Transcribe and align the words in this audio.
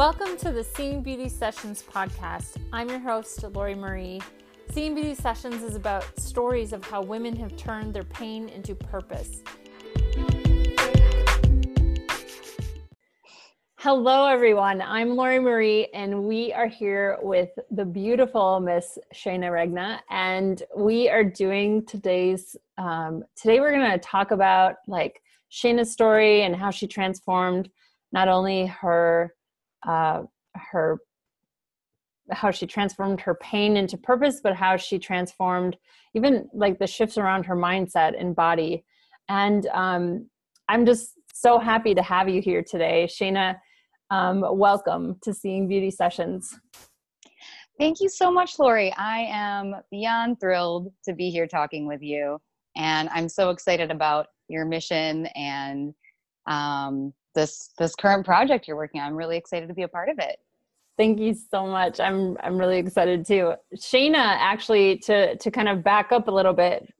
Welcome 0.00 0.38
to 0.38 0.50
the 0.50 0.64
Seeing 0.64 1.02
Beauty 1.02 1.28
Sessions 1.28 1.82
podcast. 1.82 2.56
I'm 2.72 2.88
your 2.88 3.00
host, 3.00 3.42
Lori 3.42 3.74
Marie. 3.74 4.18
Seeing 4.70 4.94
Beauty 4.94 5.14
Sessions 5.14 5.62
is 5.62 5.76
about 5.76 6.18
stories 6.18 6.72
of 6.72 6.82
how 6.82 7.02
women 7.02 7.36
have 7.36 7.54
turned 7.58 7.92
their 7.92 8.04
pain 8.04 8.48
into 8.48 8.74
purpose. 8.74 9.42
Hello, 13.76 14.26
everyone. 14.26 14.80
I'm 14.80 15.16
Lori 15.16 15.38
Marie, 15.38 15.88
and 15.92 16.24
we 16.24 16.50
are 16.54 16.66
here 16.66 17.18
with 17.20 17.50
the 17.70 17.84
beautiful 17.84 18.58
Miss 18.58 18.98
Shayna 19.14 19.52
Regna, 19.52 20.00
and 20.08 20.62
we 20.74 21.10
are 21.10 21.24
doing 21.24 21.84
today's. 21.84 22.56
Um, 22.78 23.22
today, 23.36 23.60
we're 23.60 23.72
going 23.72 23.90
to 23.90 23.98
talk 23.98 24.30
about 24.30 24.76
like 24.88 25.20
Shayna's 25.52 25.92
story 25.92 26.44
and 26.44 26.56
how 26.56 26.70
she 26.70 26.86
transformed 26.86 27.68
not 28.12 28.28
only 28.28 28.64
her 28.64 29.34
uh, 29.86 30.22
her 30.54 30.98
how 32.32 32.50
she 32.50 32.66
transformed 32.66 33.20
her 33.20 33.34
pain 33.36 33.76
into 33.76 33.96
purpose, 33.96 34.40
but 34.42 34.54
how 34.54 34.76
she 34.76 34.98
transformed 34.98 35.76
even 36.14 36.48
like 36.54 36.78
the 36.78 36.86
shifts 36.86 37.18
around 37.18 37.44
her 37.44 37.56
mindset 37.56 38.18
and 38.18 38.36
body. 38.36 38.84
And 39.28 39.66
um, 39.68 40.28
I'm 40.68 40.86
just 40.86 41.14
so 41.32 41.58
happy 41.58 41.94
to 41.94 42.02
have 42.02 42.28
you 42.28 42.40
here 42.40 42.62
today, 42.62 43.08
Shayna. 43.10 43.56
Um, 44.10 44.44
welcome 44.56 45.16
to 45.22 45.32
Seeing 45.32 45.68
Beauty 45.68 45.90
Sessions. 45.90 46.58
Thank 47.78 48.00
you 48.00 48.08
so 48.08 48.30
much, 48.30 48.58
Lori. 48.58 48.92
I 48.92 49.20
am 49.30 49.74
beyond 49.90 50.40
thrilled 50.40 50.92
to 51.06 51.14
be 51.14 51.30
here 51.30 51.46
talking 51.46 51.86
with 51.86 52.02
you. 52.02 52.38
And 52.76 53.08
I'm 53.10 53.28
so 53.28 53.50
excited 53.50 53.90
about 53.90 54.26
your 54.48 54.64
mission 54.64 55.26
and 55.34 55.94
um, 56.46 57.12
this 57.34 57.70
this 57.78 57.94
current 57.94 58.24
project 58.24 58.66
you're 58.66 58.76
working 58.76 59.00
on. 59.00 59.08
I'm 59.08 59.16
really 59.16 59.36
excited 59.36 59.68
to 59.68 59.74
be 59.74 59.82
a 59.82 59.88
part 59.88 60.08
of 60.08 60.18
it. 60.18 60.38
Thank 60.96 61.18
you 61.18 61.34
so 61.34 61.66
much. 61.66 62.00
I'm 62.00 62.36
I'm 62.42 62.58
really 62.58 62.78
excited 62.78 63.26
too. 63.26 63.54
Shayna, 63.76 64.16
actually, 64.18 64.98
to 64.98 65.36
to 65.36 65.50
kind 65.50 65.68
of 65.68 65.82
back 65.82 66.12
up 66.12 66.28
a 66.28 66.30
little 66.30 66.52
bit 66.52 66.92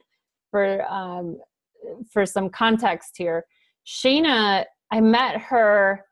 for 0.51 0.83
um, 0.91 1.39
for 2.13 2.25
some 2.27 2.49
context 2.49 3.17
here. 3.17 3.45
Shayna, 3.87 4.65
I 4.91 5.01
met 5.01 5.41
her 5.41 6.05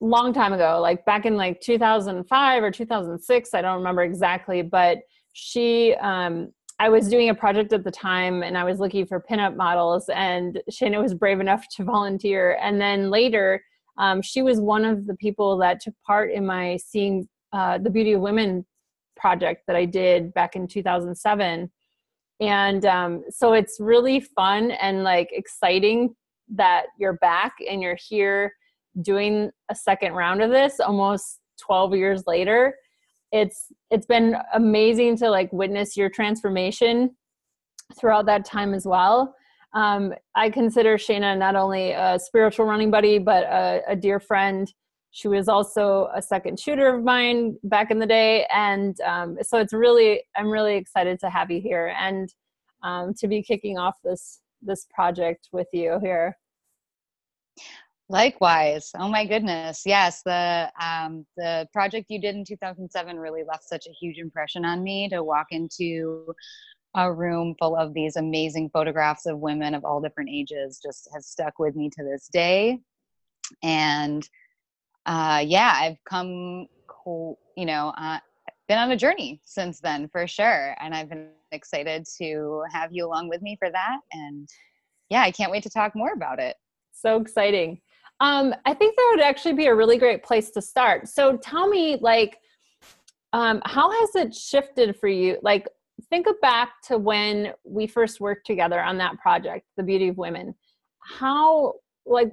long 0.00 0.32
time 0.32 0.52
ago, 0.52 0.80
like 0.80 1.04
back 1.04 1.26
in 1.26 1.36
like 1.36 1.60
2005 1.60 2.62
or 2.62 2.70
2006. 2.70 3.54
I 3.54 3.62
don't 3.62 3.78
remember 3.78 4.02
exactly, 4.02 4.62
but 4.62 4.98
she 5.32 5.94
um, 6.00 6.52
I 6.80 6.88
was 6.88 7.08
doing 7.08 7.28
a 7.28 7.34
project 7.34 7.72
at 7.72 7.82
the 7.82 7.90
time 7.90 8.42
and 8.42 8.56
I 8.56 8.64
was 8.64 8.78
looking 8.78 9.04
for 9.04 9.20
pinup 9.20 9.56
models, 9.56 10.08
and 10.14 10.60
Shayna 10.70 11.02
was 11.02 11.12
brave 11.12 11.40
enough 11.40 11.66
to 11.76 11.84
volunteer. 11.84 12.56
And 12.62 12.80
then 12.80 13.10
later, 13.10 13.62
um, 13.96 14.22
she 14.22 14.42
was 14.42 14.60
one 14.60 14.84
of 14.84 15.06
the 15.06 15.16
people 15.16 15.58
that 15.58 15.80
took 15.80 15.94
part 16.06 16.30
in 16.30 16.46
my 16.46 16.76
Seeing 16.76 17.28
uh, 17.52 17.78
the 17.78 17.90
Beauty 17.90 18.12
of 18.12 18.20
Women 18.20 18.64
project 19.16 19.64
that 19.66 19.74
I 19.74 19.84
did 19.86 20.32
back 20.34 20.54
in 20.54 20.68
2007. 20.68 21.70
And 22.40 22.86
um, 22.86 23.24
so 23.30 23.54
it's 23.54 23.78
really 23.80 24.20
fun 24.20 24.70
and 24.70 25.02
like 25.02 25.30
exciting 25.32 26.14
that 26.54 26.86
you're 26.98 27.14
back 27.14 27.54
and 27.68 27.82
you're 27.82 27.98
here 28.08 28.52
doing 29.02 29.50
a 29.68 29.74
second 29.74 30.12
round 30.12 30.42
of 30.42 30.50
this 30.50 30.78
almost 30.78 31.40
12 31.60 31.96
years 31.96 32.22
later 32.28 32.74
it's 33.32 33.72
it's 33.90 34.06
been 34.06 34.36
amazing 34.54 35.16
to 35.18 35.30
like 35.30 35.52
witness 35.52 35.96
your 35.96 36.08
transformation 36.08 37.14
throughout 37.98 38.26
that 38.26 38.44
time 38.44 38.74
as 38.74 38.86
well. 38.86 39.34
Um, 39.74 40.14
i 40.34 40.48
consider 40.48 40.96
shayna 40.96 41.36
not 41.36 41.54
only 41.54 41.92
a 41.92 42.18
spiritual 42.18 42.64
running 42.64 42.90
buddy 42.90 43.18
but 43.18 43.44
a, 43.44 43.82
a, 43.88 43.96
dear 43.96 44.18
friend. 44.18 44.72
She 45.10 45.28
was 45.28 45.48
also 45.48 46.08
a 46.14 46.22
second 46.22 46.58
shooter 46.58 46.94
of 46.94 47.04
mine 47.04 47.58
back 47.64 47.90
in 47.90 47.98
the 47.98 48.06
day 48.06 48.46
and 48.54 48.98
um, 49.02 49.36
so 49.42 49.58
it's 49.58 49.74
really 49.74 50.22
i'm 50.36 50.48
really 50.48 50.76
excited 50.76 51.20
to 51.20 51.28
have 51.28 51.50
you 51.50 51.60
here 51.60 51.94
and 52.00 52.32
um, 52.82 53.12
to 53.14 53.28
be 53.28 53.42
kicking 53.42 53.76
off 53.76 53.96
this 54.02 54.40
this 54.62 54.86
project 54.94 55.48
with 55.52 55.68
you 55.72 55.98
here 56.02 56.36
Likewise. 58.10 58.90
Oh 58.98 59.08
my 59.08 59.26
goodness. 59.26 59.82
Yes, 59.84 60.22
the 60.22 60.70
um, 60.80 61.26
the 61.36 61.68
project 61.74 62.06
you 62.08 62.20
did 62.20 62.34
in 62.36 62.44
2007 62.44 63.18
really 63.18 63.42
left 63.46 63.68
such 63.68 63.86
a 63.86 63.92
huge 64.00 64.16
impression 64.18 64.64
on 64.64 64.82
me 64.82 65.10
to 65.10 65.22
walk 65.22 65.48
into 65.50 66.34
a 66.94 67.12
room 67.12 67.54
full 67.58 67.76
of 67.76 67.92
these 67.92 68.16
amazing 68.16 68.70
photographs 68.72 69.26
of 69.26 69.38
women 69.38 69.74
of 69.74 69.84
all 69.84 70.00
different 70.00 70.30
ages 70.30 70.80
just 70.82 71.08
has 71.12 71.26
stuck 71.26 71.58
with 71.58 71.76
me 71.76 71.90
to 71.90 72.02
this 72.02 72.28
day. 72.32 72.78
And 73.62 74.26
uh, 75.04 75.42
yeah, 75.44 75.74
I've 75.76 76.02
come, 76.08 76.66
you 77.06 77.66
know, 77.66 77.92
uh, 77.98 78.18
been 78.68 78.78
on 78.78 78.90
a 78.90 78.96
journey 78.96 79.40
since 79.44 79.80
then 79.80 80.08
for 80.08 80.26
sure. 80.26 80.74
And 80.80 80.94
I've 80.94 81.10
been 81.10 81.28
excited 81.52 82.06
to 82.18 82.62
have 82.72 82.90
you 82.90 83.06
along 83.06 83.28
with 83.28 83.42
me 83.42 83.56
for 83.58 83.70
that. 83.70 83.98
And 84.12 84.48
yeah, 85.10 85.22
I 85.22 85.30
can't 85.30 85.50
wait 85.50 85.62
to 85.64 85.70
talk 85.70 85.94
more 85.94 86.12
about 86.14 86.38
it. 86.38 86.56
So 86.92 87.20
exciting. 87.20 87.80
Um, 88.20 88.54
I 88.66 88.74
think 88.74 88.96
that 88.96 89.08
would 89.12 89.24
actually 89.24 89.54
be 89.54 89.66
a 89.66 89.74
really 89.74 89.96
great 89.96 90.22
place 90.24 90.50
to 90.50 90.62
start. 90.62 91.08
So 91.08 91.36
tell 91.36 91.68
me, 91.68 91.98
like, 92.00 92.38
um, 93.32 93.62
how 93.64 93.90
has 93.90 94.16
it 94.16 94.34
shifted 94.34 94.96
for 94.98 95.08
you? 95.08 95.38
Like, 95.42 95.68
think 96.10 96.26
back 96.40 96.80
to 96.86 96.98
when 96.98 97.52
we 97.64 97.86
first 97.86 98.20
worked 98.20 98.46
together 98.46 98.80
on 98.80 98.98
that 98.98 99.18
project, 99.18 99.66
The 99.76 99.82
Beauty 99.82 100.08
of 100.08 100.16
Women. 100.16 100.54
How, 101.00 101.74
like, 102.06 102.30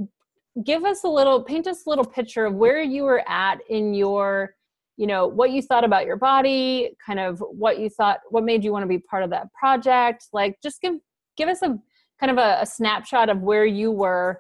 give 0.64 0.86
us 0.86 1.04
a 1.04 1.08
little, 1.08 1.44
paint 1.44 1.68
us 1.68 1.86
a 1.86 1.90
little 1.90 2.06
picture 2.06 2.46
of 2.46 2.56
where 2.56 2.82
you 2.82 3.04
were 3.04 3.24
at 3.28 3.60
in 3.70 3.94
your, 3.94 4.56
you 4.98 5.08
know, 5.08 5.28
what 5.28 5.52
you 5.52 5.62
thought 5.62 5.84
about 5.84 6.06
your 6.06 6.16
body, 6.16 6.96
kind 7.06 7.20
of 7.20 7.40
what 7.40 7.80
you 7.80 7.90
thought, 7.90 8.20
what 8.30 8.44
made 8.44 8.64
you 8.64 8.72
want 8.72 8.84
to 8.84 8.88
be 8.88 9.00
part 9.00 9.24
of 9.24 9.30
that 9.32 9.52
project. 9.54 10.28
Like, 10.32 10.58
just 10.64 10.82
give 10.82 10.96
give 11.36 11.50
us 11.50 11.62
a 11.62 11.78
kind 12.20 12.32
of 12.32 12.38
a, 12.38 12.60
a 12.62 12.66
snapshot 12.66 13.30
of 13.30 13.42
where 13.42 13.66
you 13.66 13.92
were 13.92 14.40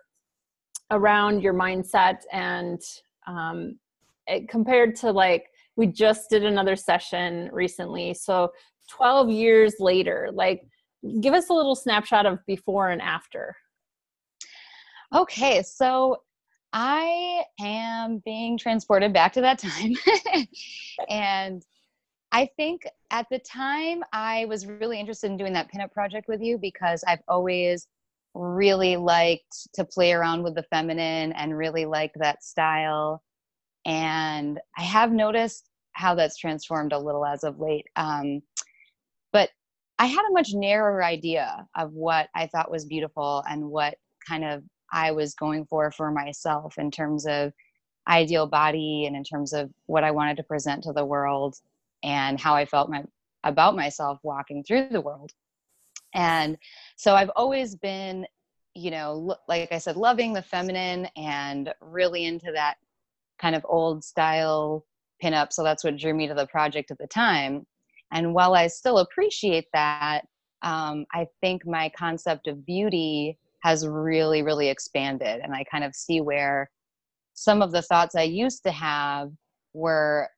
around 0.91 1.41
your 1.41 1.53
mindset 1.53 2.19
and 2.31 2.81
um, 3.27 3.77
it, 4.27 4.47
compared 4.47 4.95
to 4.97 5.11
like 5.11 5.47
we 5.75 5.87
just 5.87 6.29
did 6.29 6.43
another 6.45 6.75
session 6.75 7.49
recently. 7.51 8.13
So 8.13 8.51
12 8.89 9.29
years 9.29 9.75
later 9.79 10.29
like 10.33 10.61
give 11.21 11.33
us 11.33 11.49
a 11.49 11.53
little 11.53 11.75
snapshot 11.75 12.25
of 12.25 12.39
before 12.45 12.89
and 12.89 13.01
after. 13.01 13.55
Okay 15.13 15.61
so 15.63 16.17
i 16.73 17.43
am 17.59 18.21
being 18.25 18.57
transported 18.57 19.13
back 19.13 19.33
to 19.33 19.41
that 19.41 19.59
time. 19.59 19.93
And 21.09 21.63
i 22.31 22.47
think 22.57 22.85
at 23.11 23.27
the 23.29 23.39
time 23.39 24.03
i 24.11 24.45
was 24.45 24.65
really 24.65 24.99
interested 24.99 25.31
in 25.31 25.37
doing 25.37 25.53
that 25.53 25.71
pinup 25.71 25.91
project 25.91 26.27
with 26.27 26.41
you 26.41 26.57
because 26.57 27.03
i've 27.07 27.21
always 27.27 27.87
really 28.35 28.97
liked 28.97 29.73
to 29.73 29.85
play 29.85 30.11
around 30.11 30.43
with 30.43 30.55
the 30.55 30.63
feminine 30.63 31.31
and 31.33 31.57
really 31.57 31.85
liked 31.85 32.17
that 32.19 32.43
style. 32.43 33.23
And 33.85 34.59
I 34.77 34.83
have 34.83 35.11
noticed 35.11 35.69
how 35.93 36.15
that's 36.15 36.37
transformed 36.37 36.91
a 36.91 36.99
little 36.99 37.25
as 37.25 37.43
of 37.43 37.59
late. 37.59 37.85
Um, 37.95 38.41
but 39.31 39.49
I 39.97 40.07
had 40.07 40.25
a 40.29 40.33
much 40.33 40.49
narrower 40.53 41.03
idea 41.03 41.65
of 41.75 41.93
what 41.93 42.27
I 42.35 42.47
thought 42.47 42.69
was 42.69 42.85
beautiful 42.85 43.43
and 43.49 43.69
what 43.69 43.95
kind 44.27 44.43
of 44.43 44.63
I 44.91 45.11
was 45.11 45.33
going 45.35 45.65
for 45.65 45.91
for 45.91 46.11
myself 46.11 46.77
in 46.77 46.91
terms 46.91 47.25
of 47.25 47.53
ideal 48.07 48.47
body 48.47 49.05
and 49.05 49.15
in 49.15 49.23
terms 49.23 49.53
of 49.53 49.71
what 49.85 50.03
I 50.03 50.11
wanted 50.11 50.37
to 50.37 50.43
present 50.43 50.83
to 50.83 50.93
the 50.93 51.05
world 51.05 51.55
and 52.03 52.39
how 52.39 52.53
I 52.55 52.65
felt 52.65 52.89
my, 52.89 53.03
about 53.43 53.75
myself 53.75 54.19
walking 54.21 54.63
through 54.63 54.89
the 54.91 55.01
world. 55.01 55.31
And 56.15 56.57
so 56.95 57.13
I've 57.13 57.31
always 57.35 57.75
been, 57.75 58.25
you 58.73 58.89
know, 58.89 59.35
like 59.47 59.71
I 59.71 59.77
said, 59.77 59.97
loving 59.97 60.33
the 60.33 60.41
feminine 60.41 61.07
and 61.15 61.73
really 61.81 62.25
into 62.25 62.51
that 62.53 62.75
kind 63.37 63.55
of 63.55 63.65
old 63.69 64.03
style 64.03 64.85
pinup. 65.23 65.53
So 65.53 65.63
that's 65.63 65.83
what 65.83 65.97
drew 65.97 66.13
me 66.13 66.27
to 66.27 66.33
the 66.33 66.47
project 66.47 66.89
at 66.89 66.97
the 66.97 67.07
time. 67.07 67.67
And 68.11 68.33
while 68.33 68.55
I 68.55 68.67
still 68.67 68.99
appreciate 68.99 69.67
that, 69.73 70.21
um, 70.61 71.05
I 71.13 71.27
think 71.41 71.67
my 71.67 71.91
concept 71.97 72.47
of 72.47 72.65
beauty 72.65 73.37
has 73.61 73.87
really, 73.87 74.41
really 74.41 74.69
expanded. 74.69 75.41
And 75.43 75.53
I 75.53 75.63
kind 75.65 75.83
of 75.83 75.95
see 75.95 76.21
where 76.21 76.69
some 77.33 77.61
of 77.61 77.71
the 77.71 77.81
thoughts 77.81 78.15
I 78.15 78.23
used 78.23 78.63
to 78.63 78.71
have 78.71 79.31
were 79.73 80.29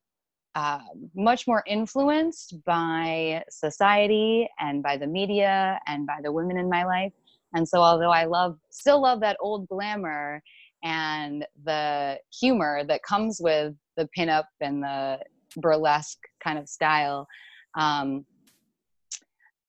uh, 0.58 0.80
much 1.14 1.46
more 1.46 1.64
influenced 1.68 2.56
by 2.66 3.44
society 3.48 4.50
and 4.60 4.82
by 4.82 4.98
the 4.98 5.06
media 5.06 5.80
and 5.86 6.08
by 6.08 6.18
the 6.24 6.32
women 6.32 6.58
in 6.58 6.68
my 6.68 6.84
life. 6.84 7.14
And 7.54 7.68
so, 7.68 7.80
although 7.80 8.10
I 8.10 8.26
love, 8.26 8.58
still 8.72 9.00
love 9.00 9.20
that 9.20 9.38
old 9.40 9.68
glamour 9.68 10.42
and 10.84 11.46
the 11.64 12.18
humor 12.34 12.84
that 12.88 13.04
comes 13.04 13.40
with 13.40 13.76
the 13.98 14.10
pinup 14.18 14.46
and 14.60 14.82
the 14.82 15.20
burlesque 15.58 16.18
kind 16.44 16.58
of 16.58 16.68
style, 16.68 17.28
um, 17.76 18.26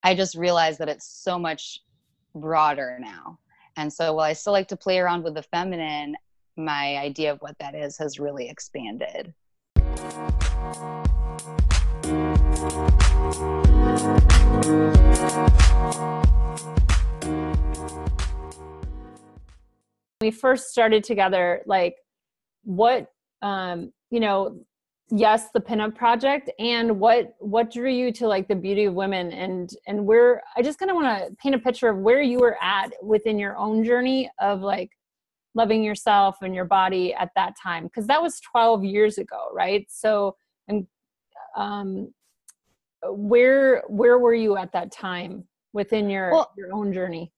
I 0.02 0.14
just 0.14 0.36
realized 0.36 0.78
that 0.78 0.88
it's 0.88 1.22
so 1.22 1.38
much 1.38 1.80
broader 2.34 2.96
now. 2.98 3.38
And 3.76 3.92
so, 3.92 4.14
while 4.14 4.24
I 4.24 4.32
still 4.32 4.54
like 4.54 4.68
to 4.68 4.76
play 4.76 4.98
around 5.00 5.22
with 5.22 5.34
the 5.34 5.42
feminine, 5.42 6.16
my 6.56 6.96
idea 6.96 7.30
of 7.30 7.40
what 7.40 7.58
that 7.60 7.74
is 7.74 7.98
has 7.98 8.18
really 8.18 8.48
expanded. 8.48 9.34
We 20.20 20.32
first 20.32 20.68
started 20.68 21.02
together 21.04 21.62
like 21.64 21.96
what 22.64 23.12
um 23.40 23.92
you 24.10 24.20
know 24.20 24.58
yes 25.10 25.48
the 25.54 25.60
pinup 25.60 25.94
project 25.94 26.50
and 26.58 27.00
what 27.00 27.34
what 27.38 27.70
drew 27.70 27.90
you 27.90 28.12
to 28.12 28.26
like 28.26 28.46
the 28.46 28.54
beauty 28.54 28.84
of 28.84 28.94
women? 28.94 29.32
And 29.32 29.70
and 29.86 30.04
where 30.04 30.42
i 30.56 30.60
just 30.60 30.78
kind 30.78 30.90
of 30.90 30.96
want 30.96 31.06
to 31.06 31.34
paint 31.36 31.54
a 31.54 31.58
picture 31.58 31.88
of 31.88 31.98
where 31.98 32.20
you 32.20 32.38
were 32.38 32.58
at 32.60 32.90
within 33.02 33.38
your 33.38 33.56
own 33.56 33.84
journey 33.84 34.30
of 34.40 34.60
like 34.60 34.90
loving 35.54 35.82
yourself 35.82 36.36
and 36.42 36.54
your 36.54 36.66
body 36.66 37.14
at 37.14 37.30
that 37.34 37.54
time 37.60 37.84
because 37.84 38.06
that 38.08 38.20
was 38.20 38.40
12 38.40 38.84
years 38.84 39.18
ago 39.18 39.48
right? 39.54 39.86
So 39.88 40.36
and 40.68 40.86
um 41.56 42.12
where 43.02 43.82
where 43.88 44.18
were 44.18 44.34
you 44.34 44.56
at 44.56 44.72
that 44.72 44.90
time 44.92 45.44
within 45.72 46.10
your 46.10 46.32
well, 46.32 46.52
your 46.56 46.72
own 46.72 46.92
journey? 46.92 47.32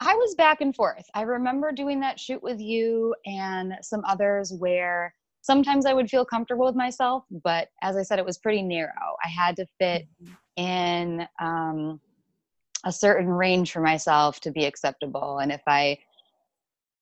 I 0.00 0.14
was 0.14 0.34
back 0.34 0.60
and 0.60 0.74
forth. 0.74 1.06
I 1.14 1.22
remember 1.22 1.72
doing 1.72 2.00
that 2.00 2.20
shoot 2.20 2.42
with 2.42 2.60
you 2.60 3.14
and 3.24 3.74
some 3.80 4.04
others 4.06 4.52
where 4.52 5.14
sometimes 5.42 5.86
i 5.86 5.94
would 5.94 6.10
feel 6.10 6.24
comfortable 6.24 6.66
with 6.66 6.74
myself 6.74 7.22
but 7.44 7.68
as 7.80 7.96
i 7.96 8.02
said 8.02 8.18
it 8.18 8.24
was 8.24 8.38
pretty 8.38 8.62
narrow. 8.62 9.16
I 9.24 9.28
had 9.28 9.56
to 9.56 9.66
fit 9.78 10.06
mm-hmm. 10.22 10.62
in 10.62 11.28
um, 11.40 12.00
a 12.84 12.92
certain 12.92 13.28
range 13.28 13.72
for 13.72 13.80
myself 13.80 14.40
to 14.40 14.50
be 14.50 14.64
acceptable. 14.64 15.38
And 15.38 15.52
if 15.52 15.62
i 15.66 15.98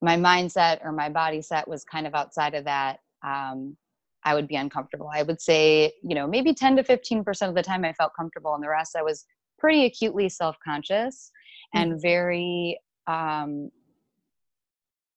my 0.02 0.16
mindset 0.16 0.84
or 0.84 0.92
my 0.92 1.08
body 1.08 1.40
set 1.40 1.66
was 1.66 1.84
kind 1.84 2.06
of 2.06 2.14
outside 2.14 2.54
of 2.54 2.64
that 2.64 3.00
um, 3.24 3.76
i 4.24 4.34
would 4.34 4.48
be 4.48 4.56
uncomfortable 4.56 5.10
i 5.12 5.22
would 5.22 5.40
say 5.40 5.92
you 6.02 6.14
know 6.14 6.26
maybe 6.26 6.54
10 6.54 6.76
to 6.76 6.82
15% 6.82 7.48
of 7.48 7.54
the 7.54 7.62
time 7.62 7.84
i 7.84 7.92
felt 7.92 8.12
comfortable 8.16 8.54
and 8.54 8.62
the 8.62 8.68
rest 8.68 8.96
i 8.96 9.02
was 9.02 9.24
pretty 9.58 9.84
acutely 9.84 10.28
self-conscious 10.28 11.30
and 11.74 11.92
mm-hmm. 11.92 12.00
very 12.00 12.80
um, 13.06 13.70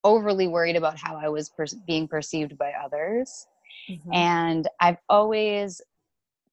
overly 0.04 0.48
worried 0.48 0.76
about 0.76 0.98
how 0.98 1.18
i 1.18 1.28
was 1.28 1.50
per- 1.50 1.66
being 1.86 2.08
perceived 2.08 2.58
by 2.58 2.72
others 2.72 3.48
mm-hmm. 3.90 4.14
and 4.14 4.68
i've 4.80 4.98
always 5.10 5.82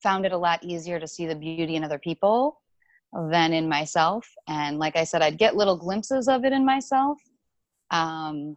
found 0.02 0.26
it 0.26 0.32
a 0.32 0.38
lot 0.38 0.62
easier 0.62 1.00
to 1.00 1.06
see 1.06 1.26
the 1.26 1.34
beauty 1.34 1.76
in 1.76 1.84
other 1.84 1.98
people 1.98 2.60
than 3.30 3.52
in 3.52 3.68
myself 3.68 4.28
and 4.48 4.78
like 4.78 4.96
i 4.96 5.04
said 5.04 5.22
i'd 5.22 5.38
get 5.38 5.56
little 5.56 5.76
glimpses 5.76 6.28
of 6.28 6.44
it 6.44 6.52
in 6.52 6.64
myself 6.64 7.18
um, 7.90 8.56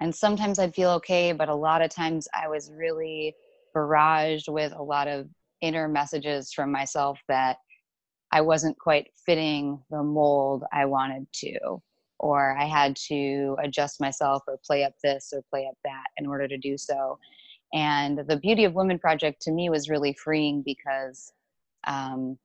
and 0.00 0.14
sometimes 0.14 0.58
I'd 0.58 0.74
feel 0.74 0.90
okay, 0.90 1.32
but 1.32 1.48
a 1.48 1.54
lot 1.54 1.82
of 1.82 1.90
times 1.90 2.28
I 2.32 2.48
was 2.48 2.70
really 2.72 3.34
barraged 3.74 4.48
with 4.48 4.72
a 4.72 4.82
lot 4.82 5.08
of 5.08 5.28
inner 5.60 5.88
messages 5.88 6.52
from 6.52 6.70
myself 6.70 7.18
that 7.28 7.58
I 8.30 8.40
wasn't 8.42 8.78
quite 8.78 9.08
fitting 9.26 9.82
the 9.90 10.02
mold 10.02 10.64
I 10.72 10.84
wanted 10.84 11.26
to, 11.32 11.82
or 12.18 12.56
I 12.56 12.66
had 12.66 12.94
to 13.08 13.56
adjust 13.62 14.00
myself 14.00 14.42
or 14.46 14.58
play 14.64 14.84
up 14.84 14.94
this 15.02 15.32
or 15.34 15.42
play 15.50 15.66
up 15.66 15.76
that 15.84 16.04
in 16.18 16.26
order 16.26 16.46
to 16.46 16.58
do 16.58 16.76
so. 16.76 17.18
And 17.72 18.18
the 18.28 18.36
Beauty 18.36 18.64
of 18.64 18.74
Women 18.74 18.98
project 18.98 19.42
to 19.42 19.52
me 19.52 19.68
was 19.68 19.88
really 19.88 20.12
freeing 20.12 20.62
because 20.62 21.32
um, 21.86 22.38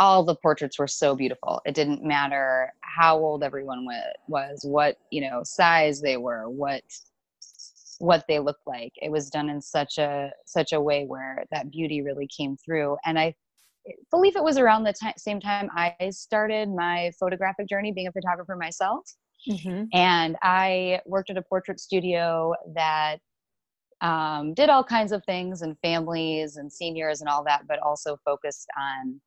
all 0.00 0.24
the 0.24 0.36
portraits 0.36 0.78
were 0.78 0.88
so 0.88 1.14
beautiful. 1.14 1.60
It 1.64 1.74
didn't 1.74 2.02
matter 2.02 2.72
how 2.80 3.18
old 3.18 3.42
everyone 3.44 3.86
was, 4.28 4.60
what 4.64 4.96
you 5.10 5.20
know 5.20 5.42
size 5.44 6.00
they 6.00 6.16
were, 6.16 6.48
what 6.48 6.82
what 7.98 8.24
they 8.28 8.38
looked 8.38 8.66
like. 8.66 8.92
It 8.96 9.10
was 9.10 9.30
done 9.30 9.48
in 9.48 9.60
such 9.60 9.98
a 9.98 10.30
such 10.46 10.72
a 10.72 10.80
way 10.80 11.04
where 11.04 11.44
that 11.52 11.70
beauty 11.70 12.02
really 12.02 12.28
came 12.28 12.56
through. 12.56 12.96
And 13.04 13.18
I 13.18 13.34
believe 14.10 14.36
it 14.36 14.42
was 14.42 14.58
around 14.58 14.84
the 14.84 14.94
same 15.16 15.40
time 15.40 15.68
I 15.76 15.94
started 16.10 16.68
my 16.70 17.12
photographic 17.18 17.68
journey, 17.68 17.92
being 17.92 18.08
a 18.08 18.12
photographer 18.12 18.56
myself. 18.56 19.04
Mm-hmm. 19.48 19.84
And 19.92 20.36
I 20.42 21.00
worked 21.06 21.30
at 21.30 21.36
a 21.36 21.42
portrait 21.42 21.78
studio 21.78 22.54
that 22.74 23.18
um, 24.00 24.54
did 24.54 24.70
all 24.70 24.84
kinds 24.84 25.12
of 25.12 25.22
things 25.24 25.62
and 25.62 25.76
families 25.80 26.56
and 26.56 26.72
seniors 26.72 27.20
and 27.20 27.28
all 27.28 27.44
that, 27.44 27.66
but 27.68 27.78
also 27.80 28.16
focused 28.24 28.68
on 28.78 29.20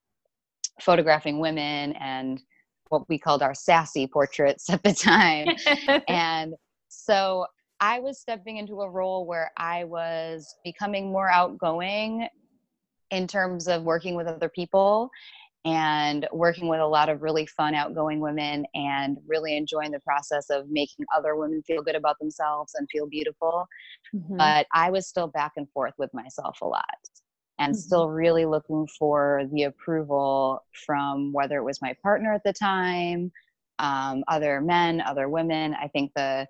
photographing 0.82 1.40
women 1.40 1.94
and 1.94 2.42
what 2.90 3.08
we 3.10 3.18
called 3.18 3.42
our 3.42 3.54
sassy 3.54 4.08
portraits 4.08 4.70
at 4.70 4.84
the 4.84 4.94
time. 4.94 5.48
and 6.08 6.54
so 6.88 7.46
I 7.80 8.00
was 8.00 8.20
stepping 8.20 8.58
into 8.58 8.82
a 8.82 8.90
role 8.90 9.26
where 9.26 9.52
I 9.58 9.84
was 9.84 10.56
becoming 10.64 11.12
more 11.12 11.30
outgoing 11.30 12.28
in 13.12 13.28
terms 13.28 13.68
of 13.68 13.84
working 13.84 14.16
with 14.16 14.28
other 14.28 14.50
people 14.50 15.10
and 15.66 16.28
working 16.32 16.70
with 16.70 16.80
a 16.80 16.86
lot 16.86 17.10
of 17.10 17.22
really 17.22 17.46
fun, 17.46 17.76
outgoing 17.76 18.20
women 18.20 18.66
and 18.74 19.18
really 19.28 19.58
enjoying 19.58 19.92
the 19.92 20.00
process 20.00 20.50
of 20.50 20.70
making 20.70 21.06
other 21.16 21.36
women 21.36 21.62
feel 21.64 21.82
good 21.82 21.96
about 21.96 22.18
themselves 22.20 22.74
and 22.76 22.88
feel 22.90 23.06
beautiful. 23.06 23.68
Mm-hmm. 24.16 24.38
But 24.38 24.68
I 24.74 24.90
was 24.92 25.08
still 25.08 25.28
back 25.28 25.54
and 25.58 25.70
forth 25.72 25.94
with 25.98 26.14
myself 26.14 26.60
a 26.62 26.66
lot 26.66 26.86
and 27.60 27.74
mm-hmm. 27.74 27.80
still 27.80 28.10
really 28.10 28.46
looking 28.46 28.88
for 29.00 29.44
the 29.52 29.64
approval 29.64 30.64
from 30.86 31.32
whether 31.34 31.58
it 31.58 31.64
was 31.64 31.82
my 31.82 31.96
partner 32.02 32.34
at 32.34 32.44
the 32.44 32.54
time 32.54 33.32
um, 33.80 34.24
other 34.28 34.62
men 34.62 35.02
other 35.02 35.30
women 35.30 35.76
i 35.82 35.88
think 35.88 36.12
the 36.16 36.48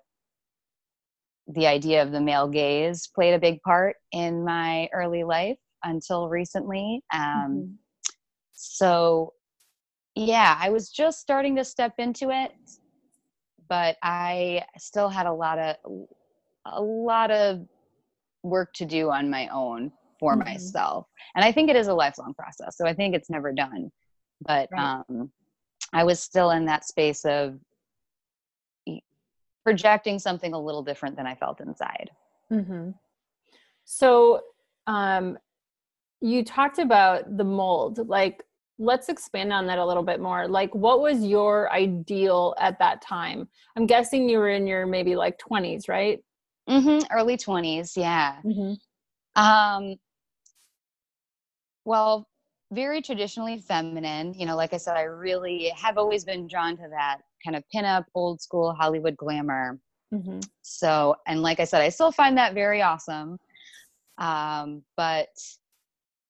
the 1.54 1.66
idea 1.66 2.02
of 2.02 2.12
the 2.12 2.20
male 2.20 2.48
gaze 2.48 3.08
played 3.14 3.34
a 3.34 3.38
big 3.38 3.60
part 3.62 3.96
in 4.12 4.44
my 4.44 4.88
early 4.92 5.24
life 5.24 5.58
until 5.84 6.28
recently 6.28 7.02
um, 7.12 7.20
mm-hmm. 7.20 7.72
so 8.52 9.32
yeah 10.14 10.56
i 10.60 10.68
was 10.68 10.90
just 10.90 11.20
starting 11.20 11.56
to 11.56 11.64
step 11.64 11.92
into 11.98 12.30
it 12.30 12.52
but 13.68 13.96
i 14.02 14.62
still 14.76 15.08
had 15.08 15.26
a 15.26 15.32
lot 15.32 15.58
of 15.58 15.76
a 16.66 16.82
lot 16.82 17.30
of 17.30 17.66
work 18.42 18.72
to 18.72 18.84
do 18.84 19.10
on 19.10 19.30
my 19.30 19.48
own 19.48 19.92
for 20.18 20.32
mm-hmm. 20.34 20.48
myself. 20.48 21.06
And 21.34 21.44
i 21.44 21.52
think 21.52 21.70
it 21.70 21.76
is 21.76 21.88
a 21.88 21.94
lifelong 21.94 22.34
process 22.34 22.76
so 22.76 22.86
i 22.86 22.92
think 22.92 23.14
it's 23.14 23.30
never 23.30 23.52
done. 23.52 23.90
But 24.40 24.68
right. 24.72 25.02
um 25.08 25.30
i 25.92 26.04
was 26.04 26.20
still 26.20 26.50
in 26.50 26.64
that 26.66 26.84
space 26.84 27.24
of 27.24 27.58
projecting 29.64 30.18
something 30.18 30.54
a 30.54 30.60
little 30.60 30.82
different 30.82 31.16
than 31.16 31.26
i 31.26 31.34
felt 31.34 31.60
inside. 31.60 32.10
Mm-hmm. 32.50 32.90
so 33.84 34.40
um 34.86 35.36
you 36.20 36.44
talked 36.44 36.78
about 36.78 37.36
the 37.36 37.44
mold. 37.44 38.08
Like 38.08 38.42
let's 38.78 39.08
expand 39.08 39.52
on 39.52 39.66
that 39.66 39.78
a 39.78 39.84
little 39.84 40.02
bit 40.02 40.20
more. 40.20 40.48
Like 40.48 40.74
what 40.74 41.00
was 41.00 41.24
your 41.24 41.72
ideal 41.72 42.54
at 42.58 42.78
that 42.78 43.02
time? 43.02 43.48
I'm 43.76 43.86
guessing 43.86 44.28
you 44.28 44.38
were 44.38 44.50
in 44.50 44.66
your 44.66 44.86
maybe 44.86 45.16
like 45.16 45.38
20s 45.38 45.88
right? 45.88 46.18
Mm-hmm. 46.68 47.06
Early 47.16 47.36
20s 47.36 47.96
yeah. 47.96 48.36
Mm-hmm. 48.44 49.42
um 49.42 49.96
well, 51.88 52.28
very 52.70 53.00
traditionally 53.00 53.58
feminine. 53.58 54.34
You 54.34 54.44
know, 54.44 54.56
like 54.56 54.74
I 54.74 54.76
said, 54.76 54.96
I 54.96 55.04
really 55.04 55.72
have 55.74 55.96
always 55.96 56.22
been 56.22 56.46
drawn 56.46 56.76
to 56.76 56.86
that 56.90 57.20
kind 57.42 57.56
of 57.56 57.64
pinup, 57.74 58.04
old 58.14 58.42
school 58.42 58.74
Hollywood 58.74 59.16
glamour. 59.16 59.80
Mm-hmm. 60.12 60.40
So, 60.60 61.16
and 61.26 61.40
like 61.40 61.60
I 61.60 61.64
said, 61.64 61.80
I 61.80 61.88
still 61.88 62.12
find 62.12 62.36
that 62.36 62.52
very 62.52 62.82
awesome. 62.82 63.38
Um, 64.18 64.82
but 64.98 65.28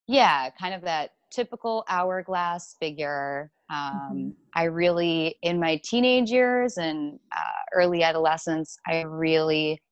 yeah, 0.07 0.50
kind 0.50 0.75
of 0.75 0.83
that 0.83 1.11
typical 1.33 1.85
hourglass 1.88 2.77
figure. 2.81 3.50
Um, 3.69 4.00
mm-hmm. 4.12 4.29
I 4.55 4.65
really, 4.65 5.37
in 5.43 5.59
my 5.59 5.81
teenage 5.83 6.31
years 6.31 6.79
and 6.79 7.19
uh, 7.37 7.62
early 7.75 8.05
adolescence, 8.05 8.79
I 8.87 9.03
really 9.03 9.83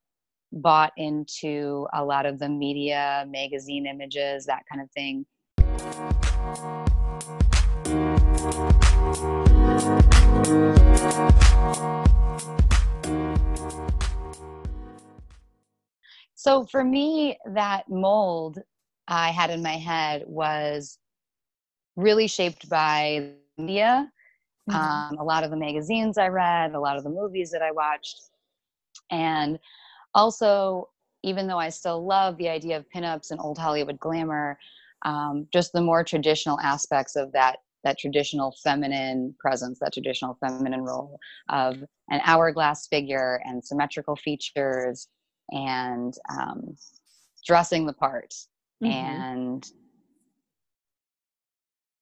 bought 0.52 0.92
into 0.96 1.88
a 1.92 2.04
lot 2.04 2.24
of 2.24 2.38
the 2.38 2.48
media, 2.48 3.26
magazine 3.28 3.86
images, 3.86 4.46
that 4.46 4.62
kind 4.70 4.80
of 4.80 4.88
thing. 4.92 5.26
So 16.34 16.64
for 16.64 16.84
me, 16.84 17.36
that 17.54 17.88
mold 17.88 18.60
I 19.08 19.30
had 19.30 19.50
in 19.50 19.62
my 19.62 19.76
head 19.76 20.22
was 20.26 20.98
really 21.96 22.28
shaped 22.28 22.68
by 22.68 23.32
media. 23.58 24.12
Mm-hmm. 24.70 24.80
Um, 24.80 25.18
a 25.18 25.24
lot 25.24 25.42
of 25.42 25.50
the 25.50 25.56
magazines 25.56 26.18
I 26.18 26.28
read, 26.28 26.74
a 26.74 26.80
lot 26.80 26.96
of 26.96 27.02
the 27.02 27.10
movies 27.10 27.50
that 27.50 27.62
I 27.62 27.72
watched. 27.72 28.30
And 29.10 29.58
also, 30.14 30.88
even 31.24 31.48
though 31.48 31.58
I 31.58 31.68
still 31.68 32.06
love 32.06 32.36
the 32.36 32.48
idea 32.48 32.76
of 32.76 32.84
pinups 32.94 33.32
and 33.32 33.40
old 33.40 33.58
Hollywood 33.58 33.98
glamour, 33.98 34.56
um, 35.04 35.46
just 35.52 35.72
the 35.72 35.80
more 35.80 36.02
traditional 36.04 36.58
aspects 36.60 37.16
of 37.16 37.32
that 37.32 37.58
that 37.84 37.98
traditional 37.98 38.52
feminine 38.64 39.32
presence, 39.38 39.78
that 39.78 39.92
traditional 39.92 40.36
feminine 40.40 40.82
role 40.82 41.20
of 41.48 41.76
an 42.10 42.20
hourglass 42.24 42.88
figure 42.88 43.40
and 43.44 43.64
symmetrical 43.64 44.16
features 44.16 45.06
and 45.50 46.14
um, 46.28 46.76
dressing 47.46 47.86
the 47.86 47.92
part. 47.92 48.34
Mm-hmm. 48.82 48.92
And 48.92 49.72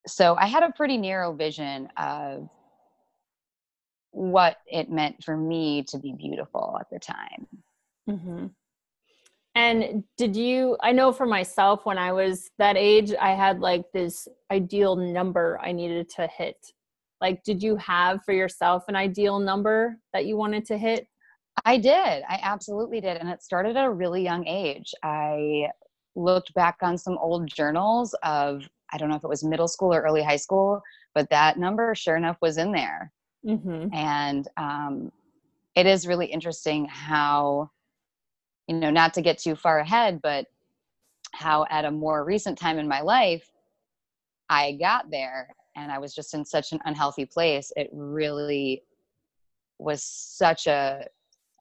so 0.06 0.36
I 0.36 0.46
had 0.46 0.62
a 0.62 0.72
pretty 0.72 0.96
narrow 0.96 1.34
vision 1.34 1.88
of 1.98 2.48
what 4.10 4.56
it 4.66 4.90
meant 4.90 5.22
for 5.22 5.36
me 5.36 5.84
to 5.88 5.98
be 5.98 6.14
beautiful 6.16 6.78
at 6.80 6.86
the 6.90 6.98
time. 6.98 7.46
Mm-hmm. 8.08 8.46
And 9.54 10.02
did 10.16 10.34
you, 10.34 10.76
I 10.82 10.92
know 10.92 11.12
for 11.12 11.26
myself, 11.26 11.86
when 11.86 11.96
I 11.96 12.12
was 12.12 12.50
that 12.58 12.76
age, 12.76 13.12
I 13.20 13.34
had 13.34 13.60
like 13.60 13.84
this 13.92 14.26
ideal 14.50 14.96
number 14.96 15.60
I 15.62 15.70
needed 15.70 16.08
to 16.16 16.26
hit. 16.26 16.56
Like, 17.20 17.44
did 17.44 17.62
you 17.62 17.76
have 17.76 18.24
for 18.24 18.32
yourself 18.32 18.84
an 18.88 18.96
ideal 18.96 19.38
number 19.38 19.96
that 20.12 20.26
you 20.26 20.36
wanted 20.36 20.64
to 20.66 20.76
hit? 20.76 21.06
I 21.64 21.78
did. 21.78 21.92
I 22.28 22.40
absolutely 22.42 23.00
did. 23.00 23.16
And 23.16 23.28
it 23.28 23.42
started 23.42 23.76
at 23.76 23.84
a 23.84 23.90
really 23.90 24.22
young 24.22 24.46
age. 24.46 24.92
I 25.04 25.68
looked 26.16 26.52
back 26.54 26.78
on 26.82 26.98
some 26.98 27.16
old 27.18 27.46
journals 27.46 28.14
of, 28.24 28.68
I 28.92 28.98
don't 28.98 29.08
know 29.08 29.16
if 29.16 29.24
it 29.24 29.28
was 29.28 29.44
middle 29.44 29.68
school 29.68 29.94
or 29.94 30.02
early 30.02 30.22
high 30.22 30.36
school, 30.36 30.82
but 31.14 31.30
that 31.30 31.58
number, 31.58 31.94
sure 31.94 32.16
enough, 32.16 32.36
was 32.42 32.58
in 32.58 32.72
there. 32.72 33.12
Mm-hmm. 33.46 33.94
And 33.94 34.48
um, 34.56 35.12
it 35.76 35.86
is 35.86 36.08
really 36.08 36.26
interesting 36.26 36.86
how 36.86 37.70
you 38.68 38.76
know 38.76 38.90
not 38.90 39.14
to 39.14 39.22
get 39.22 39.38
too 39.38 39.54
far 39.54 39.78
ahead 39.78 40.20
but 40.22 40.46
how 41.32 41.64
at 41.70 41.84
a 41.84 41.90
more 41.90 42.24
recent 42.24 42.58
time 42.58 42.78
in 42.78 42.88
my 42.88 43.00
life 43.00 43.50
i 44.48 44.72
got 44.72 45.10
there 45.10 45.48
and 45.76 45.90
i 45.90 45.98
was 45.98 46.14
just 46.14 46.34
in 46.34 46.44
such 46.44 46.72
an 46.72 46.78
unhealthy 46.84 47.26
place. 47.26 47.72
It 47.76 47.90
really 47.92 48.82
was 49.78 50.04
such 50.04 50.66
a 50.66 51.06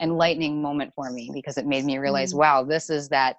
enlightening 0.01 0.61
moment 0.61 0.93
for 0.93 1.11
me 1.11 1.31
because 1.33 1.57
it 1.57 1.65
made 1.65 1.85
me 1.85 1.97
realize 1.97 2.31
mm-hmm. 2.31 2.39
wow 2.39 2.63
this 2.63 2.89
is 2.89 3.09
that 3.09 3.37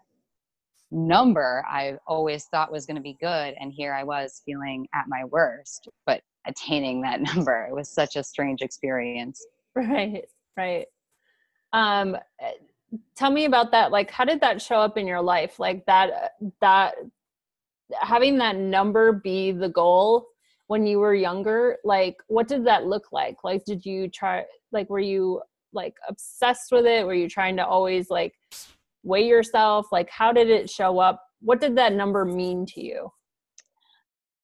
number 0.90 1.64
i 1.68 1.97
always 2.06 2.44
thought 2.44 2.71
was 2.71 2.87
going 2.87 2.97
to 2.97 3.02
be 3.02 3.16
good 3.21 3.54
and 3.61 3.73
here 3.73 3.92
i 3.92 4.04
was 4.04 4.40
feeling 4.44 4.87
at 4.94 5.04
my 5.09 5.25
worst 5.25 5.88
but 6.06 6.23
attaining 6.47 7.00
that 7.02 7.21
number. 7.35 7.66
It 7.68 7.75
was 7.75 7.88
such 7.88 8.16
a 8.16 8.23
strange 8.23 8.62
experience. 8.62 9.44
Right 9.75 10.25
right. 10.56 10.87
Um 11.73 12.16
tell 13.16 13.30
me 13.30 13.44
about 13.44 13.70
that 13.72 13.90
like 13.90 14.10
how 14.10 14.24
did 14.24 14.40
that 14.40 14.60
show 14.60 14.76
up 14.76 14.96
in 14.98 15.06
your 15.06 15.22
life? 15.22 15.58
Like 15.58 15.84
that 15.86 16.32
that 16.60 16.94
having 18.00 18.38
that 18.38 18.56
number 18.56 19.12
be 19.12 19.52
the 19.52 19.68
goal 19.68 20.26
when 20.66 20.86
you 20.86 20.98
were 20.98 21.14
younger 21.14 21.76
like 21.84 22.16
what 22.28 22.48
did 22.48 22.66
that 22.66 22.86
look 22.86 23.12
like? 23.12 23.36
Like 23.44 23.64
did 23.64 23.84
you 23.84 24.08
try 24.08 24.44
like 24.72 24.88
were 24.90 25.00
you 25.00 25.42
like 25.72 25.94
obsessed 26.08 26.72
with 26.72 26.86
it? 26.86 27.06
Were 27.06 27.14
you 27.14 27.28
trying 27.28 27.56
to 27.56 27.66
always 27.66 28.10
like 28.10 28.34
weigh 29.02 29.26
yourself? 29.26 29.86
Like 29.92 30.10
how 30.10 30.32
did 30.32 30.48
it 30.48 30.70
show 30.70 30.98
up? 30.98 31.22
What 31.40 31.60
did 31.60 31.76
that 31.76 31.92
number 31.92 32.24
mean 32.24 32.66
to 32.66 32.82
you? 32.82 33.10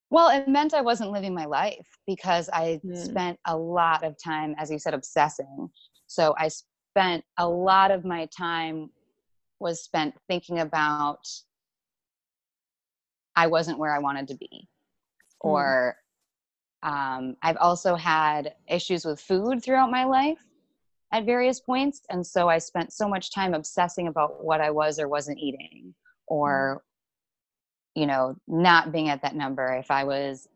Well 0.09 0.29
it 0.29 0.47
meant 0.47 0.73
i 0.73 0.81
wasn't 0.81 1.11
living 1.11 1.33
my 1.33 1.45
life 1.45 1.87
because 2.05 2.49
i 2.53 2.79
mm. 2.85 2.97
spent 2.97 3.39
a 3.47 3.55
lot 3.55 4.03
of 4.03 4.15
time 4.21 4.55
as 4.57 4.69
you 4.69 4.77
said 4.77 4.93
obsessing. 4.93 5.69
So 6.07 6.35
i 6.37 6.49
spent 6.91 7.23
a 7.37 7.47
lot 7.47 7.91
of 7.91 8.03
my 8.03 8.25
time 8.37 8.89
was 9.59 9.81
spent 9.81 10.13
thinking 10.27 10.59
about 10.59 11.27
I 13.35 13.47
wasn't 13.47 13.79
where 13.79 13.95
I 13.95 13.99
wanted 13.99 14.27
to 14.27 14.35
be. 14.35 14.49
Mm. 14.51 14.67
Or 15.39 15.95
um, 16.83 17.37
I've 17.41 17.57
also 17.57 17.95
had 17.95 18.55
issues 18.67 19.05
with 19.05 19.21
food 19.21 19.63
throughout 19.63 19.91
my 19.91 20.03
life 20.03 20.43
at 21.13 21.25
various 21.25 21.59
points. 21.59 22.01
And 22.09 22.25
so 22.25 22.49
I 22.49 22.57
spent 22.57 22.91
so 22.91 23.07
much 23.07 23.33
time 23.33 23.53
obsessing 23.53 24.07
about 24.07 24.43
what 24.43 24.59
I 24.59 24.71
was 24.71 24.99
or 24.99 25.07
wasn't 25.07 25.39
eating, 25.39 25.93
or, 26.27 26.81
mm. 27.95 28.01
you 28.01 28.07
know, 28.07 28.35
not 28.47 28.91
being 28.91 29.09
at 29.09 29.21
that 29.21 29.35
number. 29.35 29.73
If 29.73 29.91
I 29.91 30.03
was 30.03 30.49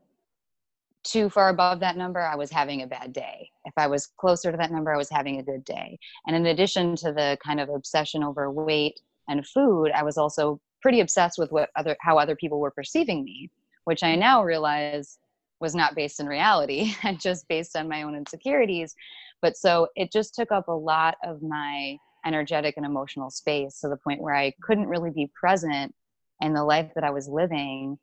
too 1.05 1.29
far 1.29 1.49
above 1.49 1.79
that 1.79 1.97
number, 1.97 2.19
I 2.19 2.35
was 2.35 2.51
having 2.51 2.81
a 2.81 2.87
bad 2.87 3.13
day. 3.13 3.49
If 3.63 3.73
I 3.77 3.87
was 3.87 4.07
closer 4.17 4.51
to 4.51 4.57
that 4.57 4.71
number, 4.71 4.93
I 4.93 4.97
was 4.97 5.09
having 5.09 5.39
a 5.39 5.43
good 5.43 5.63
day. 5.63 5.97
And 6.25 6.35
in 6.35 6.47
addition 6.47 6.95
to 6.97 7.13
the 7.13 7.37
kind 7.45 7.59
of 7.59 7.69
obsession 7.69 8.23
over 8.23 8.51
weight 8.51 8.99
and 9.29 9.45
food, 9.47 9.91
I 9.91 10.03
was 10.03 10.17
also 10.17 10.59
pretty 10.81 10.99
obsessed 10.99 11.37
with 11.37 11.51
what 11.51 11.69
other 11.75 11.95
how 12.01 12.17
other 12.17 12.35
people 12.35 12.59
were 12.59 12.71
perceiving 12.71 13.23
me, 13.23 13.49
which 13.85 14.03
I 14.03 14.15
now 14.15 14.43
realize 14.43 15.19
was 15.61 15.75
not 15.75 15.95
based 15.95 16.19
in 16.19 16.27
reality 16.27 16.93
and 17.03 17.21
just 17.21 17.47
based 17.47 17.75
on 17.75 17.87
my 17.87 18.01
own 18.01 18.15
insecurities. 18.15 18.95
But 19.41 19.55
so 19.55 19.87
it 19.95 20.11
just 20.11 20.33
took 20.33 20.51
up 20.51 20.67
a 20.67 20.73
lot 20.73 21.15
of 21.23 21.41
my 21.41 21.97
energetic 22.25 22.75
and 22.77 22.85
emotional 22.85 23.29
space 23.29 23.79
to 23.79 23.89
the 23.89 23.97
point 23.97 24.21
where 24.21 24.35
I 24.35 24.53
couldn't 24.63 24.87
really 24.87 25.11
be 25.11 25.31
present 25.39 25.93
in 26.41 26.53
the 26.53 26.63
life 26.63 26.91
that 26.95 27.03
I 27.03 27.11
was 27.11 27.27
living 27.27 27.99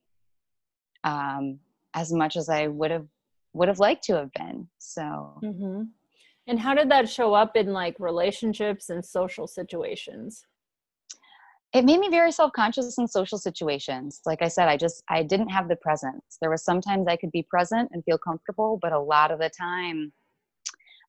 um, 1.04 1.58
as 1.94 2.12
much 2.12 2.36
as 2.36 2.48
I 2.48 2.68
would 2.68 2.90
have 2.90 3.06
would 3.54 3.68
have 3.68 3.78
liked 3.78 4.04
to 4.04 4.16
have 4.16 4.32
been. 4.32 4.68
So. 4.78 5.38
Mm-hmm. 5.42 5.82
And 6.48 6.58
how 6.58 6.74
did 6.74 6.90
that 6.90 7.08
show 7.08 7.34
up 7.34 7.56
in 7.56 7.72
like 7.72 7.94
relationships 8.00 8.90
and 8.90 9.04
social 9.04 9.46
situations? 9.46 10.44
It 11.72 11.84
made 11.84 12.00
me 12.00 12.08
very 12.10 12.32
self-conscious 12.32 12.98
in 12.98 13.06
social 13.06 13.38
situations. 13.38 14.20
Like 14.26 14.42
I 14.42 14.48
said, 14.48 14.68
I 14.68 14.76
just 14.76 15.02
I 15.08 15.22
didn't 15.22 15.48
have 15.50 15.68
the 15.68 15.76
presence. 15.76 16.38
There 16.40 16.50
was 16.50 16.64
sometimes 16.64 17.06
I 17.06 17.16
could 17.16 17.30
be 17.30 17.46
present 17.48 17.90
and 17.92 18.04
feel 18.04 18.18
comfortable, 18.18 18.78
but 18.82 18.92
a 18.92 18.98
lot 18.98 19.30
of 19.30 19.38
the 19.38 19.50
time 19.50 20.12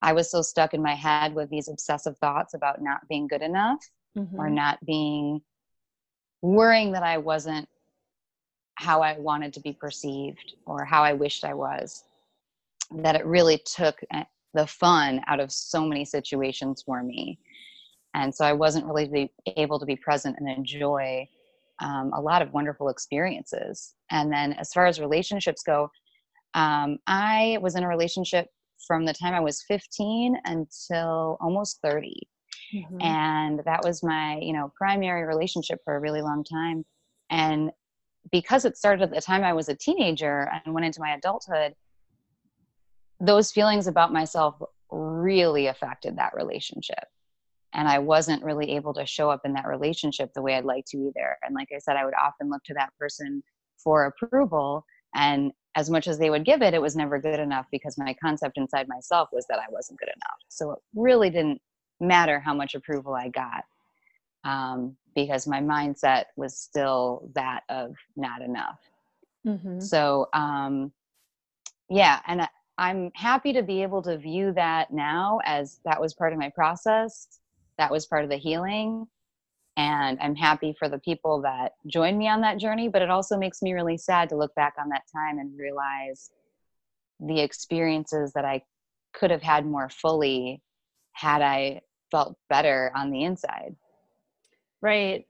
I 0.01 0.13
was 0.13 0.29
so 0.29 0.41
stuck 0.41 0.73
in 0.73 0.81
my 0.81 0.95
head 0.95 1.33
with 1.33 1.49
these 1.49 1.67
obsessive 1.67 2.17
thoughts 2.19 2.53
about 2.53 2.81
not 2.81 3.07
being 3.09 3.27
good 3.27 3.41
enough 3.41 3.79
mm-hmm. 4.17 4.39
or 4.39 4.49
not 4.49 4.77
being 4.85 5.41
worrying 6.41 6.91
that 6.91 7.03
I 7.03 7.17
wasn't 7.17 7.67
how 8.75 9.01
I 9.01 9.17
wanted 9.17 9.53
to 9.53 9.59
be 9.59 9.73
perceived 9.73 10.55
or 10.65 10.83
how 10.85 11.03
I 11.03 11.13
wished 11.13 11.45
I 11.45 11.53
was. 11.53 12.03
That 12.91 13.15
it 13.15 13.25
really 13.25 13.61
took 13.65 13.99
eh, 14.13 14.23
the 14.53 14.67
fun 14.67 15.21
out 15.27 15.39
of 15.39 15.51
so 15.51 15.85
many 15.85 16.05
situations 16.05 16.83
for 16.85 17.03
me. 17.03 17.39
And 18.13 18.33
so 18.33 18.45
I 18.45 18.53
wasn't 18.53 18.85
really 18.85 19.31
able 19.57 19.79
to 19.79 19.85
be 19.85 19.95
present 19.95 20.37
and 20.39 20.49
enjoy 20.49 21.27
um, 21.81 22.11
a 22.13 22.21
lot 22.21 22.41
of 22.41 22.53
wonderful 22.53 22.89
experiences. 22.89 23.95
And 24.11 24.31
then 24.31 24.53
as 24.53 24.71
far 24.71 24.85
as 24.85 24.99
relationships 24.99 25.63
go, 25.63 25.89
um, 26.53 26.99
I 27.07 27.57
was 27.61 27.75
in 27.75 27.83
a 27.83 27.87
relationship 27.87 28.47
from 28.85 29.05
the 29.05 29.13
time 29.13 29.33
I 29.33 29.39
was 29.39 29.63
15 29.67 30.37
until 30.45 31.37
almost 31.41 31.79
30. 31.81 32.13
Mm-hmm. 32.75 33.01
And 33.01 33.61
that 33.65 33.83
was 33.83 34.03
my, 34.03 34.37
you 34.41 34.53
know, 34.53 34.71
primary 34.77 35.23
relationship 35.23 35.79
for 35.83 35.95
a 35.95 35.99
really 35.99 36.21
long 36.21 36.43
time. 36.43 36.85
And 37.29 37.71
because 38.31 38.65
it 38.65 38.77
started 38.77 39.03
at 39.03 39.11
the 39.13 39.21
time 39.21 39.43
I 39.43 39.53
was 39.53 39.69
a 39.69 39.75
teenager 39.75 40.49
and 40.65 40.73
went 40.73 40.85
into 40.85 41.01
my 41.01 41.13
adulthood, 41.13 41.73
those 43.19 43.51
feelings 43.51 43.87
about 43.87 44.13
myself 44.13 44.55
really 44.91 45.67
affected 45.67 46.17
that 46.17 46.33
relationship. 46.35 47.05
And 47.73 47.87
I 47.87 47.99
wasn't 47.99 48.43
really 48.43 48.75
able 48.75 48.93
to 48.93 49.05
show 49.05 49.29
up 49.29 49.41
in 49.45 49.53
that 49.53 49.67
relationship 49.67 50.31
the 50.33 50.41
way 50.41 50.55
I'd 50.55 50.65
like 50.65 50.85
to 50.89 50.97
either. 50.97 51.37
And 51.41 51.55
like 51.55 51.69
I 51.75 51.79
said, 51.79 51.95
I 51.95 52.05
would 52.05 52.13
often 52.13 52.49
look 52.49 52.63
to 52.65 52.73
that 52.75 52.91
person 52.99 53.41
for 53.77 54.05
approval. 54.05 54.85
And 55.15 55.51
as 55.75 55.89
much 55.89 56.07
as 56.07 56.19
they 56.19 56.29
would 56.29 56.45
give 56.45 56.61
it, 56.61 56.75
it 56.75 56.81
was 56.81 56.95
never 56.95 57.19
good 57.19 57.39
enough 57.39 57.65
because 57.71 57.97
my 57.97 58.15
concept 58.21 58.57
inside 58.57 58.87
myself 58.87 59.29
was 59.31 59.45
that 59.49 59.57
I 59.57 59.65
wasn't 59.69 59.99
good 59.99 60.09
enough. 60.09 60.37
So 60.49 60.71
it 60.71 60.79
really 60.95 61.31
didn't 61.31 61.61
matter 61.99 62.39
how 62.39 62.53
much 62.53 62.75
approval 62.75 63.15
I 63.15 63.29
got 63.29 63.63
um, 64.43 64.95
because 65.15 65.47
my 65.47 65.59
mindset 65.61 66.25
was 66.35 66.57
still 66.57 67.29
that 67.35 67.63
of 67.69 67.95
not 68.15 68.41
enough. 68.41 68.79
Mm-hmm. 69.45 69.79
So, 69.79 70.27
um, 70.33 70.91
yeah, 71.89 72.19
and 72.27 72.41
I, 72.41 72.47
I'm 72.77 73.11
happy 73.13 73.53
to 73.53 73.61
be 73.61 73.83
able 73.83 74.01
to 74.03 74.17
view 74.17 74.51
that 74.53 74.91
now 74.91 75.39
as 75.45 75.79
that 75.85 76.01
was 76.01 76.13
part 76.13 76.33
of 76.33 76.39
my 76.39 76.49
process, 76.49 77.27
that 77.77 77.91
was 77.91 78.05
part 78.05 78.23
of 78.23 78.29
the 78.29 78.37
healing. 78.37 79.07
And 79.75 80.19
I'm 80.21 80.35
happy 80.35 80.75
for 80.77 80.87
the 80.87 80.99
people 80.99 81.41
that 81.41 81.73
joined 81.87 82.17
me 82.17 82.27
on 82.27 82.41
that 82.41 82.59
journey, 82.59 82.89
but 82.89 83.01
it 83.01 83.09
also 83.09 83.37
makes 83.37 83.61
me 83.61 83.73
really 83.73 83.97
sad 83.97 84.29
to 84.29 84.37
look 84.37 84.53
back 84.55 84.73
on 84.79 84.89
that 84.89 85.03
time 85.11 85.39
and 85.39 85.57
realize 85.57 86.31
the 87.19 87.39
experiences 87.39 88.33
that 88.33 88.45
I 88.45 88.63
could 89.13 89.31
have 89.31 89.41
had 89.41 89.65
more 89.65 89.89
fully 89.89 90.61
had 91.13 91.41
I 91.41 91.81
felt 92.11 92.35
better 92.49 92.91
on 92.95 93.11
the 93.11 93.23
inside. 93.23 93.75
Right. 94.83 95.25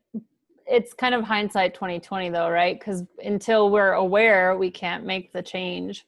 It's 0.65 0.95
kind 0.95 1.13
of 1.13 1.23
hindsight 1.23 1.75
2020 1.75 2.31
though, 2.31 2.49
right? 2.49 2.77
Because 2.77 3.03
until 3.23 3.69
we're 3.69 3.93
aware, 3.93 4.57
we 4.57 4.71
can't 4.71 5.05
make 5.05 5.31
the 5.31 5.43
change. 5.43 6.07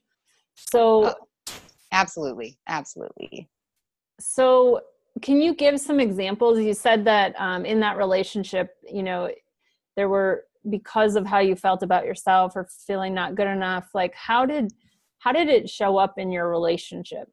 So 0.55 1.15
oh, 1.15 1.53
absolutely. 1.91 2.57
Absolutely. 2.67 3.47
So 4.19 4.81
can 5.21 5.41
you 5.41 5.53
give 5.53 5.79
some 5.79 5.99
examples? 5.99 6.59
You 6.59 6.73
said 6.73 7.05
that 7.05 7.35
um, 7.37 7.65
in 7.65 7.79
that 7.81 7.97
relationship, 7.97 8.75
you 8.91 9.03
know, 9.03 9.29
there 9.95 10.09
were 10.09 10.45
because 10.71 11.15
of 11.15 11.27
how 11.27 11.37
you 11.37 11.55
felt 11.55 11.83
about 11.83 12.05
yourself 12.05 12.53
or 12.55 12.67
feeling 12.87 13.13
not 13.13 13.35
good 13.35 13.47
enough, 13.47 13.89
like 13.93 14.15
how 14.15 14.47
did 14.47 14.73
how 15.19 15.31
did 15.31 15.49
it 15.49 15.69
show 15.69 15.97
up 15.97 16.17
in 16.17 16.31
your 16.31 16.49
relationship 16.49 17.27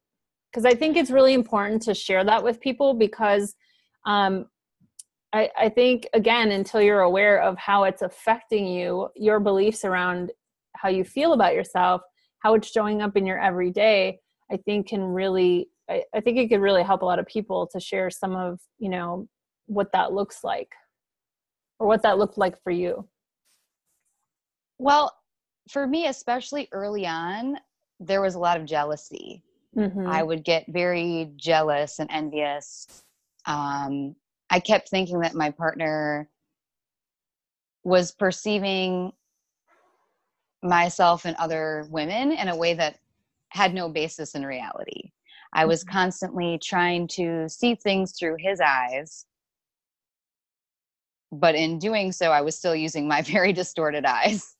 because 0.50 0.64
i 0.64 0.75
think 0.75 0.97
it's 0.97 1.11
really 1.11 1.35
important 1.35 1.83
to 1.83 1.92
share 1.95 2.25
that 2.25 2.42
with 2.42 2.59
people 2.61 2.95
because 2.95 3.54
um, 4.07 4.47
I, 5.33 5.51
I 5.59 5.69
think 5.69 6.07
again 6.15 6.51
until 6.51 6.83
you're 6.83 7.01
aware 7.01 7.41
of 7.41 7.57
how 7.59 7.85
it's 7.85 8.03
affecting 8.03 8.67
you 8.67 9.09
your 9.17 9.41
beliefs 9.41 9.85
around 9.85 10.31
how 10.77 10.89
you 10.89 11.05
feel 11.05 11.33
about 11.33 11.55
yourself 11.55 12.03
how 12.41 12.55
it's 12.55 12.71
showing 12.71 13.03
up 13.03 13.17
in 13.17 13.27
your 13.27 13.39
everyday 13.39 14.19
i 14.51 14.57
think 14.57 14.89
can 14.89 15.03
really 15.03 15.69
I, 15.89 16.05
I 16.15 16.21
think 16.21 16.39
it 16.39 16.49
could 16.49 16.61
really 16.61 16.83
help 16.83 17.03
a 17.03 17.07
lot 17.07 17.19
of 17.19 17.27
people 17.27 17.69
to 17.73 17.81
share 17.81 18.11
some 18.11 18.37
of 18.37 18.61
you 18.79 18.89
know 18.89 19.29
what 19.67 19.93
that 19.93 20.12
looks 20.12 20.45
like 20.45 20.73
or 21.79 21.87
what 21.87 22.03
that 22.03 22.19
looked 22.19 22.39
like 22.39 22.62
for 22.62 22.71
you 22.71 23.09
well 24.79 25.12
for 25.71 25.87
me 25.87 26.09
especially 26.09 26.69
early 26.73 27.07
on 27.07 27.57
there 28.01 28.21
was 28.21 28.35
a 28.35 28.39
lot 28.39 28.61
of 28.61 28.67
jealousy 28.67 29.43
mm-hmm. 29.77 30.07
i 30.07 30.23
would 30.23 30.45
get 30.45 30.65
very 30.69 31.31
jealous 31.37 32.01
and 32.01 32.11
envious 32.12 33.05
um, 33.45 34.15
i 34.53 34.61
kept 34.61 34.89
thinking 34.89 35.19
that 35.19 35.35
my 35.35 35.51
partner 35.51 36.29
was 37.85 38.13
perceiving 38.13 39.13
myself 40.63 41.25
and 41.25 41.37
other 41.37 41.87
women 41.91 42.33
in 42.33 42.49
a 42.49 42.57
way 42.57 42.75
that 42.75 42.99
had 43.51 43.75
no 43.75 43.89
basis 43.89 44.35
in 44.35 44.47
reality. 44.47 45.11
I 45.53 45.67
was 45.67 45.85
mm-hmm. 45.85 45.93
constantly 45.93 46.59
trying 46.63 47.09
to 47.09 47.49
see 47.49 47.75
things 47.75 48.15
through 48.19 48.37
his 48.39 48.61
eyes. 48.61 49.27
But 51.31 51.55
in 51.55 51.79
doing 51.79 52.13
so, 52.13 52.31
I 52.31 52.43
was 52.43 52.57
still 52.57 52.75
using 52.77 53.09
my 53.09 53.23
very 53.23 53.53
distorted 53.53 54.05
eyes. 54.05 54.57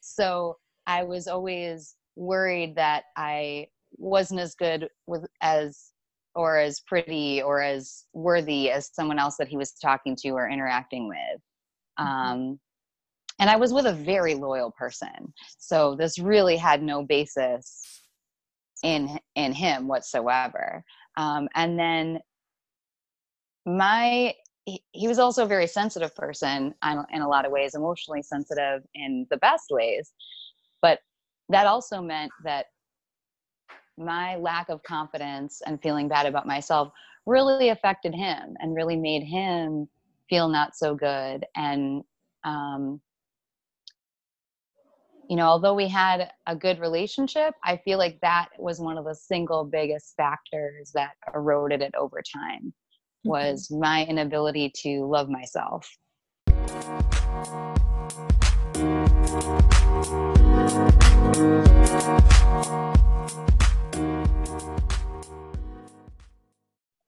So 0.00 0.58
I 0.86 1.02
was 1.04 1.26
always 1.26 1.96
worried 2.16 2.76
that 2.76 3.04
I 3.16 3.68
wasn't 3.96 4.40
as 4.40 4.54
good 4.54 4.88
with 5.06 5.26
as 5.40 5.92
or 6.36 6.58
as 6.58 6.80
pretty 6.80 7.42
or 7.42 7.62
as 7.62 8.04
worthy 8.12 8.70
as 8.70 8.94
someone 8.94 9.18
else 9.18 9.36
that 9.38 9.48
he 9.48 9.56
was 9.56 9.72
talking 9.72 10.14
to 10.16 10.30
or 10.30 10.48
interacting 10.48 11.08
with. 11.08 11.40
Mm-hmm. 11.98 12.06
Um, 12.06 12.60
and 13.38 13.50
I 13.50 13.56
was 13.56 13.72
with 13.72 13.86
a 13.86 13.92
very 13.92 14.34
loyal 14.34 14.70
person. 14.70 15.32
So 15.58 15.96
this 15.96 16.18
really 16.18 16.56
had 16.56 16.82
no 16.82 17.02
basis 17.02 17.82
in 18.82 19.18
in 19.34 19.52
him 19.52 19.88
whatsoever. 19.88 20.84
Um, 21.16 21.48
and 21.54 21.78
then 21.78 22.20
my 23.64 24.34
he, 24.64 24.82
he, 24.92 25.06
was 25.06 25.18
also 25.18 25.44
a 25.44 25.48
very 25.48 25.66
sensitive 25.66 26.14
person 26.14 26.74
in 27.12 27.22
a 27.22 27.28
lot 27.28 27.46
of 27.46 27.52
ways, 27.52 27.74
emotionally 27.74 28.22
sensitive 28.22 28.82
in 28.94 29.26
the 29.30 29.36
best 29.36 29.66
ways. 29.70 30.12
But 30.82 30.98
that 31.50 31.66
also 31.66 32.02
meant 32.02 32.32
that 32.44 32.66
my 33.98 34.36
lack 34.36 34.68
of 34.68 34.82
confidence 34.82 35.62
and 35.66 35.80
feeling 35.82 36.08
bad 36.08 36.26
about 36.26 36.46
myself 36.46 36.92
really 37.26 37.70
affected 37.70 38.14
him 38.14 38.56
and 38.60 38.74
really 38.74 38.96
made 38.96 39.22
him 39.22 39.88
feel 40.28 40.48
not 40.48 40.76
so 40.76 40.94
good 40.94 41.44
and 41.56 42.02
um, 42.44 43.00
you 45.28 45.34
know, 45.34 45.46
although 45.46 45.74
we 45.74 45.88
had 45.88 46.30
a 46.46 46.54
good 46.54 46.78
relationship, 46.78 47.54
I 47.64 47.78
feel 47.78 47.98
like 47.98 48.20
that 48.20 48.48
was 48.58 48.78
one 48.78 48.96
of 48.96 49.04
the 49.04 49.14
single 49.14 49.64
biggest 49.64 50.14
factors 50.16 50.92
that 50.94 51.12
eroded 51.34 51.82
it 51.82 51.94
over 51.96 52.22
time 52.22 52.72
mm-hmm. 53.26 53.30
was 53.30 53.70
my 53.70 54.04
inability 54.04 54.72
to 54.82 55.04
love 55.04 55.28
myself. 55.28 55.88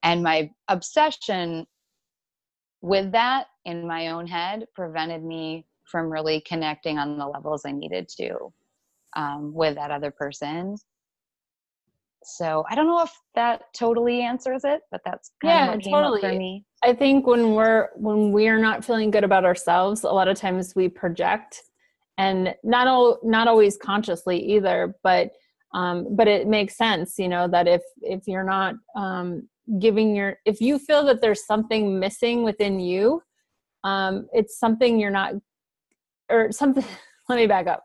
And 0.02 0.22
my 0.22 0.50
obsession 0.68 1.66
with 2.80 3.12
that 3.12 3.46
in 3.64 3.86
my 3.86 4.08
own 4.08 4.26
head 4.26 4.66
prevented 4.74 5.24
me 5.24 5.66
from 5.90 6.10
really 6.10 6.40
connecting 6.42 6.98
on 6.98 7.18
the 7.18 7.26
levels 7.26 7.62
I 7.66 7.72
needed 7.72 8.08
to 8.18 8.52
um, 9.16 9.52
with 9.54 9.74
that 9.76 9.90
other 9.90 10.10
person. 10.10 10.76
So 12.24 12.64
I 12.68 12.74
don't 12.74 12.86
know 12.86 13.02
if 13.02 13.12
that 13.34 13.62
totally 13.74 14.22
answers 14.22 14.62
it, 14.64 14.82
but 14.90 15.00
that's 15.04 15.30
kind 15.42 15.54
yeah, 15.54 15.64
of 15.68 15.74
what 15.74 15.84
came 15.84 15.92
totally. 15.92 16.24
up 16.24 16.32
for 16.32 16.38
me. 16.38 16.64
I 16.84 16.92
think 16.92 17.26
when 17.26 17.54
we're 17.54 17.88
when 17.96 18.32
we're 18.32 18.58
not 18.58 18.84
feeling 18.84 19.10
good 19.10 19.24
about 19.24 19.44
ourselves, 19.44 20.04
a 20.04 20.10
lot 20.10 20.28
of 20.28 20.36
times 20.36 20.74
we 20.74 20.88
project, 20.88 21.62
and 22.18 22.54
not 22.64 22.86
all 22.86 23.18
not 23.22 23.48
always 23.48 23.76
consciously 23.76 24.38
either, 24.38 24.94
but 25.02 25.30
um, 25.74 26.16
but 26.16 26.28
it 26.28 26.48
makes 26.48 26.76
sense, 26.76 27.18
you 27.18 27.28
know, 27.28 27.48
that 27.48 27.68
if 27.68 27.82
if 28.02 28.22
you're 28.26 28.44
not 28.44 28.74
um, 28.96 29.48
giving 29.78 30.14
your 30.16 30.36
if 30.44 30.60
you 30.60 30.78
feel 30.78 31.04
that 31.04 31.20
there's 31.20 31.46
something 31.46 31.98
missing 31.98 32.42
within 32.42 32.80
you, 32.80 33.22
um, 33.84 34.26
it's 34.32 34.58
something 34.58 34.98
you're 34.98 35.10
not 35.10 35.34
or 36.30 36.52
something 36.52 36.84
let 37.28 37.36
me 37.36 37.46
back 37.46 37.66
up. 37.66 37.84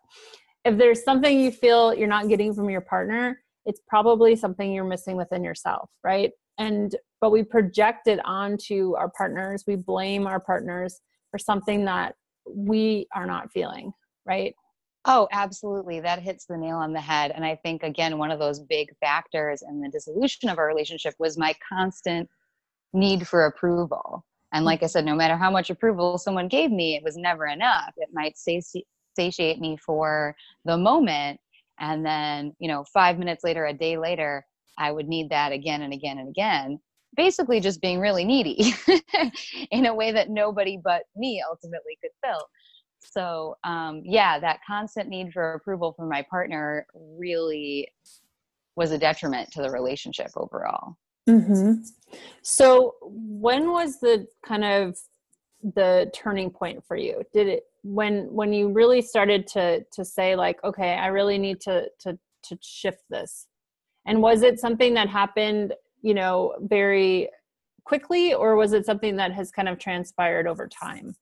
If 0.65 0.77
there's 0.77 1.03
something 1.03 1.39
you 1.39 1.51
feel 1.51 1.93
you're 1.93 2.07
not 2.07 2.29
getting 2.29 2.53
from 2.53 2.69
your 2.69 2.81
partner 2.81 3.39
it's 3.65 3.79
probably 3.87 4.35
something 4.35 4.73
you're 4.73 4.83
missing 4.83 5.15
within 5.15 5.43
yourself 5.43 5.89
right? 6.03 6.31
And 6.57 6.95
but 7.21 7.31
we 7.31 7.43
project 7.43 8.07
it 8.07 8.19
onto 8.25 8.95
our 8.95 9.09
partners. 9.09 9.63
We 9.65 9.75
blame 9.75 10.27
our 10.27 10.39
partners 10.39 10.99
for 11.31 11.37
something 11.37 11.85
that 11.85 12.15
we 12.47 13.07
are 13.15 13.25
not 13.25 13.51
feeling 13.51 13.93
right 14.25 14.53
oh 15.05 15.27
absolutely 15.31 15.99
that 15.99 16.19
hits 16.19 16.45
the 16.45 16.57
nail 16.57 16.77
on 16.77 16.93
the 16.93 17.01
head 17.01 17.31
and 17.31 17.45
i 17.45 17.55
think 17.63 17.83
again 17.83 18.17
one 18.17 18.31
of 18.31 18.39
those 18.39 18.59
big 18.59 18.89
factors 18.99 19.63
in 19.67 19.81
the 19.81 19.89
dissolution 19.89 20.49
of 20.49 20.57
our 20.57 20.67
relationship 20.67 21.13
was 21.19 21.37
my 21.37 21.53
constant 21.69 22.29
need 22.93 23.27
for 23.27 23.45
approval 23.45 24.23
and 24.53 24.63
mm. 24.63 24.67
like 24.67 24.83
I 24.83 24.87
said, 24.87 25.03
no 25.03 25.15
matter 25.15 25.35
how 25.35 25.51
much 25.51 25.69
approval 25.69 26.17
someone 26.17 26.47
gave 26.47 26.71
me, 26.71 26.95
it 26.95 27.03
was 27.03 27.17
never 27.17 27.47
enough. 27.47 27.93
It 27.97 28.09
might 28.13 28.37
sati- 28.37 28.87
satiate 29.15 29.59
me 29.59 29.77
for 29.77 30.35
the 30.63 30.77
moment. 30.77 31.39
And 31.79 32.05
then, 32.05 32.55
you 32.59 32.67
know, 32.67 32.85
five 32.93 33.17
minutes 33.17 33.43
later, 33.43 33.65
a 33.65 33.73
day 33.73 33.97
later, 33.97 34.45
I 34.77 34.91
would 34.91 35.07
need 35.07 35.29
that 35.31 35.51
again 35.51 35.81
and 35.81 35.93
again 35.93 36.19
and 36.19 36.29
again. 36.29 36.79
Basically, 37.15 37.59
just 37.59 37.81
being 37.81 37.99
really 37.99 38.25
needy 38.25 38.73
in 39.71 39.85
a 39.85 39.93
way 39.93 40.11
that 40.11 40.29
nobody 40.29 40.79
but 40.83 41.03
me 41.15 41.43
ultimately 41.47 41.97
could 42.01 42.11
fill. 42.23 42.41
So, 43.05 43.55
um, 43.63 44.01
yeah, 44.05 44.39
that 44.39 44.59
constant 44.65 45.09
need 45.09 45.33
for 45.33 45.53
approval 45.53 45.93
from 45.93 46.09
my 46.09 46.25
partner 46.29 46.87
really 46.93 47.87
was 48.75 48.91
a 48.91 48.97
detriment 48.97 49.51
to 49.51 49.61
the 49.61 49.69
relationship 49.69 50.31
overall. 50.35 50.97
Mm-hmm. 51.29 51.83
So, 52.41 52.95
when 53.01 53.71
was 53.71 53.99
the 53.99 54.27
kind 54.45 54.63
of 54.63 54.97
the 55.75 56.11
turning 56.13 56.49
point 56.49 56.83
for 56.85 56.97
you? 56.97 57.23
Did 57.33 57.47
it 57.47 57.63
when 57.83 58.27
when 58.33 58.51
you 58.53 58.69
really 58.69 59.01
started 59.01 59.47
to 59.47 59.83
to 59.91 60.05
say 60.05 60.35
like, 60.35 60.63
okay, 60.63 60.93
I 60.93 61.07
really 61.07 61.37
need 61.37 61.61
to 61.61 61.87
to 61.99 62.17
to 62.43 62.57
shift 62.61 63.03
this? 63.09 63.47
And 64.05 64.21
was 64.21 64.41
it 64.41 64.59
something 64.59 64.93
that 64.95 65.07
happened, 65.07 65.73
you 66.01 66.13
know, 66.13 66.55
very 66.61 67.29
quickly, 67.85 68.33
or 68.33 68.55
was 68.55 68.73
it 68.73 68.85
something 68.85 69.15
that 69.17 69.31
has 69.31 69.51
kind 69.51 69.69
of 69.69 69.79
transpired 69.79 70.47
over 70.47 70.67
time? 70.67 71.15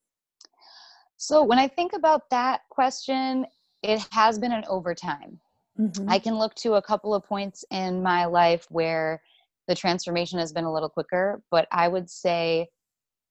So, 1.22 1.44
when 1.44 1.60
I 1.60 1.68
think 1.68 1.94
about 1.94 2.30
that 2.32 2.62
question, 2.70 3.46
it 3.84 4.06
has 4.12 4.40
been 4.40 4.52
an 4.52 4.64
overtime. 4.68 5.40
Mm-hmm. 5.80 6.10
I 6.10 6.20
can 6.20 6.38
look 6.38 6.56
to 6.56 6.74
a 6.74 6.82
couple 6.82 7.14
of 7.14 7.24
points 7.24 7.64
in 7.72 8.02
my 8.04 8.26
life 8.26 8.66
where 8.70 9.22
the 9.68 9.76
transformation 9.76 10.40
has 10.40 10.52
been 10.52 10.66
a 10.66 10.74
little 10.74 10.90
quicker 10.90 11.42
but 11.50 11.68
i 11.72 11.88
would 11.88 12.10
say 12.10 12.68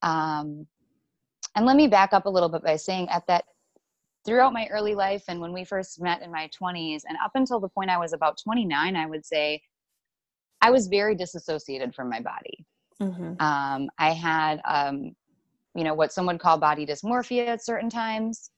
um, 0.02 0.66
and 1.54 1.66
let 1.66 1.76
me 1.76 1.86
back 1.86 2.14
up 2.14 2.24
a 2.24 2.30
little 2.30 2.48
bit 2.48 2.62
by 2.62 2.76
saying 2.76 3.08
at 3.10 3.26
that 3.26 3.44
throughout 4.24 4.52
my 4.52 4.66
early 4.70 4.94
life 4.94 5.24
and 5.28 5.40
when 5.40 5.52
we 5.52 5.64
first 5.64 6.00
met 6.00 6.22
in 6.22 6.30
my 6.30 6.48
20s 6.58 7.02
and 7.06 7.18
up 7.22 7.32
until 7.34 7.60
the 7.60 7.68
point 7.68 7.90
i 7.90 7.98
was 7.98 8.14
about 8.14 8.38
29 8.42 8.96
i 8.96 9.06
would 9.06 9.24
say 9.24 9.60
i 10.62 10.70
was 10.70 10.86
very 10.88 11.14
disassociated 11.14 11.94
from 11.94 12.08
my 12.08 12.20
body 12.20 12.64
mm-hmm. 13.02 13.34
um, 13.40 13.90
i 13.98 14.10
had 14.12 14.60
um, 14.64 15.14
you 15.74 15.84
know 15.84 15.94
what 15.94 16.12
some 16.12 16.26
would 16.26 16.40
call 16.40 16.58
body 16.58 16.86
dysmorphia 16.86 17.46
at 17.46 17.64
certain 17.64 17.90
times 17.90 18.50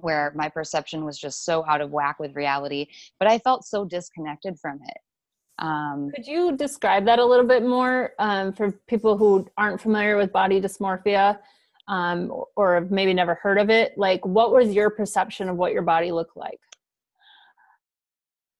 where 0.00 0.32
my 0.34 0.48
perception 0.48 1.04
was 1.04 1.18
just 1.18 1.44
so 1.44 1.64
out 1.66 1.80
of 1.80 1.90
whack 1.90 2.18
with 2.18 2.34
reality 2.34 2.86
but 3.18 3.28
i 3.28 3.38
felt 3.38 3.64
so 3.64 3.84
disconnected 3.84 4.58
from 4.60 4.78
it 4.86 4.96
um, 5.58 6.10
Could 6.14 6.26
you 6.26 6.56
describe 6.56 7.04
that 7.06 7.18
a 7.18 7.24
little 7.24 7.46
bit 7.46 7.62
more 7.62 8.12
um, 8.18 8.52
for 8.52 8.72
people 8.88 9.16
who 9.16 9.46
aren't 9.56 9.80
familiar 9.80 10.16
with 10.16 10.32
body 10.32 10.60
dysmorphia 10.60 11.38
um, 11.88 12.32
or 12.56 12.74
have 12.74 12.90
maybe 12.90 13.14
never 13.14 13.34
heard 13.34 13.58
of 13.58 13.70
it? 13.70 13.96
Like, 13.96 14.24
what 14.26 14.52
was 14.52 14.74
your 14.74 14.90
perception 14.90 15.48
of 15.48 15.56
what 15.56 15.72
your 15.72 15.82
body 15.82 16.10
looked 16.10 16.36
like? 16.36 16.58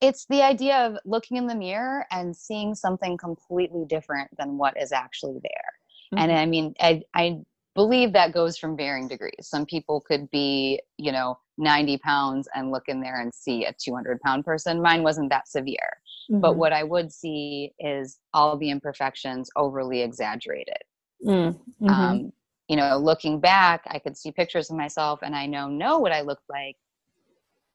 It's 0.00 0.26
the 0.28 0.42
idea 0.42 0.86
of 0.86 0.98
looking 1.04 1.36
in 1.36 1.46
the 1.46 1.54
mirror 1.54 2.04
and 2.10 2.36
seeing 2.36 2.74
something 2.74 3.16
completely 3.16 3.84
different 3.88 4.28
than 4.36 4.58
what 4.58 4.80
is 4.80 4.92
actually 4.92 5.38
there. 5.42 6.14
Mm-hmm. 6.14 6.18
And 6.18 6.32
I 6.32 6.46
mean, 6.46 6.74
I, 6.80 7.02
I 7.14 7.40
believe 7.74 8.12
that 8.12 8.32
goes 8.32 8.58
from 8.58 8.76
varying 8.76 9.08
degrees. 9.08 9.34
Some 9.40 9.66
people 9.66 10.00
could 10.00 10.30
be, 10.30 10.80
you 10.98 11.12
know, 11.12 11.38
90 11.58 11.98
pounds 11.98 12.48
and 12.54 12.70
look 12.70 12.84
in 12.88 13.00
there 13.00 13.20
and 13.20 13.32
see 13.32 13.64
a 13.64 13.74
200 13.82 14.20
pound 14.20 14.44
person. 14.44 14.82
Mine 14.82 15.02
wasn't 15.02 15.30
that 15.30 15.48
severe. 15.48 15.96
Mm-hmm. 16.30 16.40
But 16.40 16.56
what 16.56 16.72
I 16.72 16.82
would 16.82 17.12
see 17.12 17.72
is 17.78 18.18
all 18.34 18.56
the 18.56 18.70
imperfections 18.70 19.50
overly 19.56 20.02
exaggerated. 20.02 20.78
Mm, 21.24 21.52
mm-hmm. 21.52 21.88
Um, 21.88 22.32
you 22.68 22.76
know, 22.76 22.96
looking 22.98 23.40
back, 23.40 23.82
I 23.86 23.98
could 23.98 24.16
see 24.16 24.32
pictures 24.32 24.70
of 24.70 24.76
myself 24.76 25.20
and 25.22 25.34
I 25.34 25.46
know 25.46 25.68
know 25.68 25.98
what 25.98 26.12
I 26.12 26.22
looked 26.22 26.48
like. 26.48 26.76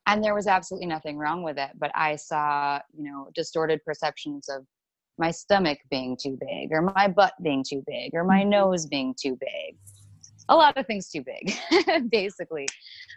And 0.05 0.23
there 0.23 0.33
was 0.33 0.47
absolutely 0.47 0.87
nothing 0.87 1.17
wrong 1.17 1.43
with 1.43 1.57
it. 1.57 1.71
But 1.77 1.91
I 1.93 2.15
saw, 2.15 2.79
you 2.97 3.03
know, 3.03 3.29
distorted 3.35 3.83
perceptions 3.83 4.47
of 4.47 4.65
my 5.17 5.31
stomach 5.31 5.79
being 5.89 6.17
too 6.21 6.37
big 6.39 6.71
or 6.71 6.81
my 6.81 7.07
butt 7.07 7.33
being 7.41 7.63
too 7.67 7.83
big 7.87 8.11
or 8.13 8.23
my 8.23 8.41
mm-hmm. 8.41 8.51
nose 8.51 8.85
being 8.85 9.15
too 9.19 9.37
big. 9.39 9.75
A 10.49 10.55
lot 10.55 10.77
of 10.77 10.87
things 10.87 11.09
too 11.09 11.23
big 11.23 12.09
basically. 12.11 12.67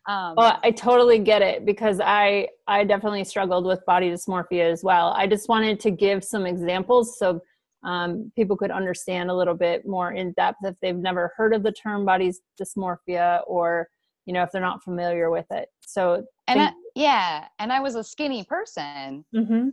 Um, 0.09 0.35
well 0.37 0.59
i 0.63 0.71
totally 0.71 1.19
get 1.19 1.43
it 1.43 1.67
because 1.67 2.01
i 2.03 2.49
i 2.67 2.83
definitely 2.85 3.23
struggled 3.23 3.67
with 3.67 3.85
body 3.87 4.11
dysmorphia 4.11 4.73
as 4.73 4.83
well. 4.83 5.09
I 5.17 5.27
just 5.27 5.49
wanted 5.49 5.79
to 5.81 5.91
give 5.91 6.25
some 6.25 6.47
examples 6.47 7.19
so 7.19 7.41
um, 7.83 8.31
people 8.37 8.57
could 8.57 8.71
understand 8.71 9.31
a 9.31 9.35
little 9.35 9.55
bit 9.55 9.87
more 9.87 10.13
in 10.13 10.33
depth 10.33 10.59
if 10.65 10.75
they've 10.83 10.97
never 10.97 11.33
heard 11.37 11.55
of 11.55 11.63
the 11.63 11.73
term 11.73 12.05
body 12.05 12.33
dysmorphia 12.61 13.41
or 13.47 13.89
you 14.27 14.35
know 14.35 14.43
if 14.43 14.51
they're 14.53 14.61
not 14.61 14.83
familiar 14.83 15.31
with 15.31 15.47
it. 15.51 15.69
So 15.87 16.25
and 16.47 16.61
I, 16.61 16.73
yeah 16.95 17.47
and 17.59 17.73
i 17.73 17.81
was 17.81 17.95
a 17.95 18.05
skinny 18.05 18.45
person. 18.45 19.25
Mm-hmm. 19.35 19.69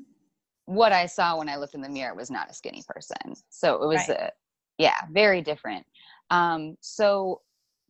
What 0.67 0.91
i 0.91 1.05
saw 1.05 1.37
when 1.37 1.49
i 1.49 1.57
looked 1.57 1.73
in 1.73 1.81
the 1.81 1.89
mirror 1.89 2.13
was 2.13 2.29
not 2.29 2.49
a 2.49 2.53
skinny 2.53 2.83
person 2.87 3.33
so 3.49 3.81
it 3.81 3.87
was 3.87 4.07
right. 4.07 4.17
a, 4.19 4.31
yeah 4.77 5.01
very 5.11 5.41
different 5.41 5.85
um, 6.29 6.75
so 6.81 7.41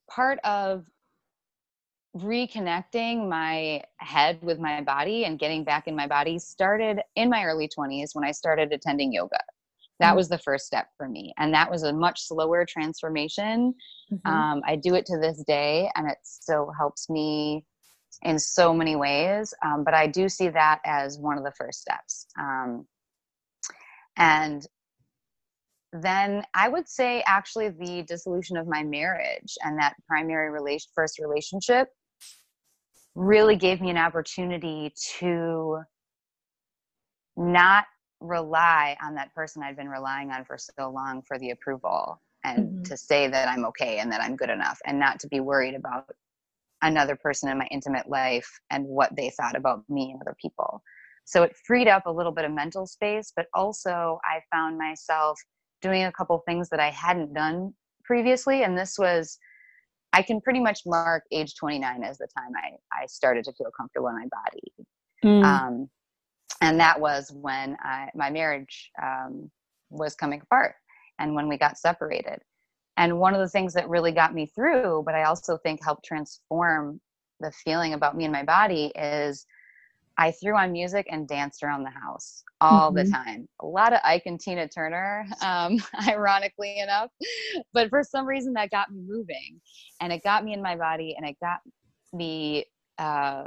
part 0.09 0.39
of 0.43 0.85
reconnecting 2.15 3.27
my 3.27 3.81
head 3.97 4.39
with 4.41 4.59
my 4.59 4.81
body 4.81 5.25
and 5.25 5.39
getting 5.39 5.63
back 5.63 5.87
in 5.87 5.95
my 5.95 6.07
body 6.07 6.39
started 6.39 6.99
in 7.15 7.29
my 7.29 7.43
early 7.43 7.67
20s 7.67 8.09
when 8.13 8.25
I 8.25 8.31
started 8.31 8.71
attending 8.71 9.11
yoga. 9.11 9.39
That 9.99 10.09
mm-hmm. 10.09 10.17
was 10.17 10.29
the 10.29 10.37
first 10.37 10.65
step 10.65 10.87
for 10.97 11.07
me. 11.07 11.33
And 11.37 11.53
that 11.53 11.69
was 11.69 11.83
a 11.83 11.93
much 11.93 12.21
slower 12.21 12.65
transformation. 12.67 13.73
Mm-hmm. 14.11 14.31
Um, 14.31 14.61
I 14.65 14.75
do 14.75 14.95
it 14.95 15.05
to 15.07 15.19
this 15.19 15.43
day, 15.47 15.89
and 15.95 16.09
it 16.09 16.17
still 16.23 16.71
helps 16.77 17.09
me 17.09 17.65
in 18.23 18.39
so 18.39 18.73
many 18.73 18.95
ways. 18.95 19.53
Um, 19.63 19.83
but 19.83 19.93
I 19.93 20.07
do 20.07 20.27
see 20.29 20.49
that 20.49 20.79
as 20.85 21.19
one 21.19 21.37
of 21.37 21.43
the 21.43 21.51
first 21.51 21.81
steps. 21.81 22.27
Um, 22.39 22.85
and 24.17 24.65
then 25.93 26.43
I 26.53 26.67
would 26.69 26.87
say 26.87 27.23
actually 27.25 27.69
the 27.69 28.03
dissolution 28.03 28.57
of 28.57 28.67
my 28.67 28.83
marriage 28.83 29.55
and 29.63 29.79
that 29.79 29.95
primary 30.07 30.51
relation 30.51 30.89
first 30.93 31.19
relationship 31.19 31.89
really 33.15 33.55
gave 33.55 33.81
me 33.81 33.89
an 33.89 33.97
opportunity 33.97 34.93
to 35.19 35.79
not 37.35 37.85
rely 38.19 38.97
on 39.01 39.15
that 39.15 39.33
person 39.33 39.63
I'd 39.63 39.75
been 39.75 39.89
relying 39.89 40.31
on 40.31 40.43
for 40.43 40.57
so 40.57 40.89
long 40.89 41.21
for 41.21 41.37
the 41.39 41.51
approval 41.51 42.21
and 42.43 42.67
mm-hmm. 42.67 42.83
to 42.83 42.97
say 42.97 43.27
that 43.27 43.47
I'm 43.47 43.65
okay 43.65 43.99
and 43.99 44.11
that 44.11 44.21
I'm 44.21 44.35
good 44.35 44.49
enough 44.49 44.79
and 44.85 44.99
not 44.99 45.19
to 45.21 45.27
be 45.27 45.39
worried 45.39 45.75
about 45.75 46.09
another 46.81 47.15
person 47.15 47.49
in 47.49 47.57
my 47.57 47.67
intimate 47.71 48.07
life 48.07 48.47
and 48.69 48.85
what 48.85 49.15
they 49.15 49.31
thought 49.31 49.55
about 49.55 49.83
me 49.89 50.11
and 50.11 50.21
other 50.21 50.35
people. 50.41 50.81
So 51.25 51.43
it 51.43 51.55
freed 51.65 51.87
up 51.87 52.05
a 52.05 52.11
little 52.11 52.31
bit 52.31 52.45
of 52.45 52.51
mental 52.51 52.87
space, 52.87 53.33
but 53.35 53.47
also 53.53 54.19
I 54.23 54.39
found 54.51 54.77
myself 54.77 55.39
doing 55.81 56.05
a 56.05 56.11
couple 56.11 56.41
things 56.47 56.69
that 56.69 56.79
I 56.79 56.89
hadn't 56.89 57.33
done 57.33 57.73
previously. 58.05 58.63
And 58.63 58.77
this 58.77 58.97
was, 58.97 59.37
I 60.13 60.21
can 60.21 60.39
pretty 60.39 60.59
much 60.59 60.81
mark 60.85 61.23
age 61.31 61.55
29 61.59 62.03
as 62.03 62.17
the 62.17 62.27
time 62.37 62.51
I, 62.55 63.03
I 63.03 63.05
started 63.07 63.43
to 63.45 63.53
feel 63.53 63.71
comfortable 63.77 64.07
in 64.07 64.15
my 64.15 64.27
body. 64.31 64.73
Mm. 65.25 65.43
Um, 65.43 65.89
and 66.61 66.79
that 66.79 66.99
was 66.99 67.31
when 67.33 67.75
I, 67.83 68.09
my 68.15 68.29
marriage 68.29 68.91
um, 69.01 69.51
was 69.89 70.15
coming 70.15 70.41
apart 70.41 70.75
and 71.19 71.35
when 71.35 71.47
we 71.47 71.57
got 71.57 71.77
separated. 71.77 72.39
And 72.97 73.19
one 73.19 73.33
of 73.33 73.39
the 73.39 73.47
things 73.47 73.73
that 73.73 73.87
really 73.89 74.11
got 74.11 74.33
me 74.33 74.47
through, 74.47 75.03
but 75.05 75.15
I 75.15 75.23
also 75.23 75.57
think 75.57 75.83
helped 75.83 76.05
transform 76.05 76.99
the 77.39 77.51
feeling 77.51 77.93
about 77.93 78.17
me 78.17 78.25
and 78.25 78.33
my 78.33 78.43
body 78.43 78.91
is 78.95 79.45
I 80.17 80.31
threw 80.31 80.57
on 80.57 80.71
music 80.71 81.07
and 81.11 81.27
danced 81.27 81.61
around 81.61 81.83
the 81.83 81.91
house 81.91 82.43
all 82.59 82.91
mm-hmm. 82.91 83.05
the 83.05 83.11
time. 83.11 83.47
A 83.61 83.65
lot 83.67 83.93
of 83.93 83.99
Ike 84.03 84.23
and 84.25 84.39
Tina 84.39 84.67
Turner, 84.67 85.27
um, 85.41 85.77
ironically 86.07 86.79
enough. 86.79 87.11
But 87.73 87.89
for 87.89 88.03
some 88.03 88.25
reason, 88.25 88.53
that 88.53 88.71
got 88.71 88.91
me 88.91 89.01
moving 89.07 89.61
and 90.01 90.11
it 90.11 90.23
got 90.23 90.43
me 90.43 90.53
in 90.53 90.61
my 90.61 90.75
body 90.75 91.15
and 91.17 91.27
it 91.27 91.37
got 91.39 91.59
me 92.13 92.65
uh, 92.97 93.43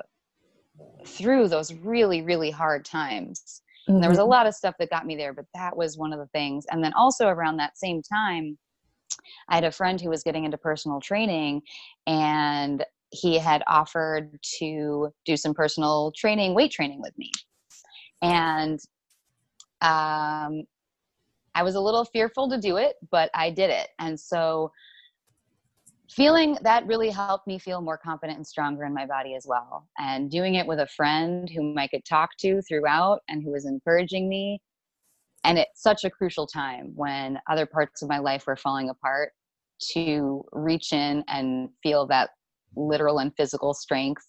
through 1.04 1.48
those 1.48 1.74
really, 1.74 2.22
really 2.22 2.50
hard 2.50 2.84
times. 2.84 3.62
Mm-hmm. 3.88 4.02
there 4.02 4.10
was 4.10 4.18
a 4.18 4.22
mm-hmm. 4.22 4.30
lot 4.30 4.46
of 4.46 4.54
stuff 4.54 4.74
that 4.78 4.90
got 4.90 5.06
me 5.06 5.16
there, 5.16 5.32
but 5.32 5.46
that 5.54 5.76
was 5.76 5.96
one 5.96 6.12
of 6.12 6.18
the 6.18 6.28
things. 6.28 6.66
And 6.70 6.84
then 6.84 6.92
also 6.92 7.28
around 7.28 7.56
that 7.56 7.78
same 7.78 8.02
time, 8.02 8.58
I 9.49 9.57
had 9.57 9.64
a 9.64 9.73
friend 9.73 10.01
who 10.01 10.11
was 10.11 10.23
getting 10.23 10.44
into 10.44 10.59
personal 10.59 11.01
training 11.01 11.62
and 12.07 12.85
he 13.11 13.38
had 13.38 13.62
offered 13.66 14.38
to 14.59 15.12
do 15.25 15.37
some 15.37 15.55
personal 15.55 16.12
training, 16.16 16.55
weight 16.55 16.70
training 16.70 17.01
with 17.01 17.16
me. 17.18 17.31
And 18.23 18.79
um, 19.83 20.64
I 21.55 21.62
was 21.62 21.75
a 21.75 21.81
little 21.81 22.05
fearful 22.05 22.49
to 22.51 22.59
do 22.59 22.77
it, 22.77 22.96
but 23.11 23.31
I 23.35 23.51
did 23.51 23.70
it. 23.70 23.88
And 23.99 24.18
so 24.18 24.70
feeling 26.11 26.59
that 26.62 26.87
really 26.87 27.11
helped 27.11 27.46
me 27.46 27.59
feel 27.59 27.81
more 27.81 27.99
confident 27.99 28.37
and 28.37 28.46
stronger 28.46 28.85
in 28.85 28.92
my 28.94 29.07
body 29.07 29.35
as 29.35 29.46
well. 29.49 29.88
And 29.99 30.31
doing 30.31 30.57
it 30.57 30.66
with 30.66 30.81
a 30.81 30.87
friend 30.88 31.49
whom 31.49 31.79
I 31.79 31.87
could 31.87 32.05
talk 32.05 32.31
to 32.40 32.61
throughout 32.62 33.20
and 33.29 33.42
who 33.42 33.53
was 33.53 33.66
encouraging 33.66 34.29
me. 34.29 34.61
And 35.44 35.59
it's 35.59 35.83
such 35.83 36.05
a 36.05 36.11
crucial 36.11 36.46
time 36.46 36.92
when 36.94 37.38
other 37.50 37.66
parts 37.66 38.03
of 38.03 38.09
my 38.09 38.18
life 38.18 38.46
were 38.46 38.57
falling 38.57 38.90
apart 38.90 39.33
to 39.92 40.44
reach 40.53 40.92
in 40.92 41.24
and 41.29 41.70
feel 41.83 42.07
that 42.09 42.31
literal 42.76 43.18
and 43.18 43.35
physical 43.37 43.74
strength 43.74 44.24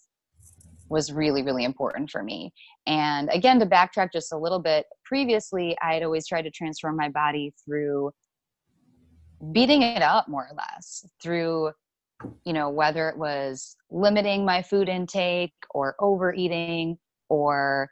was 0.89 1.11
really 1.11 1.41
really 1.41 1.63
important 1.63 2.09
for 2.09 2.23
me. 2.23 2.53
And 2.87 3.29
again 3.31 3.59
to 3.59 3.65
backtrack 3.65 4.11
just 4.13 4.33
a 4.33 4.37
little 4.37 4.59
bit 4.59 4.85
previously 5.11 5.75
i 5.83 5.93
had 5.93 6.03
always 6.03 6.25
tried 6.25 6.43
to 6.43 6.51
transform 6.51 6.95
my 6.95 7.09
body 7.09 7.53
through 7.65 8.11
beating 9.51 9.81
it 9.81 10.01
up 10.01 10.27
more 10.29 10.47
or 10.49 10.55
less 10.55 11.05
through 11.21 11.71
you 12.45 12.53
know 12.53 12.69
whether 12.69 13.09
it 13.09 13.17
was 13.17 13.75
limiting 13.89 14.45
my 14.45 14.61
food 14.61 14.87
intake 14.87 15.53
or 15.71 15.95
overeating 15.99 16.97
or 17.29 17.89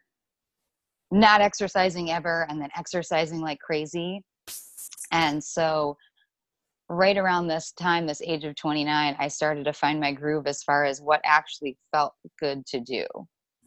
not 1.12 1.42
exercising 1.42 2.12
ever 2.12 2.46
and 2.50 2.62
then 2.62 2.70
exercising 2.78 3.42
like 3.42 3.60
crazy 3.60 4.24
and 5.12 5.44
so 5.44 5.98
right 6.90 7.18
around 7.18 7.48
this 7.48 7.72
time, 7.72 8.08
this 8.08 8.22
age 8.22 8.44
of 8.44 8.56
29, 8.56 9.16
I 9.18 9.28
started 9.28 9.66
to 9.66 9.74
find 9.74 10.00
my 10.00 10.12
groove 10.12 10.48
as 10.48 10.64
far 10.64 10.86
as 10.86 11.02
what 11.02 11.22
actually 11.24 11.78
felt 11.92 12.14
good 12.40 12.66
to 12.68 12.80
do. 12.80 13.06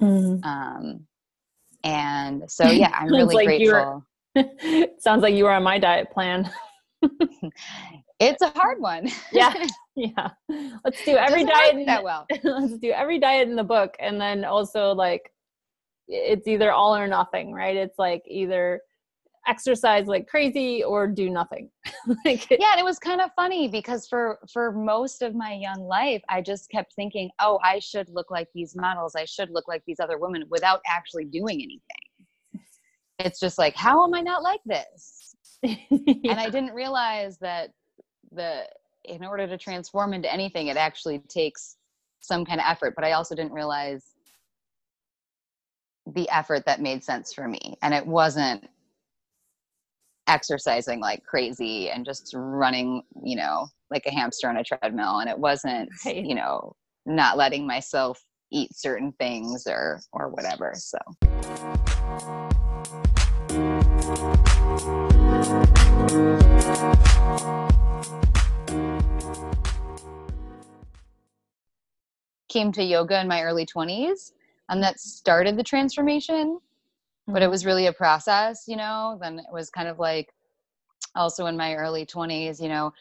Mm-hmm. 0.00 0.44
Um, 0.44 1.06
and 1.84 2.50
so, 2.50 2.64
yeah, 2.70 2.90
I'm 2.94 3.08
really 3.08 3.34
like 3.34 3.46
grateful. 3.46 4.04
sounds 4.98 5.22
like 5.22 5.34
you 5.34 5.44
were 5.44 5.52
on 5.52 5.62
my 5.62 5.78
diet 5.78 6.10
plan. 6.10 6.50
it's 8.20 8.42
a 8.42 8.50
hard 8.50 8.80
one. 8.80 9.08
yeah. 9.32 9.52
Yeah. 9.94 10.30
Let's 10.84 11.04
do 11.04 11.16
every 11.16 11.44
diet 11.44 11.84
that 11.86 12.02
well. 12.02 12.26
let's 12.42 12.78
do 12.78 12.92
every 12.92 13.18
diet 13.18 13.48
in 13.48 13.56
the 13.56 13.64
book. 13.64 13.94
And 14.00 14.20
then 14.20 14.44
also 14.44 14.92
like, 14.92 15.30
it's 16.08 16.46
either 16.46 16.72
all 16.72 16.96
or 16.96 17.06
nothing, 17.06 17.52
right? 17.52 17.76
It's 17.76 17.98
like 17.98 18.22
either 18.26 18.80
exercise 19.46 20.06
like 20.06 20.28
crazy 20.28 20.84
or 20.84 21.06
do 21.08 21.28
nothing 21.28 21.68
like 22.24 22.48
yeah 22.50 22.72
and 22.72 22.80
it 22.80 22.84
was 22.84 22.98
kind 22.98 23.20
of 23.20 23.30
funny 23.34 23.66
because 23.66 24.06
for 24.06 24.38
for 24.52 24.70
most 24.72 25.20
of 25.20 25.34
my 25.34 25.54
young 25.54 25.80
life 25.80 26.22
i 26.28 26.40
just 26.40 26.70
kept 26.70 26.94
thinking 26.94 27.28
oh 27.40 27.58
i 27.64 27.78
should 27.78 28.08
look 28.10 28.30
like 28.30 28.46
these 28.54 28.76
models 28.76 29.16
i 29.16 29.24
should 29.24 29.50
look 29.50 29.66
like 29.66 29.82
these 29.86 29.98
other 29.98 30.18
women 30.18 30.44
without 30.48 30.80
actually 30.88 31.24
doing 31.24 31.56
anything 31.56 32.64
it's 33.18 33.40
just 33.40 33.58
like 33.58 33.74
how 33.74 34.04
am 34.04 34.14
i 34.14 34.20
not 34.20 34.42
like 34.42 34.60
this 34.64 35.34
yeah. 35.62 35.74
and 35.90 36.38
i 36.38 36.48
didn't 36.48 36.72
realize 36.72 37.36
that 37.38 37.70
the 38.30 38.62
in 39.04 39.24
order 39.24 39.48
to 39.48 39.58
transform 39.58 40.14
into 40.14 40.32
anything 40.32 40.68
it 40.68 40.76
actually 40.76 41.18
takes 41.28 41.76
some 42.20 42.44
kind 42.44 42.60
of 42.60 42.66
effort 42.68 42.94
but 42.94 43.04
i 43.04 43.12
also 43.12 43.34
didn't 43.34 43.52
realize 43.52 44.11
the 46.06 46.28
effort 46.30 46.64
that 46.66 46.80
made 46.80 47.04
sense 47.04 47.32
for 47.32 47.46
me 47.46 47.76
and 47.82 47.94
it 47.94 48.06
wasn't 48.06 48.68
exercising 50.26 51.00
like 51.00 51.24
crazy 51.24 51.90
and 51.90 52.04
just 52.04 52.32
running, 52.34 53.02
you 53.22 53.36
know, 53.36 53.66
like 53.90 54.06
a 54.06 54.10
hamster 54.10 54.48
on 54.48 54.56
a 54.56 54.64
treadmill. 54.64 55.18
And 55.18 55.28
it 55.28 55.38
wasn't, 55.38 55.88
right. 56.06 56.16
you 56.16 56.34
know, 56.34 56.74
not 57.06 57.36
letting 57.36 57.66
myself 57.66 58.22
eat 58.50 58.74
certain 58.74 59.12
things 59.18 59.66
or 59.66 60.00
or 60.12 60.28
whatever. 60.28 60.72
So 60.76 60.98
came 72.48 72.70
to 72.72 72.82
yoga 72.82 73.18
in 73.18 73.26
my 73.26 73.42
early 73.42 73.64
20s 73.64 74.32
and 74.72 74.82
that 74.82 74.98
started 74.98 75.56
the 75.56 75.62
transformation 75.62 76.58
but 77.28 77.36
it 77.36 77.44
mm-hmm. 77.44 77.50
was 77.50 77.66
really 77.66 77.86
a 77.86 77.92
process 77.92 78.64
you 78.66 78.76
know 78.76 79.18
then 79.20 79.38
it 79.38 79.52
was 79.52 79.70
kind 79.70 79.86
of 79.86 79.98
like 79.98 80.32
also 81.14 81.46
in 81.46 81.56
my 81.56 81.74
early 81.74 82.04
20s 82.04 82.60
you 82.60 82.68
know 82.68 82.92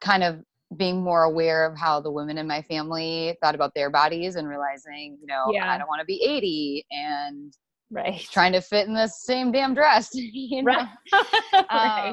kind 0.00 0.22
of 0.22 0.42
being 0.76 1.00
more 1.02 1.24
aware 1.24 1.64
of 1.64 1.76
how 1.76 2.00
the 2.00 2.10
women 2.10 2.38
in 2.38 2.46
my 2.46 2.62
family 2.62 3.36
thought 3.42 3.54
about 3.54 3.74
their 3.74 3.90
bodies 3.90 4.36
and 4.36 4.48
realizing 4.48 5.18
you 5.20 5.26
know 5.26 5.46
yeah. 5.52 5.72
i 5.72 5.76
don't 5.76 5.88
want 5.88 6.00
to 6.00 6.06
be 6.06 6.22
80 6.24 6.86
and 6.90 7.52
right 7.90 8.26
trying 8.32 8.52
to 8.52 8.60
fit 8.60 8.86
in 8.86 8.94
the 8.94 9.08
same 9.08 9.52
damn 9.52 9.74
dress 9.74 10.10
you 10.14 10.62
know? 10.62 10.86
right. 11.70 12.10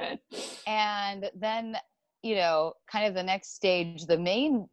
um, 0.00 0.18
and 0.66 1.30
then 1.34 1.76
you 2.22 2.34
know 2.34 2.72
kind 2.90 3.06
of 3.06 3.14
the 3.14 3.22
next 3.22 3.54
stage 3.54 4.06
the 4.06 4.18
main 4.18 4.68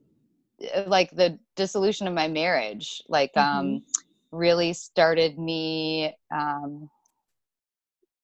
like 0.88 1.12
the 1.12 1.38
dissolution 1.56 2.08
of 2.08 2.14
my 2.14 2.28
marriage 2.28 3.02
like 3.10 3.34
mm-hmm. 3.34 3.60
um 3.60 3.84
really 4.32 4.74
started 4.74 5.38
me 5.38 6.14
um 6.34 6.90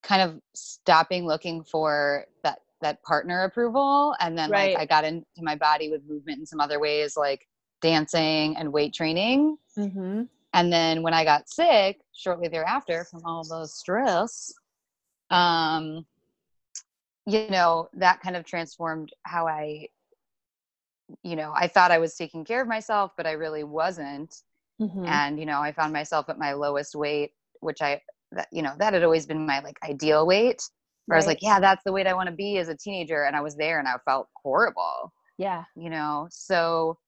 kind 0.02 0.22
of 0.22 0.40
stopping 0.54 1.26
looking 1.26 1.62
for 1.62 2.24
that 2.42 2.60
that 2.80 3.02
partner 3.02 3.44
approval 3.44 4.14
and 4.20 4.36
then 4.36 4.50
right. 4.50 4.74
like 4.74 4.82
i 4.82 4.86
got 4.86 5.04
into 5.04 5.24
my 5.38 5.54
body 5.54 5.90
with 5.90 6.02
movement 6.08 6.38
in 6.38 6.46
some 6.46 6.60
other 6.60 6.80
ways 6.80 7.16
like 7.16 7.46
dancing 7.80 8.56
and 8.56 8.72
weight 8.72 8.92
training 8.92 9.56
mm-hmm. 9.78 10.22
and 10.54 10.72
then 10.72 11.02
when 11.02 11.14
i 11.14 11.24
got 11.24 11.48
sick 11.48 12.00
shortly 12.12 12.48
thereafter 12.48 13.04
from 13.10 13.20
all 13.24 13.44
the 13.44 13.66
stress 13.66 14.52
um 15.30 16.04
you 17.26 17.48
know 17.50 17.88
that 17.94 18.20
kind 18.20 18.36
of 18.36 18.44
transformed 18.44 19.12
how 19.24 19.46
i 19.46 19.86
you 21.22 21.36
know 21.36 21.52
i 21.56 21.66
thought 21.66 21.90
i 21.90 21.98
was 21.98 22.14
taking 22.14 22.44
care 22.44 22.62
of 22.62 22.68
myself 22.68 23.12
but 23.16 23.26
i 23.26 23.32
really 23.32 23.64
wasn't. 23.64 24.34
Mm-hmm. 24.80 25.04
and 25.04 25.38
you 25.38 25.46
know 25.46 25.60
i 25.60 25.70
found 25.70 25.92
myself 25.92 26.28
at 26.28 26.38
my 26.38 26.54
lowest 26.54 26.94
weight 26.94 27.32
which 27.60 27.82
i 27.82 28.00
that 28.32 28.48
you 28.50 28.62
know 28.62 28.72
that 28.78 28.94
had 28.94 29.04
always 29.04 29.26
been 29.26 29.46
my 29.46 29.60
like 29.60 29.76
ideal 29.84 30.26
weight. 30.26 30.60
Where 31.06 31.14
right. 31.14 31.16
i 31.16 31.18
was 31.18 31.26
like 31.26 31.42
yeah 31.42 31.60
that's 31.60 31.84
the 31.84 31.92
weight 31.92 32.06
i 32.06 32.14
want 32.14 32.28
to 32.30 32.34
be 32.34 32.56
as 32.58 32.68
a 32.68 32.76
teenager 32.76 33.24
and 33.24 33.36
i 33.36 33.40
was 33.40 33.54
there 33.54 33.78
and 33.78 33.86
i 33.86 33.94
felt 34.04 34.28
horrible 34.42 35.12
yeah. 35.38 35.64
you 35.76 35.90
know? 35.90 36.28
So 36.30 36.98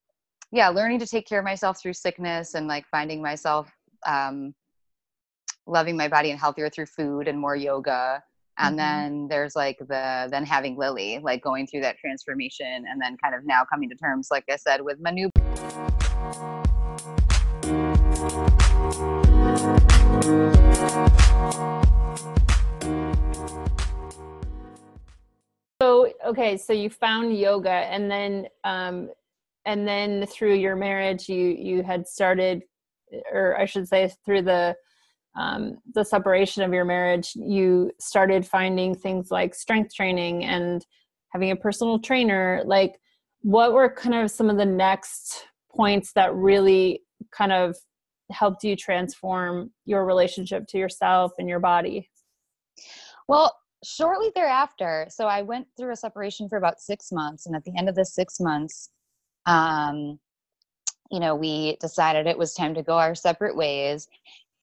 yeah 0.52 0.68
learning 0.68 0.98
to 1.00 1.07
take 1.07 1.26
care 1.26 1.38
of 1.38 1.44
myself 1.44 1.80
through 1.80 1.94
sickness 1.94 2.54
and 2.54 2.68
like 2.68 2.87
finding 2.90 3.22
myself 3.22 3.70
um 4.07 4.54
loving 5.66 5.96
my 5.96 6.09
body 6.09 6.30
and 6.30 6.38
healthier 6.38 6.68
through 6.68 6.87
food 6.87 7.26
and 7.26 7.38
more 7.38 7.57
yoga 7.57 8.22
and 8.58 8.78
mm-hmm. 8.78 9.10
then 9.10 9.28
there's 9.28 9.56
like 9.56 9.78
the 9.78 10.28
then 10.30 10.44
having 10.44 10.76
lily 10.76 11.18
like 11.22 11.42
going 11.42 11.66
through 11.66 11.80
that 11.80 11.98
transformation 11.98 12.84
and 12.88 13.00
then 13.00 13.16
kind 13.22 13.34
of 13.34 13.44
now 13.44 13.64
coming 13.64 13.88
to 13.88 13.96
terms 13.96 14.28
like 14.30 14.44
i 14.50 14.56
said 14.56 14.80
with 14.80 14.98
my 15.00 15.10
new 15.10 15.28
so 25.80 26.12
okay 26.24 26.56
so 26.56 26.72
you 26.72 26.88
found 26.88 27.36
yoga 27.36 27.70
and 27.70 28.10
then 28.10 28.46
um 28.64 29.10
and 29.66 29.88
then 29.88 30.26
through 30.26 30.54
your 30.54 30.76
marriage 30.76 31.28
you 31.28 31.48
you 31.48 31.82
had 31.82 32.06
started 32.06 32.62
or 33.32 33.58
i 33.58 33.64
should 33.64 33.88
say 33.88 34.10
through 34.24 34.42
the 34.42 34.74
um, 35.36 35.78
the 35.94 36.04
separation 36.04 36.62
of 36.62 36.72
your 36.72 36.84
marriage, 36.84 37.32
you 37.34 37.90
started 37.98 38.46
finding 38.46 38.94
things 38.94 39.30
like 39.30 39.54
strength 39.54 39.94
training 39.94 40.44
and 40.44 40.84
having 41.30 41.50
a 41.50 41.56
personal 41.56 41.98
trainer. 41.98 42.62
Like, 42.64 43.00
what 43.42 43.72
were 43.72 43.92
kind 43.92 44.14
of 44.14 44.30
some 44.30 44.48
of 44.48 44.56
the 44.56 44.64
next 44.64 45.46
points 45.74 46.12
that 46.14 46.34
really 46.34 47.02
kind 47.32 47.52
of 47.52 47.76
helped 48.30 48.64
you 48.64 48.76
transform 48.76 49.70
your 49.84 50.06
relationship 50.06 50.66
to 50.68 50.78
yourself 50.78 51.32
and 51.38 51.48
your 51.48 51.60
body? 51.60 52.08
Well, 53.28 53.54
shortly 53.84 54.30
thereafter, 54.34 55.06
so 55.10 55.26
I 55.26 55.42
went 55.42 55.66
through 55.76 55.92
a 55.92 55.96
separation 55.96 56.48
for 56.48 56.58
about 56.58 56.80
six 56.80 57.10
months, 57.12 57.46
and 57.46 57.56
at 57.56 57.64
the 57.64 57.76
end 57.76 57.88
of 57.88 57.94
the 57.94 58.04
six 58.04 58.40
months, 58.40 58.90
um, 59.46 60.18
you 61.10 61.20
know, 61.20 61.34
we 61.34 61.76
decided 61.80 62.26
it 62.26 62.38
was 62.38 62.54
time 62.54 62.74
to 62.74 62.82
go 62.82 62.94
our 62.94 63.14
separate 63.14 63.56
ways. 63.56 64.08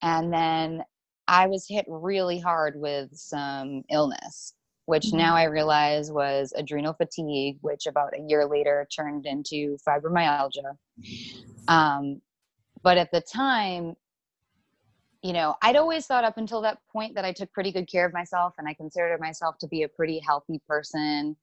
And 0.02 0.32
then 0.32 0.82
I 1.28 1.46
was 1.46 1.66
hit 1.68 1.86
really 1.88 2.38
hard 2.38 2.74
with 2.76 3.10
some 3.12 3.82
illness, 3.90 4.54
which 4.86 5.06
mm-hmm. 5.06 5.18
now 5.18 5.36
I 5.36 5.44
realize 5.44 6.10
was 6.10 6.52
adrenal 6.56 6.94
fatigue, 6.94 7.58
which 7.60 7.86
about 7.86 8.16
a 8.16 8.22
year 8.28 8.44
later 8.46 8.86
turned 8.94 9.26
into 9.26 9.78
fibromyalgia. 9.86 10.76
Um, 11.68 12.20
but 12.82 12.98
at 12.98 13.12
the 13.12 13.20
time, 13.20 13.94
you 15.22 15.32
know, 15.32 15.54
I'd 15.62 15.76
always 15.76 16.06
thought 16.06 16.24
up 16.24 16.36
until 16.36 16.60
that 16.62 16.78
point 16.92 17.14
that 17.14 17.24
I 17.24 17.32
took 17.32 17.52
pretty 17.52 17.70
good 17.70 17.88
care 17.88 18.04
of 18.04 18.12
myself 18.12 18.54
and 18.58 18.68
I 18.68 18.74
considered 18.74 19.20
myself 19.20 19.56
to 19.58 19.68
be 19.68 19.84
a 19.84 19.88
pretty 19.88 20.18
healthy 20.18 20.60
person 20.66 21.36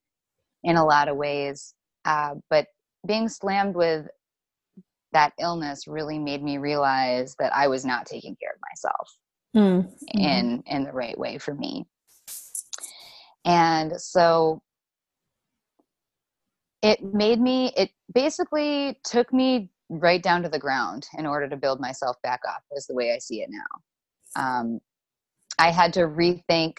in 0.63 0.75
a 0.75 0.85
lot 0.85 1.07
of 1.07 1.15
ways. 1.15 1.73
Uh, 2.03 2.35
but 2.49 2.67
being 3.07 3.29
slammed 3.29 3.75
with 3.75 4.07
that 5.13 5.33
illness 5.39 5.87
really 5.87 6.19
made 6.19 6.43
me 6.43 6.57
realize 6.57 7.35
that 7.39 7.53
I 7.53 7.67
was 7.67 7.85
not 7.85 8.05
taking 8.05 8.35
care 8.35 8.51
of 8.53 8.61
myself 8.69 9.17
mm-hmm. 9.55 10.19
in 10.19 10.63
in 10.67 10.83
the 10.83 10.91
right 10.91 11.17
way 11.17 11.37
for 11.37 11.53
me. 11.53 11.85
And 13.45 13.99
so 13.99 14.61
it 16.81 17.03
made 17.03 17.39
me 17.39 17.73
it 17.75 17.91
basically 18.13 18.99
took 19.03 19.33
me 19.33 19.69
right 19.89 20.21
down 20.21 20.43
to 20.43 20.49
the 20.49 20.59
ground 20.59 21.07
in 21.17 21.25
order 21.25 21.49
to 21.49 21.57
build 21.57 21.79
myself 21.79 22.15
back 22.21 22.41
up 22.47 22.61
is 22.73 22.85
the 22.85 22.93
way 22.93 23.11
I 23.13 23.17
see 23.17 23.41
it 23.41 23.49
now. 23.49 24.41
Um, 24.41 24.79
I 25.57 25.71
had 25.71 25.91
to 25.93 26.01
rethink, 26.01 26.75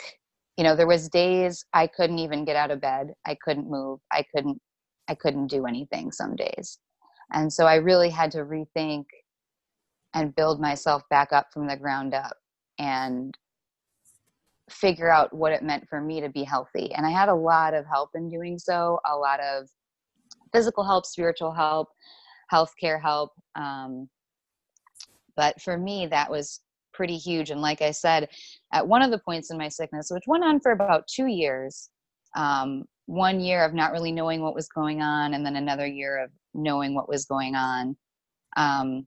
you 0.56 0.64
know, 0.64 0.76
there 0.76 0.86
was 0.86 1.08
days 1.08 1.64
I 1.74 1.86
couldn't 1.88 2.20
even 2.20 2.44
get 2.44 2.56
out 2.56 2.70
of 2.70 2.80
bed. 2.80 3.12
I 3.26 3.36
couldn't 3.42 3.68
move. 3.68 4.00
I 4.12 4.24
couldn't 4.34 4.60
I 5.08 5.14
couldn't 5.16 5.48
do 5.48 5.66
anything 5.66 6.12
some 6.12 6.36
days. 6.36 6.78
And 7.32 7.52
so 7.52 7.66
I 7.66 7.76
really 7.76 8.10
had 8.10 8.30
to 8.32 8.44
rethink 8.44 9.04
and 10.14 10.34
build 10.34 10.60
myself 10.60 11.02
back 11.10 11.32
up 11.32 11.48
from 11.52 11.68
the 11.68 11.76
ground 11.76 12.14
up 12.14 12.36
and 12.78 13.36
figure 14.68 15.10
out 15.10 15.32
what 15.34 15.52
it 15.52 15.62
meant 15.62 15.88
for 15.88 16.00
me 16.00 16.20
to 16.20 16.28
be 16.28 16.44
healthy. 16.44 16.92
And 16.94 17.06
I 17.06 17.10
had 17.10 17.28
a 17.28 17.34
lot 17.34 17.74
of 17.74 17.86
help 17.86 18.10
in 18.14 18.28
doing 18.28 18.58
so, 18.58 19.00
a 19.04 19.16
lot 19.16 19.40
of 19.40 19.68
physical 20.52 20.84
help, 20.84 21.06
spiritual 21.06 21.52
help, 21.52 21.88
healthcare 22.52 23.00
help. 23.00 23.30
Um, 23.54 24.08
but 25.36 25.60
for 25.60 25.76
me, 25.76 26.06
that 26.06 26.30
was 26.30 26.60
pretty 26.92 27.16
huge. 27.16 27.50
And 27.50 27.62
like 27.62 27.82
I 27.82 27.92
said, 27.92 28.28
at 28.72 28.86
one 28.86 29.02
of 29.02 29.10
the 29.10 29.18
points 29.18 29.50
in 29.50 29.58
my 29.58 29.68
sickness, 29.68 30.10
which 30.10 30.24
went 30.26 30.44
on 30.44 30.60
for 30.60 30.72
about 30.72 31.06
two 31.08 31.26
years, 31.26 31.90
um, 32.36 32.84
one 33.06 33.40
year 33.40 33.64
of 33.64 33.74
not 33.74 33.92
really 33.92 34.12
knowing 34.12 34.42
what 34.42 34.54
was 34.54 34.68
going 34.68 35.02
on, 35.02 35.34
and 35.34 35.44
then 35.44 35.56
another 35.56 35.86
year 35.86 36.22
of 36.22 36.30
knowing 36.54 36.94
what 36.94 37.08
was 37.08 37.24
going 37.24 37.54
on. 37.54 37.96
Um, 38.56 39.06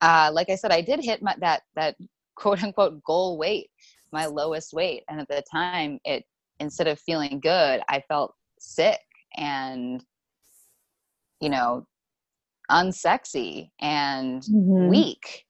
uh, 0.00 0.30
like 0.32 0.50
I 0.50 0.54
said, 0.54 0.72
I 0.72 0.80
did 0.80 1.04
hit 1.04 1.22
my, 1.22 1.34
that 1.40 1.62
that 1.76 1.96
quote 2.36 2.62
unquote 2.62 3.02
goal 3.04 3.38
weight, 3.38 3.70
my 4.12 4.26
lowest 4.26 4.72
weight, 4.72 5.04
and 5.08 5.20
at 5.20 5.28
the 5.28 5.42
time, 5.50 5.98
it 6.04 6.24
instead 6.58 6.88
of 6.88 6.98
feeling 7.00 7.40
good, 7.40 7.80
I 7.88 8.02
felt 8.08 8.34
sick 8.58 9.00
and 9.36 10.04
you 11.40 11.48
know 11.48 11.86
unsexy 12.70 13.70
and 13.80 14.42
mm-hmm. 14.42 14.88
weak, 14.88 15.44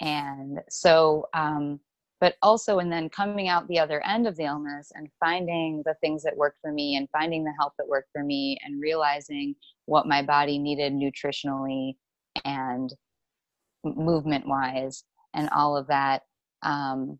and 0.00 0.60
so 0.68 1.26
um, 1.34 1.80
but 2.22 2.36
also 2.40 2.78
and 2.78 2.90
then 2.90 3.08
coming 3.08 3.48
out 3.48 3.66
the 3.66 3.80
other 3.80 4.00
end 4.06 4.28
of 4.28 4.36
the 4.36 4.44
illness 4.44 4.92
and 4.94 5.08
finding 5.18 5.82
the 5.84 5.94
things 6.00 6.22
that 6.22 6.36
worked 6.36 6.60
for 6.62 6.70
me 6.70 6.94
and 6.94 7.08
finding 7.10 7.42
the 7.42 7.52
help 7.58 7.72
that 7.76 7.88
worked 7.88 8.10
for 8.12 8.22
me 8.22 8.56
and 8.64 8.80
realizing 8.80 9.56
what 9.86 10.06
my 10.06 10.22
body 10.22 10.56
needed 10.56 10.92
nutritionally 10.92 11.94
and 12.44 12.94
movement 13.84 14.46
wise 14.46 15.02
and 15.34 15.48
all 15.50 15.76
of 15.76 15.88
that 15.88 16.22
um, 16.62 17.18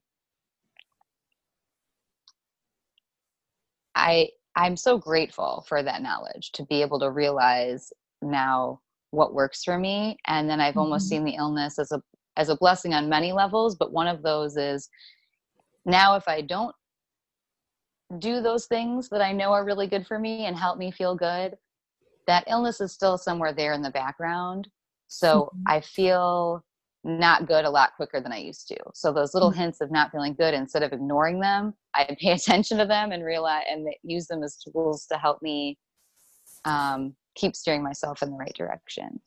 i 3.97 4.29
i'm 4.55 4.77
so 4.77 4.97
grateful 4.97 5.65
for 5.69 5.83
that 5.83 6.01
knowledge 6.01 6.53
to 6.53 6.65
be 6.67 6.81
able 6.81 7.01
to 7.01 7.11
realize 7.11 7.93
now 8.23 8.79
what 9.11 9.35
works 9.35 9.65
for 9.65 9.77
me 9.81 10.17
and 10.29 10.49
then 10.49 10.61
i've 10.61 10.71
mm-hmm. 10.71 10.79
almost 10.79 11.09
seen 11.09 11.25
the 11.25 11.35
illness 11.35 11.81
as 11.81 11.91
a 11.91 12.01
as 12.37 12.49
a 12.49 12.57
blessing 12.57 12.95
on 12.95 13.09
many 13.09 13.33
levels 13.33 13.77
but 13.77 13.93
one 13.93 14.07
of 14.07 14.23
those 14.23 14.57
is 14.57 14.89
now 15.85 16.17
if 16.17 16.27
i 16.29 16.41
don't 16.41 16.75
do 18.19 18.41
those 18.41 18.67
things 18.67 19.09
that 19.09 19.23
i 19.23 19.33
know 19.33 19.53
are 19.53 19.65
really 19.65 19.87
good 19.87 20.07
for 20.07 20.19
me 20.19 20.47
and 20.47 20.57
help 20.57 20.79
me 20.79 20.91
feel 20.91 21.15
good 21.15 21.55
that 22.27 22.45
illness 22.49 22.81
is 22.81 22.93
still 22.93 23.19
somewhere 23.19 23.53
there 23.53 23.73
in 23.73 23.83
the 23.83 23.91
background 23.91 24.69
so 25.09 25.51
mm-hmm. 25.55 25.63
i 25.67 25.81
feel 25.81 26.65
not 27.05 27.49
good 27.49 27.65
a 27.65 27.71
lot 27.71 27.91
quicker 27.97 28.21
than 28.21 28.33
i 28.33 28.39
used 28.39 28.69
to 28.69 28.77
so 28.95 29.13
those 29.13 29.35
little 29.35 29.51
mm-hmm. 29.51 29.61
hints 29.61 29.81
of 29.81 29.91
not 29.91 30.13
feeling 30.13 30.35
good 30.35 30.55
instead 30.55 30.83
of 30.83 30.93
ignoring 30.93 31.41
them 31.41 31.75
i 31.95 32.05
pay 32.21 32.33
attention 32.33 32.79
to 32.79 32.87
them 32.87 33.13
and 33.13 33.25
realize 33.25 33.65
and 33.69 33.89
use 34.03 34.27
them 34.27 34.43
as 34.43 34.57
tools 34.57 35.07
to 35.07 35.19
help 35.19 35.43
me 35.43 35.77
um, 36.65 37.15
keep 37.35 37.57
steering 37.57 37.83
myself 37.83 38.23
in 38.23 38.31
the 38.31 38.37
right 38.37 38.55
direction. 38.55 39.21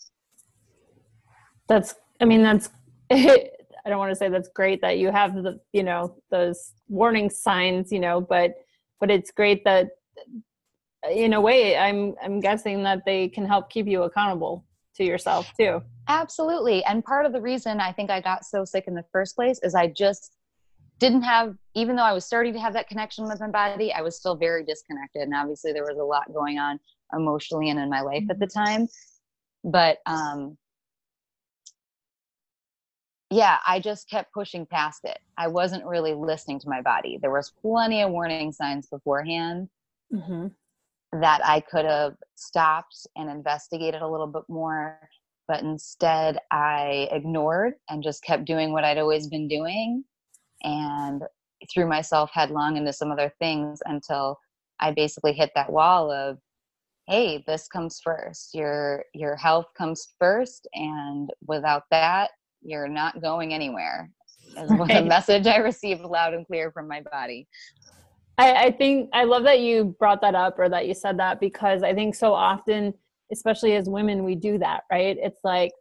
That's, 1.67 1.95
I 2.21 2.25
mean, 2.25 2.43
that's, 2.43 2.69
I 3.11 3.89
don't 3.89 3.99
want 3.99 4.11
to 4.11 4.15
say 4.15 4.29
that's 4.29 4.49
great 4.49 4.81
that 4.81 4.97
you 4.97 5.11
have 5.11 5.35
the, 5.35 5.59
you 5.73 5.83
know, 5.83 6.15
those 6.31 6.73
warning 6.87 7.29
signs, 7.29 7.91
you 7.91 7.99
know, 7.99 8.19
but, 8.19 8.55
but 8.99 9.11
it's 9.11 9.31
great 9.31 9.63
that 9.65 9.89
in 11.11 11.33
a 11.33 11.41
way 11.41 11.77
i'm 11.77 12.15
i'm 12.23 12.39
guessing 12.39 12.83
that 12.83 13.03
they 13.05 13.27
can 13.27 13.45
help 13.45 13.69
keep 13.69 13.87
you 13.87 14.03
accountable 14.03 14.65
to 14.95 15.03
yourself 15.03 15.51
too. 15.59 15.81
Absolutely. 16.07 16.81
And 16.85 17.03
part 17.03 17.25
of 17.25 17.33
the 17.33 17.41
reason 17.41 17.79
i 17.79 17.91
think 17.91 18.09
i 18.09 18.21
got 18.21 18.45
so 18.45 18.63
sick 18.63 18.85
in 18.87 18.93
the 18.93 19.03
first 19.11 19.35
place 19.35 19.59
is 19.61 19.75
i 19.75 19.87
just 19.87 20.35
didn't 20.99 21.23
have 21.23 21.55
even 21.73 21.95
though 21.95 22.03
i 22.03 22.13
was 22.13 22.25
starting 22.25 22.53
to 22.53 22.59
have 22.59 22.73
that 22.73 22.87
connection 22.87 23.27
with 23.27 23.39
my 23.39 23.49
body 23.49 23.91
i 23.91 24.01
was 24.01 24.17
still 24.17 24.35
very 24.35 24.63
disconnected. 24.63 25.23
And 25.23 25.33
obviously 25.33 25.73
there 25.73 25.83
was 25.83 25.97
a 25.97 26.03
lot 26.03 26.33
going 26.33 26.59
on 26.59 26.79
emotionally 27.13 27.69
and 27.69 27.79
in 27.79 27.89
my 27.89 28.01
life 28.01 28.23
at 28.29 28.39
the 28.39 28.47
mm-hmm. 28.47 28.65
time. 28.65 28.87
But 29.63 29.97
um 30.05 30.57
yeah 33.35 33.57
i 33.67 33.79
just 33.79 34.09
kept 34.09 34.33
pushing 34.33 34.65
past 34.65 35.01
it. 35.03 35.19
I 35.37 35.47
wasn't 35.47 35.85
really 35.85 36.13
listening 36.13 36.59
to 36.61 36.69
my 36.69 36.81
body. 36.81 37.19
There 37.21 37.31
was 37.31 37.51
plenty 37.61 38.01
of 38.01 38.11
warning 38.11 38.51
signs 38.51 38.87
beforehand 38.87 39.69
mm-hmm. 40.13 40.47
that 41.19 41.41
I 41.43 41.59
could 41.59 41.85
have 41.85 42.15
stopped 42.35 43.07
and 43.15 43.29
investigated 43.29 44.01
a 44.01 44.07
little 44.07 44.27
bit 44.27 44.43
more, 44.47 44.99
but 45.47 45.61
instead 45.61 46.39
I 46.51 47.09
ignored 47.11 47.73
and 47.89 48.01
just 48.03 48.23
kept 48.23 48.45
doing 48.45 48.71
what 48.71 48.83
I'd 48.83 48.97
always 48.97 49.27
been 49.27 49.47
doing 49.47 50.03
and 50.63 51.23
threw 51.73 51.87
myself 51.87 52.29
headlong 52.33 52.77
into 52.77 52.93
some 52.93 53.11
other 53.11 53.33
things 53.39 53.79
until 53.85 54.39
I 54.79 54.91
basically 54.91 55.33
hit 55.33 55.51
that 55.55 55.71
wall 55.71 56.11
of 56.11 56.37
hey 57.07 57.43
this 57.45 57.67
comes 57.67 57.99
first. 58.03 58.55
Your 58.55 59.03
your 59.13 59.35
health 59.35 59.67
comes 59.77 60.13
first. 60.19 60.67
And 60.73 61.29
without 61.45 61.83
that 61.91 62.31
you're 62.65 62.87
not 62.87 63.21
going 63.21 63.53
anywhere 63.53 64.09
is 64.57 64.69
right. 64.71 64.87
the 64.87 65.03
message 65.03 65.47
I 65.47 65.57
received 65.57 66.01
loud 66.01 66.33
and 66.33 66.45
clear 66.45 66.71
from 66.71 66.87
my 66.87 67.01
body. 67.11 67.47
I, 68.37 68.65
I 68.65 68.71
think 68.71 69.09
I 69.13 69.23
love 69.23 69.43
that 69.43 69.59
you 69.59 69.95
brought 69.99 70.21
that 70.21 70.35
up 70.35 70.59
or 70.59 70.67
that 70.69 70.87
you 70.87 70.93
said 70.93 71.19
that 71.19 71.39
because 71.39 71.83
I 71.83 71.93
think 71.93 72.15
so 72.15 72.33
often, 72.33 72.93
especially 73.31 73.75
as 73.75 73.87
women, 73.87 74.23
we 74.23 74.35
do 74.35 74.57
that, 74.57 74.83
right? 74.91 75.17
It's 75.21 75.39
like 75.43 75.71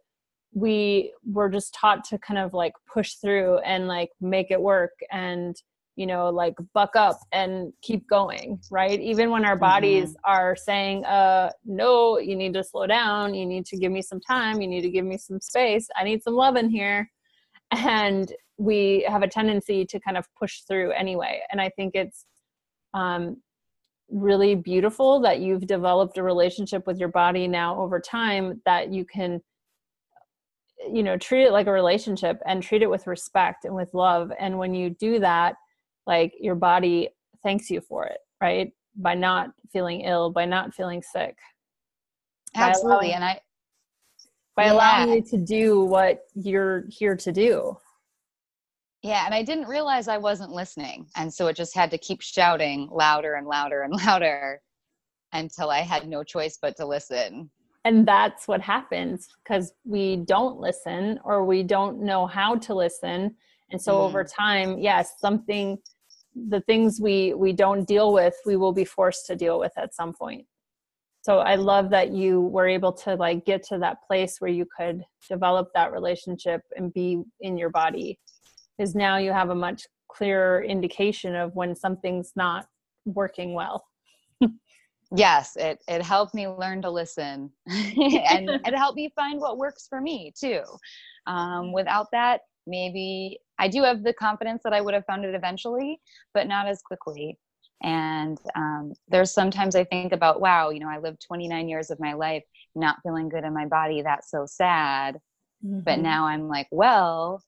we 0.53 1.11
we're 1.25 1.49
just 1.49 1.73
taught 1.73 2.05
to 2.05 2.17
kind 2.19 2.39
of 2.39 2.53
like 2.53 2.73
push 2.91 3.15
through 3.15 3.57
and 3.59 3.87
like 3.87 4.09
make 4.21 4.51
it 4.51 4.61
work 4.61 4.93
and 5.11 5.55
you 5.95 6.05
know 6.05 6.29
like 6.29 6.55
buck 6.73 6.95
up 6.95 7.19
and 7.31 7.71
keep 7.81 8.07
going 8.07 8.59
right? 8.71 8.99
Even 8.99 9.29
when 9.29 9.45
our 9.45 9.55
bodies 9.55 10.11
mm-hmm. 10.11 10.31
are 10.31 10.55
saying 10.55 11.05
uh 11.05 11.49
no 11.65 12.19
you 12.19 12.35
need 12.35 12.53
to 12.53 12.63
slow 12.63 12.87
down. 12.87 13.33
You 13.33 13.45
need 13.45 13.65
to 13.67 13.77
give 13.77 13.91
me 13.91 14.01
some 14.01 14.19
time. 14.19 14.61
You 14.61 14.67
need 14.67 14.81
to 14.81 14.89
give 14.89 15.05
me 15.05 15.17
some 15.17 15.39
space. 15.39 15.87
I 15.95 16.03
need 16.03 16.23
some 16.23 16.35
love 16.35 16.55
in 16.55 16.69
here. 16.69 17.09
And 17.71 18.31
we 18.57 19.05
have 19.07 19.23
a 19.23 19.27
tendency 19.27 19.85
to 19.85 19.99
kind 19.99 20.17
of 20.17 20.25
push 20.39 20.61
through 20.61 20.91
anyway. 20.91 21.41
And 21.51 21.59
i 21.59 21.69
think 21.69 21.95
it's 21.95 22.25
um, 22.93 23.37
really 24.09 24.55
beautiful 24.55 25.19
that 25.21 25.39
you've 25.39 25.67
developed 25.67 26.17
a 26.17 26.23
relationship 26.23 26.85
with 26.87 26.97
your 26.97 27.09
body 27.09 27.47
now 27.47 27.79
over 27.79 27.99
time 27.99 28.61
that 28.65 28.93
you 28.93 29.03
can 29.03 29.41
you 30.91 31.01
know 31.01 31.17
treat 31.17 31.45
it 31.45 31.51
like 31.51 31.67
a 31.67 31.71
relationship 31.71 32.39
and 32.45 32.61
treat 32.61 32.83
it 32.83 32.89
with 32.89 33.07
respect 33.07 33.65
and 33.65 33.75
with 33.75 33.93
love. 33.93 34.31
And 34.39 34.57
when 34.57 34.73
you 34.73 34.89
do 34.89 35.19
that 35.19 35.55
like 36.07 36.33
your 36.39 36.55
body 36.55 37.09
thanks 37.43 37.69
you 37.69 37.81
for 37.81 38.05
it 38.05 38.17
right 38.41 38.71
by 38.95 39.13
not 39.13 39.51
feeling 39.71 40.01
ill 40.01 40.29
by 40.29 40.45
not 40.45 40.73
feeling 40.73 41.01
sick 41.01 41.37
absolutely 42.55 43.07
allowing, 43.07 43.13
and 43.13 43.23
i 43.23 43.39
by 44.55 44.65
yeah. 44.65 44.73
allowing 44.73 45.13
you 45.13 45.21
to 45.21 45.37
do 45.37 45.83
what 45.83 46.21
you're 46.33 46.85
here 46.89 47.15
to 47.15 47.31
do 47.31 47.77
yeah, 49.05 49.23
and 49.27 49.35
I 49.35 49.43
didn't 49.43 49.67
realize 49.67 50.07
I 50.07 50.17
wasn't 50.17 50.51
listening. 50.51 51.05
And 51.15 51.31
so 51.31 51.45
it 51.45 51.55
just 51.55 51.75
had 51.75 51.91
to 51.91 51.97
keep 51.99 52.23
shouting 52.23 52.89
louder 52.91 53.35
and 53.35 53.45
louder 53.45 53.83
and 53.83 53.93
louder 54.05 54.59
until 55.31 55.69
I 55.69 55.81
had 55.81 56.07
no 56.07 56.23
choice 56.23 56.57
but 56.59 56.75
to 56.77 56.87
listen. 56.87 57.51
And 57.83 58.07
that's 58.07 58.47
what 58.47 58.61
happens 58.61 59.27
because 59.43 59.73
we 59.83 60.15
don't 60.15 60.59
listen 60.59 61.19
or 61.23 61.45
we 61.45 61.61
don't 61.61 62.01
know 62.01 62.25
how 62.25 62.55
to 62.55 62.73
listen. 62.73 63.35
And 63.69 63.79
so 63.79 63.93
mm. 63.93 63.99
over 63.99 64.23
time, 64.23 64.79
yes, 64.79 65.13
something 65.19 65.77
the 66.35 66.61
things 66.61 66.99
we 66.99 67.33
we 67.33 67.53
don't 67.53 67.87
deal 67.87 68.13
with, 68.13 68.35
we 68.45 68.57
will 68.57 68.73
be 68.73 68.85
forced 68.85 69.25
to 69.27 69.35
deal 69.35 69.59
with 69.59 69.71
at 69.77 69.95
some 69.95 70.13
point. 70.13 70.45
So 71.21 71.39
I 71.39 71.55
love 71.55 71.89
that 71.89 72.11
you 72.11 72.41
were 72.41 72.67
able 72.67 72.93
to 72.93 73.15
like 73.15 73.45
get 73.45 73.63
to 73.69 73.79
that 73.79 73.97
place 74.07 74.37
where 74.39 74.51
you 74.51 74.67
could 74.77 75.03
develop 75.27 75.69
that 75.73 75.91
relationship 75.91 76.61
and 76.75 76.93
be 76.93 77.23
in 77.41 77.57
your 77.57 77.71
body 77.71 78.19
is 78.77 78.93
now 78.93 79.17
you 79.17 79.31
have 79.31 79.49
a 79.49 79.55
much 79.55 79.87
clearer 80.07 80.63
indication 80.63 81.35
of 81.35 81.55
when 81.55 81.75
something's 81.75 82.31
not 82.35 82.67
working 83.05 83.53
well. 83.53 83.85
Yes 85.15 85.55
it 85.55 85.83
it 85.87 86.01
helped 86.01 86.33
me 86.33 86.47
learn 86.47 86.81
to 86.81 86.89
listen. 86.89 87.51
And 87.69 88.49
it 88.49 88.75
helped 88.75 88.97
me 88.97 89.11
find 89.15 89.39
what 89.39 89.59
works 89.59 89.85
for 89.87 90.01
me 90.01 90.33
too. 90.37 90.61
Um, 91.27 91.71
without 91.71 92.07
that 92.11 92.41
maybe 92.67 93.39
i 93.59 93.67
do 93.67 93.83
have 93.83 94.03
the 94.03 94.13
confidence 94.13 94.61
that 94.63 94.73
i 94.73 94.81
would 94.81 94.93
have 94.93 95.05
found 95.05 95.25
it 95.25 95.35
eventually 95.35 95.99
but 96.33 96.47
not 96.47 96.67
as 96.67 96.81
quickly 96.81 97.37
and 97.83 98.37
um, 98.55 98.93
there's 99.07 99.33
sometimes 99.33 99.75
i 99.75 99.83
think 99.83 100.13
about 100.13 100.39
wow 100.39 100.69
you 100.69 100.79
know 100.79 100.89
i 100.89 100.97
lived 100.97 101.21
29 101.25 101.67
years 101.67 101.91
of 101.91 101.99
my 101.99 102.13
life 102.13 102.43
not 102.75 102.97
feeling 103.03 103.29
good 103.29 103.43
in 103.43 103.53
my 103.53 103.65
body 103.65 104.01
that's 104.01 104.31
so 104.31 104.45
sad 104.45 105.15
mm-hmm. 105.65 105.79
but 105.79 105.99
now 105.99 106.25
i'm 106.25 106.47
like 106.47 106.67
well 106.71 107.41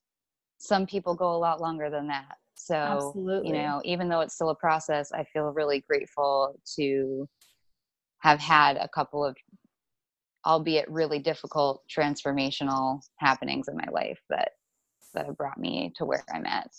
some 0.57 0.85
people 0.85 1.15
go 1.15 1.35
a 1.35 1.37
lot 1.37 1.61
longer 1.61 1.89
than 1.89 2.07
that 2.07 2.37
so 2.55 2.75
Absolutely. 2.75 3.49
you 3.49 3.53
know 3.53 3.81
even 3.85 4.09
though 4.09 4.21
it's 4.21 4.35
still 4.35 4.49
a 4.49 4.55
process 4.55 5.11
i 5.11 5.23
feel 5.31 5.45
really 5.45 5.83
grateful 5.87 6.59
to 6.75 7.27
have 8.19 8.39
had 8.39 8.77
a 8.77 8.89
couple 8.89 9.23
of 9.23 9.35
albeit 10.45 10.89
really 10.89 11.19
difficult 11.19 11.83
transformational 11.95 12.99
happenings 13.17 13.67
in 13.67 13.75
my 13.75 13.87
life 13.91 14.19
that 14.29 14.49
that 15.13 15.25
have 15.25 15.37
brought 15.37 15.57
me 15.57 15.91
to 15.95 16.05
where 16.05 16.23
i'm 16.33 16.45
at 16.45 16.71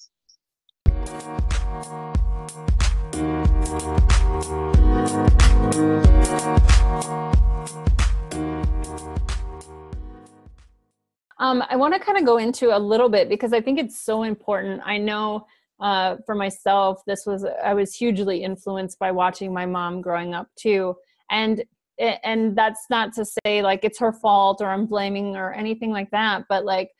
Um, 11.40 11.62
I 11.70 11.76
want 11.76 11.94
to 11.94 12.00
kind 12.00 12.18
of 12.18 12.24
go 12.24 12.38
into 12.38 12.76
a 12.76 12.78
little 12.78 13.08
bit 13.08 13.28
because 13.28 13.52
I 13.52 13.60
think 13.60 13.78
it's 13.78 14.02
so 14.02 14.24
important. 14.24 14.82
I 14.84 14.98
know 14.98 15.46
uh, 15.80 16.16
for 16.26 16.34
myself, 16.34 17.00
this 17.06 17.24
was 17.26 17.46
I 17.64 17.74
was 17.74 17.94
hugely 17.94 18.42
influenced 18.42 18.98
by 18.98 19.12
watching 19.12 19.52
my 19.52 19.64
mom 19.64 20.00
growing 20.00 20.34
up 20.34 20.48
too, 20.56 20.96
and 21.30 21.62
and 21.98 22.56
that's 22.56 22.86
not 22.90 23.12
to 23.14 23.24
say 23.24 23.62
like 23.62 23.84
it's 23.84 23.98
her 23.98 24.12
fault 24.12 24.60
or 24.60 24.70
I'm 24.70 24.86
blaming 24.86 25.36
or 25.36 25.52
anything 25.52 25.90
like 25.90 26.10
that, 26.10 26.44
but 26.48 26.64
like 26.64 26.90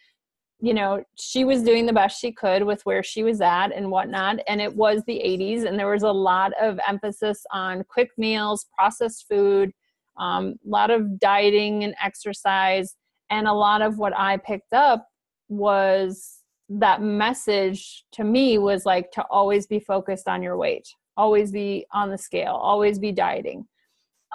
you 0.61 0.75
know 0.75 1.03
she 1.17 1.45
was 1.45 1.63
doing 1.63 1.87
the 1.87 1.93
best 1.93 2.21
she 2.21 2.33
could 2.33 2.65
with 2.65 2.85
where 2.85 3.03
she 3.03 3.23
was 3.23 3.41
at 3.41 3.69
and 3.69 3.91
whatnot 3.91 4.39
and 4.49 4.61
it 4.61 4.75
was 4.75 5.03
the 5.07 5.21
80s 5.25 5.65
and 5.65 5.79
there 5.79 5.91
was 5.91 6.03
a 6.03 6.11
lot 6.11 6.53
of 6.61 6.79
emphasis 6.87 7.45
on 7.53 7.85
quick 7.85 8.11
meals 8.17 8.67
processed 8.77 9.27
food 9.29 9.73
um, 10.19 10.57
a 10.67 10.69
lot 10.69 10.91
of 10.91 11.21
dieting 11.21 11.85
and 11.85 11.95
exercise 12.03 12.97
and 13.31 13.47
a 13.47 13.53
lot 13.53 13.83
of 13.83 13.99
what 13.99 14.17
i 14.17 14.37
picked 14.37 14.73
up 14.73 15.07
was 15.49 16.43
that 16.69 17.01
message 17.01 18.05
to 18.13 18.25
me 18.25 18.59
was 18.59 18.85
like 18.85 19.11
to 19.13 19.23
always 19.31 19.67
be 19.67 19.79
focused 19.79 20.29
on 20.29 20.43
your 20.43 20.57
weight 20.57 20.89
always 21.19 21.51
be 21.51 21.85
on 21.93 22.09
the 22.09 22.17
scale 22.17 22.55
always 22.55 22.99
be 22.99 23.13
dieting. 23.13 23.67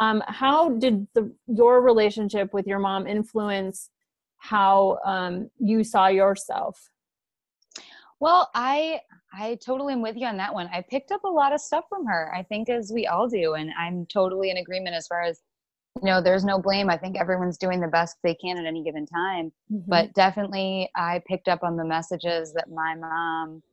Um, 0.02 0.24
how 0.28 0.70
did 0.70 1.08
the, 1.14 1.32
your 1.48 1.82
relationship 1.82 2.54
with 2.54 2.68
your 2.68 2.80
mom 2.80 3.08
influence 3.08 3.90
how 4.44 5.00
um, 5.06 5.50
you 5.58 5.86
saw 5.86 6.08
yourself 6.08 6.90
well 8.20 8.50
i 8.54 9.00
i 9.34 9.58
totally 9.66 9.94
am 9.94 10.02
with 10.02 10.18
you 10.18 10.28
on 10.28 10.36
that 10.36 10.54
one 10.54 10.70
i 10.74 10.84
picked 10.90 11.14
up 11.14 11.24
a 11.24 11.30
lot 11.30 11.54
of 11.54 11.62
stuff 11.62 11.86
from 11.88 12.06
her 12.06 12.30
i 12.36 12.44
think 12.44 12.70
as 12.70 12.92
we 12.94 13.08
all 13.08 13.28
do 13.28 13.54
and 13.54 13.72
i'm 13.80 14.06
totally 14.08 14.50
in 14.50 14.58
agreement 14.58 14.96
as 14.96 15.08
far 15.08 15.22
as 15.22 15.40
you 16.02 16.10
know 16.10 16.22
there's 16.22 16.44
no 16.44 16.60
blame 16.60 16.90
i 16.90 16.98
think 16.98 17.18
everyone's 17.18 17.58
doing 17.58 17.80
the 17.80 17.88
best 17.88 18.18
they 18.22 18.36
can 18.36 18.58
at 18.58 18.66
any 18.66 18.84
given 18.84 19.06
time 19.06 19.50
mm-hmm. 19.72 19.90
but 19.90 20.14
definitely 20.14 20.90
i 20.94 21.22
picked 21.26 21.48
up 21.48 21.64
on 21.64 21.78
the 21.78 21.86
messages 21.86 22.52
that 22.52 22.70
my 22.70 22.96
mom 22.96 23.64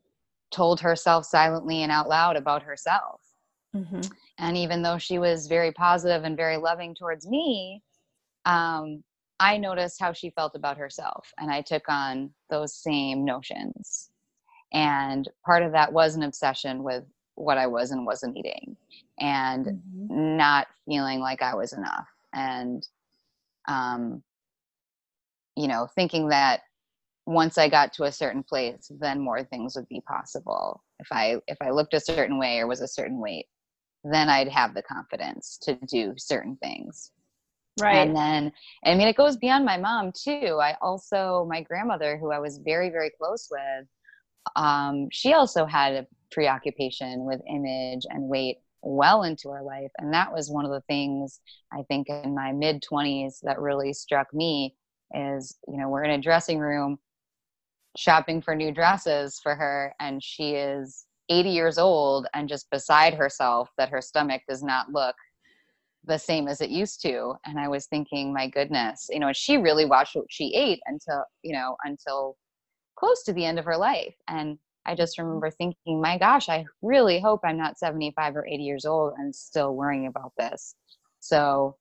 told 0.53 0.81
herself 0.81 1.27
silently 1.27 1.83
and 1.83 1.91
out 1.91 2.09
loud 2.09 2.37
about 2.37 2.63
herself 2.63 3.21
mm-hmm. 3.75 4.03
and 4.39 4.57
even 4.57 4.83
though 4.83 4.99
she 4.99 5.19
was 5.19 5.49
very 5.49 5.73
positive 5.73 6.23
and 6.23 6.37
very 6.37 6.59
loving 6.59 6.95
towards 6.95 7.27
me 7.27 7.83
um, 8.47 9.03
i 9.41 9.57
noticed 9.57 9.99
how 9.99 10.13
she 10.13 10.31
felt 10.31 10.55
about 10.55 10.77
herself 10.77 11.33
and 11.39 11.51
i 11.51 11.61
took 11.61 11.89
on 11.89 12.31
those 12.49 12.75
same 12.75 13.25
notions. 13.25 14.11
And 14.73 15.29
part 15.45 15.65
of 15.65 15.73
that 15.73 15.93
was 15.93 16.15
an 16.15 16.23
obsession 16.23 16.85
with 16.85 17.03
what 17.35 17.59
i 17.59 17.67
was 17.67 17.91
and 17.91 18.07
wasn't 18.07 18.37
eating 18.37 18.77
and 19.19 19.67
mm-hmm. 19.67 20.37
not 20.37 20.69
feeling 20.87 21.19
like 21.21 21.43
i 21.43 21.55
was 21.55 21.73
enough. 21.73 22.07
And 22.33 22.87
um, 23.67 24.23
you 25.57 25.67
know 25.67 25.89
thinking 25.95 26.29
that 26.29 26.61
once 27.27 27.59
i 27.59 27.69
got 27.69 27.93
to 27.95 28.05
a 28.05 28.13
certain 28.13 28.43
place 28.43 28.91
then 29.01 29.21
more 29.21 29.43
things 29.43 29.75
would 29.75 29.89
be 29.89 30.03
possible. 30.03 30.83
If 31.01 31.09
i 31.11 31.37
if 31.49 31.59
i 31.61 31.71
looked 31.71 31.95
a 31.95 32.01
certain 32.01 32.39
way 32.39 32.59
or 32.59 32.67
was 32.67 32.81
a 32.81 32.89
certain 32.89 33.19
weight 33.19 33.47
then 34.05 34.29
i'd 34.31 34.49
have 34.49 34.75
the 34.75 34.83
confidence 34.83 35.59
to 35.63 35.75
do 35.87 36.15
certain 36.17 36.57
things 36.57 37.13
right. 37.79 37.97
and 37.97 38.17
then 38.17 38.53
i 38.85 38.95
mean 38.95 39.09
it 39.09 39.17
goes 39.17 39.37
beyond 39.37 39.65
my 39.65 39.77
mom 39.77 40.13
too. 40.13 40.59
I 40.61 40.77
also 40.81 41.47
my 41.49 41.63
grandmother 41.63 42.17
who 42.17 42.33
i 42.33 42.39
was 42.39 42.59
very 42.59 42.91
very 42.91 43.11
close 43.11 43.49
with 43.51 43.87
um, 44.57 45.09
she 45.13 45.35
also 45.35 45.67
had 45.67 45.93
a 45.93 46.07
preoccupation 46.33 47.27
with 47.27 47.43
image 47.47 48.07
and 48.09 48.29
weight 48.29 48.57
well 48.83 49.25
into 49.25 49.51
her 49.51 49.63
life. 49.63 49.91
And 49.99 50.13
that 50.15 50.33
was 50.33 50.51
one 50.51 50.65
of 50.65 50.71
the 50.71 50.81
things 50.83 51.41
i 51.73 51.83
think 51.89 52.09
in 52.09 52.35
my 52.35 52.53
mid 52.53 52.83
20s 52.83 53.41
that 53.43 53.61
really 53.61 53.93
struck 53.93 54.33
me 54.33 54.75
is 55.15 55.57
you 55.69 55.77
know 55.77 55.89
we're 55.89 56.05
in 56.05 56.13
a 56.13 56.23
dressing 56.23 56.59
room 56.59 56.99
shopping 57.97 58.41
for 58.41 58.55
new 58.55 58.73
dresses 58.73 59.41
for 59.43 59.55
her 59.55 59.93
and 59.99 60.23
she 60.23 60.53
is 60.53 61.07
80 61.29 61.51
years 61.51 61.79
old 61.79 62.27
and 62.35 62.49
just 62.49 62.71
beside 62.71 63.15
herself 63.15 63.69
that 63.77 63.89
her 63.89 64.01
stomach 64.01 64.43
does 64.49 64.63
not 64.63 64.93
look 64.93 65.17
the 66.05 66.19
same 66.19 66.49
as 66.49 66.61
it 66.61 66.71
used 66.71 67.03
to 67.03 67.35
and 67.45 67.59
i 67.59 67.69
was 67.69 67.87
thinking 67.87 68.33
my 68.33 68.49
goodness 68.49 69.09
you 69.11 69.19
know 69.19 69.33
she 69.33 69.57
really 69.57 69.85
watched 69.85 70.17
what 70.17 70.25
she 70.31 70.55
ate 70.55 70.81
until 70.87 71.25
you 71.43 71.53
know 71.53 71.77
until 71.85 72.37
close 72.97 73.23
to 73.23 73.33
the 73.33 73.45
end 73.45 73.59
of 73.59 73.65
her 73.65 73.77
life 73.77 74.15
and 74.29 74.59
i 74.87 74.95
just 74.95 75.19
remember 75.19 75.51
thinking 75.51 76.01
my 76.01 76.17
gosh 76.19 76.49
i 76.49 76.65
really 76.83 77.21
hope 77.21 77.41
i'm 77.45 77.59
not 77.59 77.79
75 77.79 78.37
or 78.37 78.47
80 78.47 78.63
years 78.63 78.85
old 78.85 79.15
and 79.19 79.35
still 79.35 79.75
worrying 79.75 80.07
about 80.07 80.33
this. 80.39 80.75
So 81.21 81.77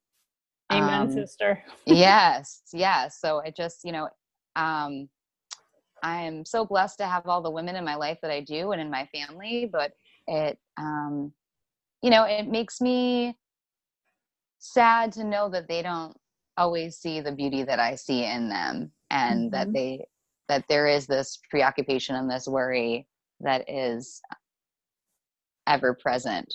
amen 0.71 1.01
um, 1.01 1.11
sister. 1.11 1.63
yes 1.85 2.61
yes 2.73 3.19
so 3.21 3.39
it 3.39 3.55
just 3.55 3.79
you 3.85 3.91
know 3.91 4.09
um 4.55 5.07
i 6.03 6.21
am 6.21 6.43
so 6.45 6.65
blessed 6.65 6.97
to 6.97 7.05
have 7.05 7.25
all 7.27 7.41
the 7.41 7.49
women 7.49 7.75
in 7.75 7.85
my 7.85 7.95
life 7.95 8.17
that 8.21 8.31
i 8.31 8.41
do 8.41 8.71
and 8.71 8.81
in 8.81 8.89
my 8.89 9.07
family 9.13 9.69
but 9.71 9.91
it 10.27 10.57
um 10.77 11.31
you 12.01 12.09
know 12.09 12.23
it 12.23 12.47
makes 12.47 12.81
me 12.81 13.35
sad 14.59 15.11
to 15.13 15.23
know 15.23 15.49
that 15.49 15.67
they 15.67 15.81
don't 15.81 16.15
always 16.57 16.97
see 16.97 17.21
the 17.21 17.31
beauty 17.31 17.63
that 17.63 17.79
I 17.79 17.95
see 17.95 18.25
in 18.25 18.49
them 18.49 18.91
and 19.09 19.51
mm-hmm. 19.51 19.55
that 19.55 19.73
they 19.73 20.05
that 20.49 20.65
there 20.67 20.87
is 20.87 21.05
this 21.05 21.39
preoccupation 21.49 22.15
and 22.15 22.29
this 22.29 22.47
worry 22.47 23.07
that 23.39 23.69
is 23.69 24.19
ever 25.67 25.93
present 25.93 26.51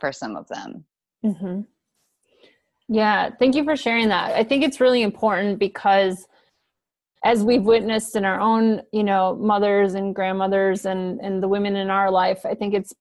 for 0.00 0.12
some 0.12 0.36
of 0.36 0.48
them. 0.48 0.84
Mm-hmm. 1.24 1.60
Yeah, 2.88 3.30
thank 3.38 3.54
you 3.54 3.64
for 3.64 3.76
sharing 3.76 4.08
that. 4.08 4.32
I 4.32 4.42
think 4.42 4.64
it's 4.64 4.80
really 4.80 5.02
important 5.02 5.58
because 5.58 6.26
as 7.24 7.42
we've 7.42 7.62
witnessed 7.62 8.16
in 8.16 8.24
our 8.24 8.40
own, 8.40 8.82
you 8.92 9.04
know, 9.04 9.36
mothers 9.36 9.94
and 9.94 10.14
grandmothers 10.14 10.84
and 10.84 11.20
and 11.20 11.42
the 11.42 11.48
women 11.48 11.76
in 11.76 11.88
our 11.88 12.10
life, 12.10 12.44
I 12.44 12.54
think 12.54 12.74
it's 12.74 12.92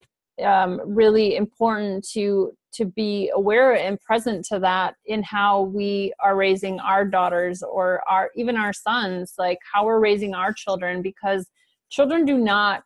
um, 0.43 0.81
really 0.85 1.35
important 1.35 2.07
to 2.13 2.53
to 2.73 2.85
be 2.85 3.31
aware 3.35 3.73
and 3.75 4.01
present 4.01 4.43
to 4.45 4.57
that 4.57 4.95
in 5.05 5.21
how 5.21 5.61
we 5.61 6.11
are 6.19 6.35
raising 6.35 6.79
our 6.79 7.05
daughters 7.05 7.61
or 7.61 8.01
our 8.09 8.31
even 8.35 8.57
our 8.57 8.73
sons 8.73 9.33
like 9.37 9.59
how 9.71 9.85
we're 9.85 9.99
raising 9.99 10.33
our 10.33 10.51
children 10.51 11.01
because 11.01 11.47
children 11.91 12.25
do 12.25 12.37
not 12.37 12.83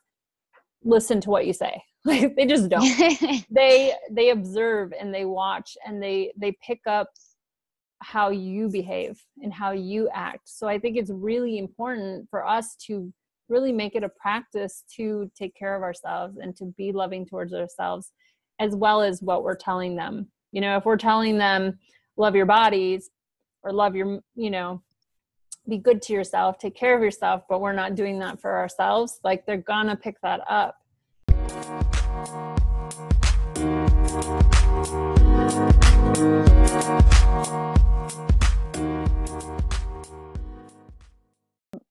listen 0.83 1.21
to 1.21 1.29
what 1.29 1.45
you 1.45 1.53
say. 1.53 1.81
Like 2.05 2.37
they 2.37 2.45
just 2.45 2.69
don't. 2.69 2.87
They 3.49 3.93
they 4.09 4.29
observe 4.29 4.93
and 4.97 5.13
they 5.13 5.25
watch 5.25 5.75
and 5.85 6.01
they 6.01 6.31
they 6.37 6.55
pick 6.65 6.79
up 6.87 7.09
how 8.01 8.29
you 8.29 8.69
behave 8.69 9.21
and 9.43 9.51
how 9.51 9.71
you 9.71 10.07
act. 10.13 10.43
So 10.45 10.67
i 10.69 10.79
think 10.79 10.95
it's 10.95 11.11
really 11.11 11.57
important 11.57 12.29
for 12.29 12.47
us 12.47 12.75
to 12.85 13.11
really 13.49 13.71
make 13.71 13.95
it 13.95 14.03
a 14.03 14.09
practice 14.09 14.83
to 14.95 15.31
take 15.35 15.55
care 15.55 15.75
of 15.75 15.83
ourselves 15.83 16.37
and 16.37 16.55
to 16.57 16.65
be 16.77 16.91
loving 16.91 17.25
towards 17.25 17.53
ourselves 17.53 18.11
as 18.59 18.75
well 18.75 19.01
as 19.01 19.21
what 19.21 19.43
we're 19.43 19.55
telling 19.55 19.95
them. 19.95 20.27
You 20.51 20.61
know 20.61 20.77
if 20.77 20.85
we're 20.85 20.97
telling 20.97 21.37
them 21.37 21.77
love 22.17 22.35
your 22.35 22.45
bodies 22.45 23.09
or 23.63 23.71
love 23.71 23.95
your 23.95 24.19
you 24.35 24.49
know 24.49 24.81
be 25.67 25.77
good 25.77 26.01
to 26.01 26.13
yourself 26.13 26.57
take 26.57 26.75
care 26.75 26.95
of 26.95 27.03
yourself 27.03 27.43
but 27.49 27.61
we're 27.61 27.73
not 27.73 27.95
doing 27.95 28.19
that 28.19 28.39
for 28.39 28.57
ourselves 28.57 29.19
like 29.23 29.45
they're 29.45 29.57
gonna 29.57 29.95
pick 29.95 30.19
that 30.21 30.41
up 30.49 30.77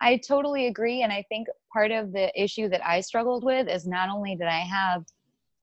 I 0.07 0.19
totally 0.19 0.69
agree. 0.69 1.03
And 1.03 1.13
I 1.13 1.25
think 1.29 1.49
part 1.73 1.91
of 1.91 2.13
the 2.13 2.31
issue 2.41 2.69
that 2.69 2.87
I 2.87 3.01
struggled 3.01 3.43
with 3.43 3.69
is 3.69 3.89
not 3.89 4.09
only 4.09 4.37
did 4.37 4.47
I 4.47 4.61
have 4.61 5.05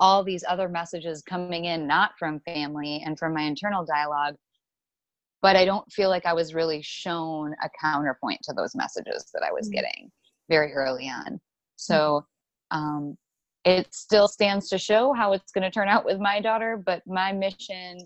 all 0.02 0.22
these 0.22 0.44
other 0.46 0.68
messages 0.68 1.22
coming 1.22 1.64
in, 1.64 1.88
not 1.88 2.12
from 2.20 2.42
family 2.42 3.02
and 3.06 3.18
from 3.18 3.34
my 3.34 3.44
internal 3.44 3.86
dialogue, 3.86 4.36
but 5.42 5.56
I 5.56 5.64
don't 5.64 5.90
feel 5.90 6.10
like 6.10 6.26
I 6.26 6.34
was 6.34 6.54
really 6.54 6.82
shown 6.82 7.56
a 7.64 7.70
counterpoint 7.80 8.42
to 8.44 8.54
those 8.54 8.76
messages 8.76 9.32
that 9.34 9.44
I 9.44 9.54
was 9.54 9.68
mm-hmm. 9.68 9.76
getting 9.76 10.12
very 10.50 10.74
early 10.74 11.08
on. 11.08 11.40
So 11.78 12.26
um, 12.70 13.18
it 13.64 13.94
still 13.96 14.28
stands 14.28 14.68
to 14.72 14.78
show 14.78 15.14
how 15.14 15.32
it's 15.32 15.54
going 15.54 15.64
to 15.64 15.72
turn 15.72 15.88
out 15.88 16.04
with 16.04 16.20
my 16.20 16.42
daughter, 16.42 16.84
but 16.86 17.02
my 17.08 17.32
mission 17.32 17.98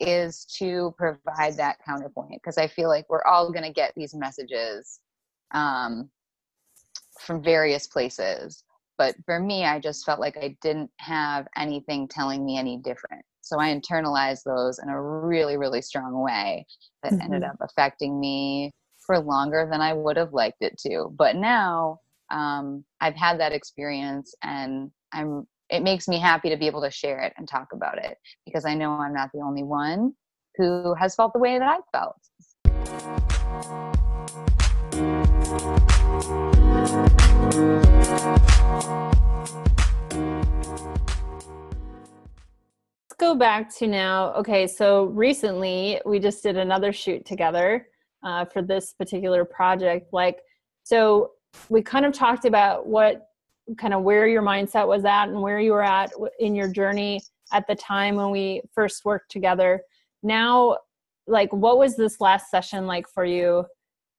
is 0.00 0.44
to 0.58 0.92
provide 0.98 1.56
that 1.58 1.78
counterpoint 1.86 2.42
because 2.42 2.58
I 2.58 2.66
feel 2.66 2.88
like 2.88 3.06
we're 3.08 3.24
all 3.24 3.52
going 3.52 3.64
to 3.64 3.72
get 3.72 3.92
these 3.94 4.16
messages 4.16 4.98
um, 5.52 6.10
from 7.20 7.42
various 7.42 7.86
places. 7.86 8.64
But 8.98 9.14
for 9.24 9.40
me, 9.40 9.64
I 9.64 9.78
just 9.78 10.06
felt 10.06 10.20
like 10.20 10.36
I 10.36 10.56
didn't 10.62 10.90
have 10.98 11.46
anything 11.56 12.08
telling 12.08 12.44
me 12.44 12.56
any 12.56 12.78
different. 12.78 13.24
So 13.42 13.60
I 13.60 13.68
internalized 13.68 14.42
those 14.44 14.78
in 14.78 14.88
a 14.88 15.00
really, 15.00 15.56
really 15.56 15.82
strong 15.82 16.20
way 16.20 16.66
that 17.02 17.12
mm-hmm. 17.12 17.22
ended 17.22 17.44
up 17.44 17.56
affecting 17.60 18.18
me 18.18 18.72
for 19.06 19.18
longer 19.20 19.68
than 19.70 19.80
I 19.80 19.92
would 19.92 20.16
have 20.16 20.32
liked 20.32 20.62
it 20.62 20.76
to. 20.78 21.14
But 21.16 21.36
now 21.36 22.00
um, 22.30 22.84
I've 23.00 23.14
had 23.14 23.38
that 23.40 23.52
experience 23.52 24.34
and 24.42 24.90
I'm 25.12 25.46
it 25.68 25.82
makes 25.82 26.06
me 26.06 26.18
happy 26.18 26.48
to 26.48 26.56
be 26.56 26.66
able 26.66 26.82
to 26.82 26.90
share 26.90 27.20
it 27.20 27.32
and 27.36 27.48
talk 27.48 27.72
about 27.72 27.98
it 27.98 28.18
because 28.44 28.64
I 28.64 28.74
know 28.74 28.92
I'm 28.92 29.12
not 29.12 29.30
the 29.32 29.40
only 29.40 29.64
one 29.64 30.12
who 30.56 30.94
has 30.94 31.16
felt 31.16 31.32
the 31.32 31.40
way 31.40 31.58
that 31.58 31.68
I 31.68 31.78
felt. 31.92 32.16
Let's 35.56 35.64
go 43.18 43.34
back 43.34 43.74
to 43.76 43.86
now. 43.86 44.34
Okay, 44.34 44.66
so 44.66 45.04
recently 45.06 45.98
we 46.04 46.18
just 46.18 46.42
did 46.42 46.58
another 46.58 46.92
shoot 46.92 47.24
together 47.24 47.86
uh, 48.22 48.44
for 48.44 48.60
this 48.60 48.92
particular 48.92 49.46
project. 49.46 50.12
Like, 50.12 50.40
so 50.82 51.30
we 51.70 51.80
kind 51.80 52.04
of 52.04 52.12
talked 52.12 52.44
about 52.44 52.86
what 52.86 53.28
kind 53.78 53.94
of 53.94 54.02
where 54.02 54.28
your 54.28 54.42
mindset 54.42 54.86
was 54.86 55.06
at 55.06 55.30
and 55.30 55.40
where 55.40 55.58
you 55.58 55.72
were 55.72 55.82
at 55.82 56.12
in 56.38 56.54
your 56.54 56.68
journey 56.68 57.22
at 57.52 57.66
the 57.66 57.74
time 57.74 58.16
when 58.16 58.30
we 58.30 58.60
first 58.74 59.06
worked 59.06 59.30
together. 59.30 59.80
Now, 60.22 60.76
like, 61.26 61.50
what 61.50 61.78
was 61.78 61.96
this 61.96 62.20
last 62.20 62.50
session 62.50 62.86
like 62.86 63.08
for 63.08 63.24
you? 63.24 63.64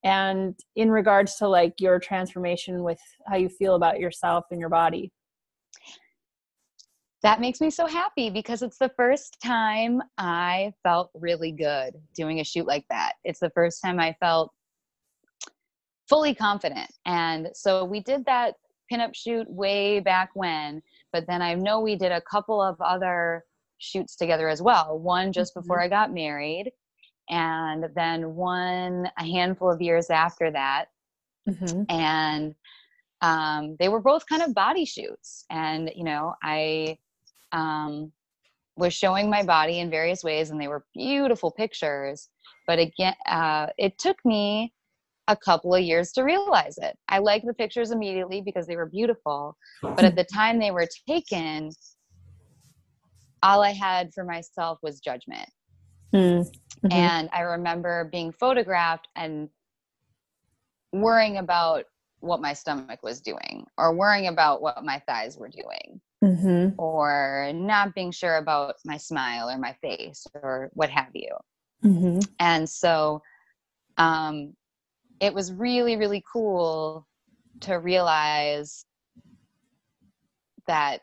And 0.08 0.58
in 0.78 0.90
regards 0.90 1.36
to 1.36 1.48
like 1.48 1.74
your 1.80 2.00
transformation 2.00 2.82
with 2.82 3.00
how 3.28 3.36
you 3.36 3.50
feel 3.50 3.76
about 3.76 4.00
yourself 4.00 4.46
and 4.52 4.60
your 4.60 4.70
body 4.70 5.12
that 7.24 7.42
makes 7.42 7.60
me 7.60 7.70
so 7.70 7.88
happy 7.88 8.30
because 8.30 8.62
it's 8.62 8.78
the 8.78 8.92
first 8.96 9.38
time 9.44 10.02
I 10.18 10.72
felt 10.84 11.10
really 11.16 11.52
good 11.52 11.96
doing 12.16 12.40
a 12.40 12.44
shoot 12.44 12.68
like 12.68 12.86
that. 12.90 13.14
It's 13.24 13.40
the 13.40 13.50
first 13.50 13.82
time 13.82 14.00
I 14.00 14.16
felt 14.20 14.52
fully 16.08 16.36
confident. 16.36 16.90
And 17.06 17.50
so 17.54 17.84
we 17.84 18.02
did 18.02 18.24
that 18.26 18.54
pinup 18.92 19.16
shoot 19.16 19.46
way 19.50 20.00
back 20.00 20.30
when, 20.36 20.82
but 21.12 21.26
then 21.28 21.42
I 21.42 21.56
know 21.56 21.82
we 21.82 21.96
did 21.96 22.12
a 22.12 22.22
couple 22.22 22.62
of 22.62 22.80
other 22.80 23.44
shoots 23.80 24.16
together 24.16 24.48
as 24.48 24.62
well. 24.62 25.00
One 25.00 25.34
just 25.34 25.52
mm-hmm. 25.52 25.62
before 25.62 25.82
I 25.82 25.90
got 25.90 26.14
married, 26.14 26.72
and 27.30 27.86
then 27.96 28.36
one 28.36 29.10
a 29.18 29.24
handful 29.24 29.72
of 29.72 29.82
years 29.82 30.10
after 30.10 30.52
that 30.52 30.86
mm-hmm. 31.48 31.84
and 31.90 32.56
um, 33.22 33.76
they 33.80 33.90
were 33.90 34.02
both 34.02 34.28
kind 34.28 34.44
of 34.44 34.54
body 34.54 34.86
shoots. 34.86 35.46
And 35.50 35.92
you 35.96 36.04
know 36.04 36.34
i 36.44 36.98
um, 37.52 38.12
was 38.76 38.94
showing 38.94 39.30
my 39.30 39.42
body 39.42 39.80
in 39.80 39.90
various 39.90 40.24
ways 40.24 40.52
and 40.52 40.62
they 40.62 40.68
were 40.68 40.86
beautiful 40.94 41.52
pictures. 41.52 42.30
But 42.66 42.80
again 42.80 43.16
uh, 43.28 43.68
it 43.78 43.98
took 43.98 44.18
me 44.26 44.74
a 45.30 45.36
couple 45.36 45.76
of 45.76 45.82
years 45.82 46.14
to 46.14 46.24
realize 46.24 46.78
it. 46.78 46.98
I 47.10 47.20
liked 47.20 47.46
the 47.46 47.54
pictures 47.54 47.92
immediately 47.92 48.42
because 48.42 48.66
they 48.66 48.78
were 48.78 48.86
beautiful 48.86 49.58
but 49.82 50.06
at 50.06 50.16
the 50.16 50.24
time 50.24 50.60
they 50.60 50.72
were 50.72 50.88
taken 51.08 51.72
all 53.44 53.62
i 53.62 53.72
had 53.72 54.14
for 54.14 54.24
myself 54.24 54.80
was 54.82 55.00
judgment 55.00 55.50
Mm-hmm. 56.14 56.92
And 56.92 57.30
I 57.34 57.42
remember 57.42 58.10
being 58.12 58.32
photographed 58.32 59.08
and 59.16 59.50
worrying 60.94 61.38
about 61.38 61.86
what 62.20 62.42
my 62.42 62.54
stomach 62.54 63.04
was 63.04 63.22
doing 63.22 63.66
or 63.78 63.94
worrying 63.94 64.28
about 64.28 64.62
what 64.62 64.84
my 64.84 65.02
thighs 65.08 65.38
were 65.38 65.50
doing 65.50 66.02
mm-hmm. 66.24 66.80
or 66.80 67.52
not 67.54 67.94
being 67.94 68.12
sure 68.12 68.38
about 68.38 68.76
my 68.86 68.98
smile 68.98 69.50
or 69.50 69.58
my 69.58 69.74
face 69.74 70.26
or 70.34 70.70
what 70.74 70.90
have 70.90 71.12
you. 71.14 71.36
Mm-hmm. 71.84 72.20
And 72.40 72.68
so 72.68 73.22
um, 73.98 74.54
it 75.20 75.34
was 75.34 75.54
really, 75.54 75.96
really 75.96 76.24
cool 76.32 77.08
to 77.62 77.76
realize 77.76 78.86
that 80.68 81.02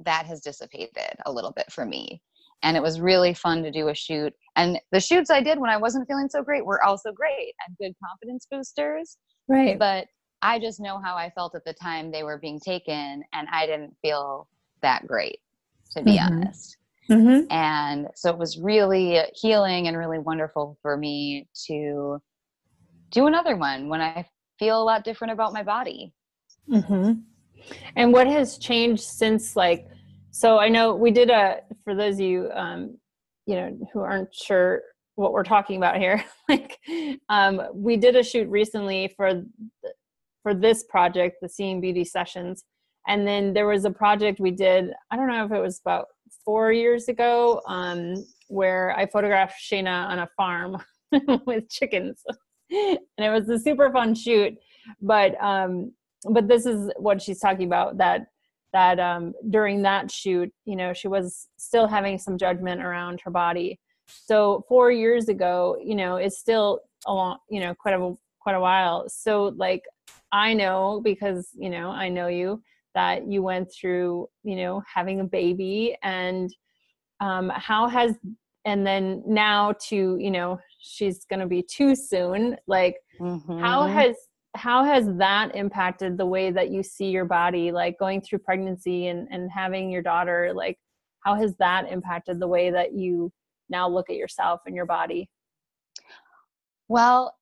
that 0.00 0.26
has 0.26 0.40
dissipated 0.40 1.18
a 1.24 1.32
little 1.32 1.52
bit 1.52 1.70
for 1.70 1.84
me. 1.84 2.20
And 2.64 2.76
it 2.76 2.82
was 2.82 3.00
really 3.00 3.34
fun 3.34 3.62
to 3.62 3.70
do 3.70 3.88
a 3.88 3.94
shoot. 3.94 4.32
And 4.56 4.80
the 4.90 4.98
shoots 4.98 5.30
I 5.30 5.40
did 5.40 5.60
when 5.60 5.70
I 5.70 5.76
wasn't 5.76 6.08
feeling 6.08 6.28
so 6.28 6.42
great 6.42 6.64
were 6.64 6.82
also 6.82 7.12
great 7.12 7.54
and 7.66 7.76
good 7.78 7.94
confidence 8.04 8.48
boosters. 8.50 9.18
Right. 9.48 9.78
But 9.78 10.06
I 10.42 10.58
just 10.58 10.80
know 10.80 10.98
how 10.98 11.14
I 11.14 11.30
felt 11.30 11.54
at 11.54 11.64
the 11.64 11.74
time 11.74 12.10
they 12.10 12.22
were 12.22 12.38
being 12.38 12.58
taken, 12.58 13.22
and 13.32 13.48
I 13.52 13.66
didn't 13.66 13.94
feel 14.02 14.48
that 14.82 15.06
great, 15.06 15.38
to 15.92 16.02
be 16.02 16.18
mm-hmm. 16.18 16.34
honest. 16.34 16.76
Mm-hmm. 17.10 17.52
And 17.52 18.08
so 18.14 18.30
it 18.30 18.38
was 18.38 18.58
really 18.58 19.20
healing 19.34 19.88
and 19.88 19.96
really 19.96 20.18
wonderful 20.18 20.78
for 20.80 20.96
me 20.96 21.46
to 21.66 22.18
do 23.10 23.26
another 23.26 23.56
one 23.56 23.88
when 23.88 24.00
I 24.00 24.26
feel 24.58 24.82
a 24.82 24.84
lot 24.84 25.04
different 25.04 25.32
about 25.32 25.52
my 25.52 25.62
body. 25.62 26.14
Mm-hmm. 26.70 27.12
And 27.96 28.12
what 28.12 28.26
has 28.26 28.58
changed 28.58 29.02
since, 29.02 29.54
like, 29.54 29.86
so 30.34 30.58
I 30.58 30.68
know 30.68 30.96
we 30.96 31.12
did 31.12 31.30
a, 31.30 31.60
for 31.84 31.94
those 31.94 32.14
of 32.14 32.22
you, 32.22 32.50
um, 32.54 32.98
you 33.46 33.54
know, 33.54 33.78
who 33.92 34.00
aren't 34.00 34.34
sure 34.34 34.82
what 35.14 35.32
we're 35.32 35.44
talking 35.44 35.76
about 35.76 35.96
here, 35.96 36.24
like, 36.48 36.80
um, 37.28 37.62
we 37.72 37.96
did 37.96 38.16
a 38.16 38.22
shoot 38.24 38.48
recently 38.48 39.14
for, 39.16 39.44
for 40.42 40.52
this 40.52 40.82
project, 40.88 41.36
the 41.40 41.48
Seeing 41.48 41.80
Beauty 41.80 42.04
Sessions. 42.04 42.64
And 43.06 43.24
then 43.24 43.52
there 43.52 43.68
was 43.68 43.84
a 43.84 43.92
project 43.92 44.40
we 44.40 44.50
did, 44.50 44.90
I 45.12 45.16
don't 45.16 45.28
know 45.28 45.44
if 45.44 45.52
it 45.52 45.60
was 45.60 45.78
about 45.78 46.06
four 46.44 46.72
years 46.72 47.06
ago, 47.06 47.62
um, 47.68 48.14
where 48.48 48.92
I 48.98 49.06
photographed 49.06 49.54
Shayna 49.62 50.08
on 50.08 50.18
a 50.18 50.28
farm 50.36 50.82
with 51.46 51.68
chickens. 51.70 52.24
and 52.70 52.98
it 53.18 53.30
was 53.30 53.48
a 53.48 53.60
super 53.60 53.92
fun 53.92 54.16
shoot. 54.16 54.54
But 55.00 55.40
um, 55.40 55.92
but 56.28 56.48
this 56.48 56.66
is 56.66 56.90
what 56.96 57.22
she's 57.22 57.38
talking 57.38 57.66
about 57.66 57.98
that 57.98 58.26
that 58.74 58.98
um, 58.98 59.32
during 59.48 59.80
that 59.82 60.10
shoot, 60.10 60.52
you 60.66 60.76
know, 60.76 60.92
she 60.92 61.08
was 61.08 61.48
still 61.56 61.86
having 61.86 62.18
some 62.18 62.36
judgment 62.36 62.82
around 62.82 63.20
her 63.24 63.30
body. 63.30 63.78
So 64.06 64.64
four 64.68 64.90
years 64.90 65.28
ago, 65.28 65.78
you 65.82 65.94
know, 65.94 66.16
it's 66.16 66.38
still 66.38 66.80
a 67.06 67.14
long, 67.14 67.38
you 67.48 67.60
know, 67.60 67.74
quite 67.74 67.94
a 67.94 68.14
quite 68.40 68.56
a 68.56 68.60
while. 68.60 69.08
So 69.08 69.54
like 69.56 69.82
I 70.32 70.52
know 70.52 71.00
because 71.02 71.48
you 71.54 71.70
know 71.70 71.88
I 71.88 72.08
know 72.08 72.26
you 72.26 72.62
that 72.94 73.26
you 73.26 73.42
went 73.42 73.72
through, 73.72 74.28
you 74.42 74.56
know, 74.56 74.82
having 74.92 75.20
a 75.20 75.24
baby 75.24 75.96
and 76.02 76.54
um, 77.20 77.50
how 77.54 77.88
has 77.88 78.16
and 78.64 78.86
then 78.86 79.22
now 79.26 79.72
to 79.88 80.16
you 80.18 80.30
know 80.30 80.58
she's 80.80 81.24
going 81.26 81.40
to 81.40 81.46
be 81.46 81.62
too 81.62 81.94
soon 81.94 82.56
like 82.66 82.96
mm-hmm. 83.20 83.58
how 83.58 83.86
has 83.86 84.16
how 84.54 84.84
has 84.84 85.06
that 85.18 85.54
impacted 85.54 86.16
the 86.16 86.26
way 86.26 86.50
that 86.50 86.70
you 86.70 86.82
see 86.82 87.06
your 87.06 87.24
body 87.24 87.72
like 87.72 87.98
going 87.98 88.20
through 88.20 88.38
pregnancy 88.38 89.08
and 89.08 89.28
and 89.30 89.50
having 89.50 89.90
your 89.90 90.02
daughter? 90.02 90.52
Like 90.54 90.78
how 91.20 91.34
has 91.34 91.56
that 91.56 91.90
impacted 91.90 92.40
the 92.40 92.48
way 92.48 92.70
that 92.70 92.92
you 92.92 93.32
now 93.68 93.88
look 93.88 94.10
at 94.10 94.16
yourself 94.16 94.60
and 94.66 94.74
your 94.74 94.86
body? 94.86 95.28
Well 96.88 97.34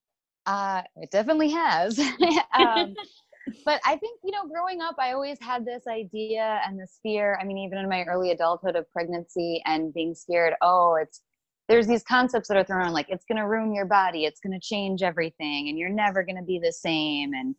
uh 0.47 0.83
it 0.97 1.11
definitely 1.11 1.51
has. 1.51 2.01
Um, 2.55 2.95
but 3.65 3.81
i 3.85 3.97
think 3.97 4.21
you 4.23 4.31
know 4.31 4.47
growing 4.47 4.81
up 4.81 4.95
i 4.99 5.13
always 5.13 5.39
had 5.41 5.65
this 5.65 5.87
idea 5.89 6.61
and 6.67 6.79
this 6.79 6.99
fear 7.03 7.39
i 7.41 7.45
mean 7.45 7.59
even 7.59 7.79
in 7.79 7.89
my 7.89 8.03
early 8.05 8.31
adulthood 8.31 8.77
of 8.77 8.91
pregnancy 8.93 9.63
and 9.67 9.93
being 9.93 10.15
scared 10.15 10.55
oh 10.63 10.97
it's 11.01 11.23
there's 11.69 11.87
these 11.87 12.03
concepts 12.03 12.49
that 12.49 12.57
are 12.57 12.65
thrown 12.65 12.81
around 12.81 12.93
like 12.93 13.09
it's 13.09 13.25
going 13.25 13.39
to 13.39 13.47
ruin 13.47 13.75
your 13.75 13.87
body 13.87 14.25
it's 14.25 14.41
going 14.41 14.53
to 14.53 14.61
change 14.61 15.03
everything 15.03 15.69
and 15.69 15.79
you're 15.79 15.89
never 15.89 16.23
going 16.23 16.37
to 16.37 16.43
be 16.43 16.59
the 16.59 16.73
same 16.73 17.33
and 17.35 17.55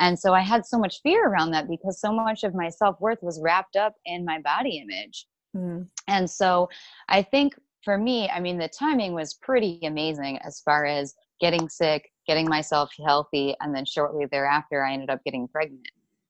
and 0.00 0.18
so 0.18 0.32
i 0.32 0.40
had 0.40 0.64
so 0.66 0.78
much 0.78 1.00
fear 1.02 1.28
around 1.28 1.50
that 1.50 1.68
because 1.68 2.00
so 2.00 2.12
much 2.12 2.44
of 2.44 2.54
my 2.54 2.68
self-worth 2.68 3.22
was 3.22 3.40
wrapped 3.42 3.76
up 3.76 3.94
in 4.06 4.24
my 4.24 4.40
body 4.40 4.78
image 4.78 5.26
mm. 5.56 5.86
and 6.08 6.28
so 6.28 6.68
i 7.08 7.22
think 7.22 7.54
for 7.84 7.98
me 7.98 8.28
i 8.30 8.40
mean 8.40 8.58
the 8.58 8.68
timing 8.68 9.12
was 9.12 9.34
pretty 9.34 9.78
amazing 9.84 10.38
as 10.38 10.60
far 10.60 10.84
as 10.84 11.14
getting 11.40 11.68
sick 11.68 12.10
getting 12.26 12.48
myself 12.48 12.90
healthy 13.04 13.54
and 13.60 13.74
then 13.74 13.84
shortly 13.84 14.26
thereafter 14.26 14.84
i 14.84 14.92
ended 14.92 15.10
up 15.10 15.22
getting 15.24 15.48
pregnant 15.48 15.88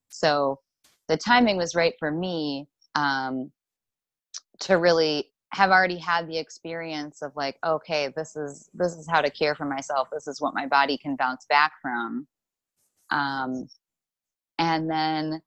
so 0.09 0.59
the 1.07 1.17
timing 1.17 1.57
was 1.57 1.75
right 1.75 1.93
for 1.99 2.11
me 2.11 2.67
um, 2.95 3.51
to 4.59 4.77
really 4.77 5.31
have 5.55 5.71
already 5.71 5.97
had 5.97 6.27
the 6.27 6.37
experience 6.37 7.21
of 7.21 7.31
like 7.37 7.57
okay 7.65 8.11
this 8.15 8.35
is 8.35 8.69
this 8.73 8.93
is 8.93 9.07
how 9.09 9.21
to 9.21 9.29
care 9.31 9.55
for 9.55 9.65
myself. 9.65 10.09
This 10.11 10.27
is 10.27 10.41
what 10.41 10.53
my 10.53 10.67
body 10.67 10.97
can 10.97 11.15
bounce 11.15 11.45
back 11.45 11.71
from. 11.81 12.27
Um 13.09 13.67
and 14.59 14.89
then 14.89 15.41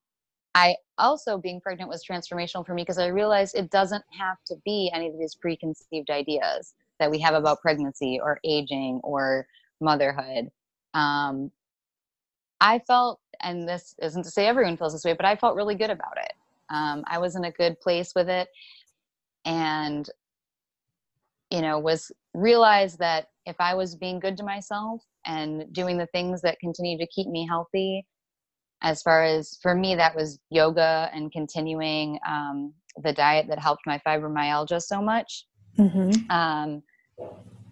i 0.55 0.75
also 0.99 1.39
being 1.39 1.61
pregnant 1.61 1.91
was 1.91 2.05
transformational 2.05 2.67
for 2.67 2.75
me 2.75 2.83
because 2.83 2.99
i 2.99 3.07
realized 3.07 3.55
it 3.55 3.71
doesn't 3.71 4.05
have 4.11 4.37
to 4.47 4.55
be 4.65 4.91
any 4.95 5.09
of 5.09 5.19
these 5.19 5.35
preconceived 5.35 6.11
ideas 6.11 6.75
that 6.99 7.11
we 7.11 7.19
have 7.19 7.35
about 7.35 7.61
pregnancy 7.61 8.19
or 8.23 8.41
aging 8.45 9.01
or 9.05 9.47
motherhood. 9.81 10.51
Um 10.95 11.51
i 12.61 12.79
felt 12.81 13.21
and 13.43 13.69
this 13.69 13.95
isn't 14.03 14.25
to 14.25 14.31
say 14.31 14.47
everyone 14.47 14.77
feels 14.77 14.93
this 14.93 15.05
way 15.05 15.13
but 15.13 15.27
i 15.27 15.37
felt 15.37 15.57
really 15.57 15.75
good 15.75 15.91
about 15.91 16.17
it. 16.17 16.33
Um, 16.71 17.05
i 17.07 17.19
was 17.19 17.37
in 17.37 17.45
a 17.45 17.53
good 17.53 17.81
place 17.81 18.13
with 18.15 18.29
it 18.29 18.49
and 19.49 20.11
you 21.51 21.63
know 21.63 21.79
was 21.79 22.13
realized 22.35 22.99
that 22.99 23.29
if 23.47 23.57
i 23.59 23.75
was 23.75 23.97
being 23.97 24.21
good 24.21 24.37
to 24.37 24.45
myself 24.45 25.03
and 25.27 25.73
doing 25.73 25.97
the 25.97 26.07
things 26.09 26.41
that 26.43 26.61
continue 26.61 26.97
to 26.99 27.07
keep 27.09 27.27
me 27.27 27.47
healthy 27.49 28.07
as 28.83 29.03
far 29.03 29.25
as 29.25 29.59
for 29.61 29.75
me 29.75 29.97
that 29.97 30.15
was 30.15 30.39
yoga 30.51 31.11
and 31.13 31.33
continuing 31.33 32.19
um, 32.29 32.73
the 33.03 33.13
diet 33.13 33.47
that 33.49 33.59
helped 33.59 33.83
my 33.87 34.01
fibromyalgia 34.07 34.81
so 34.81 35.01
much 35.03 35.47
mm-hmm. 35.79 36.31
um, 36.31 36.83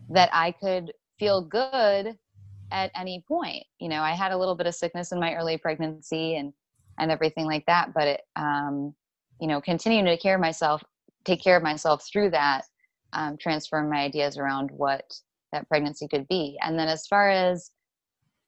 that 0.09 0.31
i 0.33 0.51
could 0.51 0.93
feel 1.19 1.43
good 1.43 2.17
at 2.73 2.91
any 2.97 3.23
point 3.29 3.63
you 3.79 3.89
know 3.89 4.01
i 4.01 4.13
had 4.13 4.33
a 4.33 4.39
little 4.39 4.57
bit 4.57 4.67
of 4.67 4.75
sickness 4.75 5.13
in 5.13 5.21
my 5.21 5.35
early 5.35 5.59
pregnancy 5.59 6.37
and 6.37 6.53
and 6.99 7.11
everything 7.11 7.45
like 7.45 7.65
that 7.67 7.93
but 7.93 8.09
it 8.09 8.23
um, 8.37 8.95
you 9.41 9.47
know 9.47 9.61
continuing 9.61 10.07
to 10.07 10.17
care 10.17 10.39
myself 10.39 10.83
take 11.27 11.43
care 11.43 11.57
of 11.57 11.63
myself 11.63 12.07
through 12.11 12.31
that 12.31 12.63
um, 13.13 13.37
transform 13.37 13.91
my 13.91 13.99
ideas 13.99 14.39
around 14.39 14.71
what 14.71 15.05
that 15.53 15.69
pregnancy 15.69 16.09
could 16.09 16.27
be 16.29 16.57
and 16.63 16.79
then 16.79 16.89
as 16.89 17.07
far 17.07 17.31
as 17.31 17.71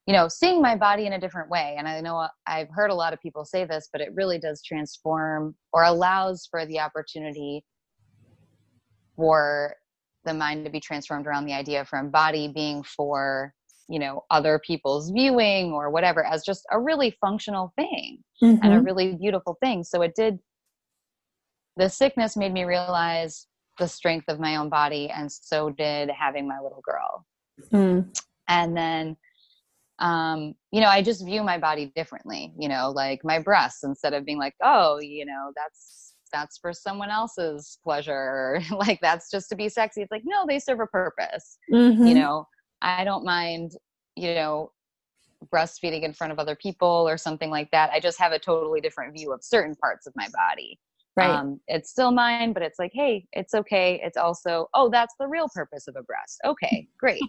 you 0.07 0.15
know 0.15 0.29
seeing 0.29 0.63
my 0.63 0.75
body 0.75 1.07
in 1.07 1.13
a 1.13 1.21
different 1.21 1.51
way 1.51 1.75
and 1.79 1.87
i 1.87 2.01
know 2.01 2.27
i've 2.47 2.69
heard 2.71 2.91
a 2.91 2.95
lot 2.95 3.13
of 3.13 3.21
people 3.21 3.45
say 3.45 3.65
this 3.65 3.89
but 3.93 4.01
it 4.01 4.15
really 4.15 4.39
does 4.39 4.63
transform 4.63 5.55
or 5.73 5.85
allows 5.85 6.49
for 6.51 6.67
the 6.67 6.81
opportunity 6.81 7.65
for 9.17 9.75
the 10.25 10.35
mind 10.35 10.65
to 10.65 10.71
be 10.71 10.81
transformed 10.81 11.27
around 11.27 11.45
the 11.45 11.53
idea 11.53 11.85
from 11.85 12.11
body 12.11 12.49
being 12.49 12.83
for 12.83 13.53
you 13.89 13.99
know 13.99 14.25
other 14.31 14.61
people's 14.67 15.11
viewing 15.11 15.73
or 15.73 15.91
whatever 15.91 16.25
as 16.25 16.45
just 16.45 16.65
a 16.71 16.81
really 16.81 17.17
functional 17.21 17.73
thing 17.77 18.19
mm-hmm. 18.43 18.63
and 18.63 18.73
a 18.73 18.77
mm-hmm. 18.77 18.85
really 18.85 19.15
beautiful 19.15 19.57
thing 19.63 19.83
so 19.83 20.03
it 20.03 20.15
did 20.15 20.39
the 21.79 21.89
sickness 21.89 22.37
made 22.37 22.53
me 22.53 22.65
realize 22.65 23.47
the 23.79 23.89
strength 23.89 24.29
of 24.29 24.41
my 24.41 24.57
own 24.57 24.69
body 24.69 25.09
and 25.09 25.31
so 25.31 25.71
did 25.71 26.11
having 26.11 26.47
my 26.47 26.59
little 26.61 26.83
girl. 26.83 27.25
Mm. 27.73 28.17
and 28.47 28.77
then 28.77 29.17
um, 29.99 30.55
you 30.71 30.81
know 30.81 30.87
i 30.87 31.03
just 31.03 31.25
view 31.25 31.43
my 31.43 31.59
body 31.59 31.93
differently 31.97 32.53
you 32.57 32.69
know 32.69 32.93
like 32.95 33.25
my 33.25 33.41
breasts 33.41 33.83
instead 33.83 34.15
of 34.15 34.25
being 34.25 34.39
like 34.39 34.55
oh 34.63 35.01
you 35.01 35.27
know 35.27 35.51
that's 35.57 36.15
that's 36.33 36.59
for 36.59 36.75
someone 36.75 37.11
else's 37.11 37.79
pleasure. 37.83 38.61
Like 38.71 39.01
that's 39.01 39.31
just 39.31 39.49
to 39.49 39.57
be 39.57 39.71
sexy. 39.71 40.03
It's 40.03 40.13
like 40.13 40.23
no 40.25 40.45
they 40.47 40.59
serve 40.59 40.81
a 40.81 40.87
purpose. 40.87 41.59
Mm-hmm. 41.73 42.07
you 42.07 42.15
know 42.15 42.47
i 42.81 43.03
don't 43.03 43.25
mind 43.25 43.73
you 44.15 44.35
know 44.35 44.71
breastfeeding 45.53 46.03
in 46.03 46.13
front 46.13 46.33
of 46.33 46.39
other 46.39 46.57
people 46.57 47.09
or 47.09 47.17
something 47.17 47.51
like 47.51 47.71
that. 47.71 47.91
I 47.93 48.01
just 48.01 48.19
have 48.19 48.33
a 48.33 48.39
totally 48.39 48.81
different 48.81 49.15
view 49.15 49.33
of 49.33 49.43
certain 49.43 49.75
parts 49.77 50.07
of 50.07 50.13
my 50.17 50.29
body 50.33 50.79
Right. 51.19 51.31
Um, 51.31 51.61
it's 51.67 51.91
still 51.91 52.13
mine, 52.13 52.53
but 52.53 52.63
it's 52.63 52.79
like, 52.79 52.93
hey, 52.95 53.27
it's 53.33 53.53
okay. 53.53 54.01
It's 54.05 54.17
also, 54.17 54.69
oh, 54.73 54.89
that's 54.89 55.15
the 55.19 55.27
real 55.27 55.49
purpose 55.53 55.89
of 55.89 55.97
a 55.97 56.03
breast. 56.05 56.39
Okay, 56.45 56.87
great. 57.01 57.21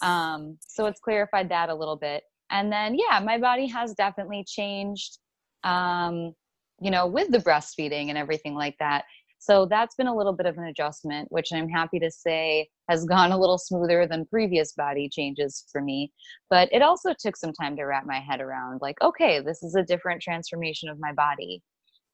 um, 0.00 0.56
so 0.66 0.86
it's 0.86 0.98
clarified 0.98 1.50
that 1.50 1.68
a 1.68 1.74
little 1.74 1.96
bit. 1.96 2.22
And 2.50 2.72
then, 2.72 2.96
yeah, 2.96 3.20
my 3.20 3.36
body 3.36 3.66
has 3.66 3.92
definitely 3.92 4.44
changed, 4.48 5.18
um, 5.62 6.34
you 6.80 6.90
know, 6.90 7.06
with 7.06 7.30
the 7.30 7.38
breastfeeding 7.38 8.08
and 8.08 8.16
everything 8.16 8.54
like 8.54 8.76
that. 8.80 9.04
So 9.38 9.66
that's 9.66 9.96
been 9.96 10.06
a 10.06 10.16
little 10.16 10.32
bit 10.32 10.46
of 10.46 10.56
an 10.56 10.64
adjustment, 10.64 11.30
which 11.30 11.48
I'm 11.52 11.68
happy 11.68 11.98
to 11.98 12.10
say 12.10 12.68
has 12.88 13.04
gone 13.08 13.32
a 13.32 13.38
little 13.38 13.58
smoother 13.58 14.06
than 14.06 14.24
previous 14.24 14.72
body 14.72 15.10
changes 15.10 15.66
for 15.70 15.82
me. 15.82 16.12
But 16.48 16.70
it 16.72 16.80
also 16.80 17.12
took 17.18 17.36
some 17.36 17.52
time 17.52 17.76
to 17.76 17.84
wrap 17.84 18.06
my 18.06 18.20
head 18.20 18.40
around 18.40 18.80
like, 18.80 18.96
okay, 19.02 19.40
this 19.40 19.62
is 19.62 19.74
a 19.74 19.82
different 19.82 20.22
transformation 20.22 20.88
of 20.88 20.98
my 20.98 21.12
body. 21.12 21.62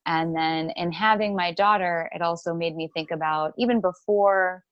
And 0.09 0.34
then 0.34 0.70
in 0.76 0.90
having 0.90 1.36
my 1.36 1.52
daughter, 1.52 2.09
it 2.14 2.22
also 2.22 2.54
made 2.54 2.74
me 2.74 2.88
think 2.94 3.11
about 3.11 3.52
even 3.59 3.82
before 3.82 4.64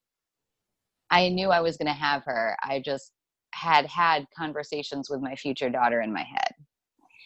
I 1.11 1.29
knew 1.29 1.51
I 1.51 1.61
was 1.61 1.77
going 1.77 1.89
to 1.89 1.93
have 1.93 2.25
her, 2.25 2.57
I 2.63 2.81
just 2.83 3.13
had 3.53 3.85
had 3.85 4.27
conversations 4.37 5.11
with 5.11 5.21
my 5.21 5.37
future 5.37 5.69
daughter 5.69 6.01
in 6.01 6.13
my 6.13 6.25
head 6.25 6.55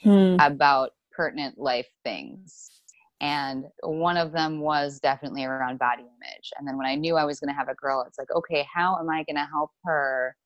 hmm. 0.03 0.37
about 0.41 0.91
pertinent 1.13 1.57
life 1.57 1.87
things. 2.03 2.83
And 3.21 3.67
one 3.83 4.17
of 4.17 4.33
them 4.33 4.59
was 4.59 4.99
definitely 4.99 5.45
around 5.45 5.79
body 5.79 6.03
image. 6.03 6.51
And 6.59 6.67
then 6.67 6.77
when 6.77 6.87
i 6.87 6.95
knew 6.95 7.17
i 7.17 7.25
was 7.25 7.39
going 7.39 7.53
to 7.53 7.59
have 7.59 7.69
a 7.69 7.75
girl 7.75 8.05
it's 8.07 8.19
like 8.19 8.31
okay 8.35 8.67
how 8.73 8.97
am 8.99 9.11
i 9.11 9.25
going 9.25 9.37
to 9.37 9.51
help 9.51 9.71
her 9.85 10.37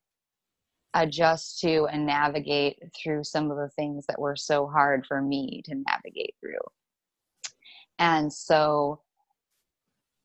adjust 0.93 1.59
to 1.59 1.85
and 1.85 2.05
navigate 2.05 2.77
through 2.95 3.23
some 3.23 3.51
of 3.51 3.57
the 3.57 3.69
things 3.75 4.05
that 4.07 4.19
were 4.19 4.35
so 4.35 4.67
hard 4.67 5.05
for 5.05 5.21
me 5.21 5.61
to 5.65 5.75
navigate 5.87 6.35
through 6.41 6.59
and 7.99 8.31
so 8.31 9.01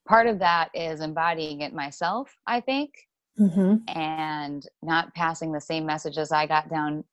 part 0.09 0.27
of 0.27 0.39
that 0.39 0.71
is 0.75 1.01
embodying 1.01 1.61
it 1.61 1.73
myself 1.73 2.33
i 2.47 2.61
think 2.61 2.91
mm-hmm. 3.39 3.77
and 3.89 4.67
not 4.83 5.15
passing 5.15 5.53
the 5.53 5.61
same 5.61 5.87
messages 5.87 6.33
i 6.33 6.47
got 6.47 6.69
down 6.71 7.05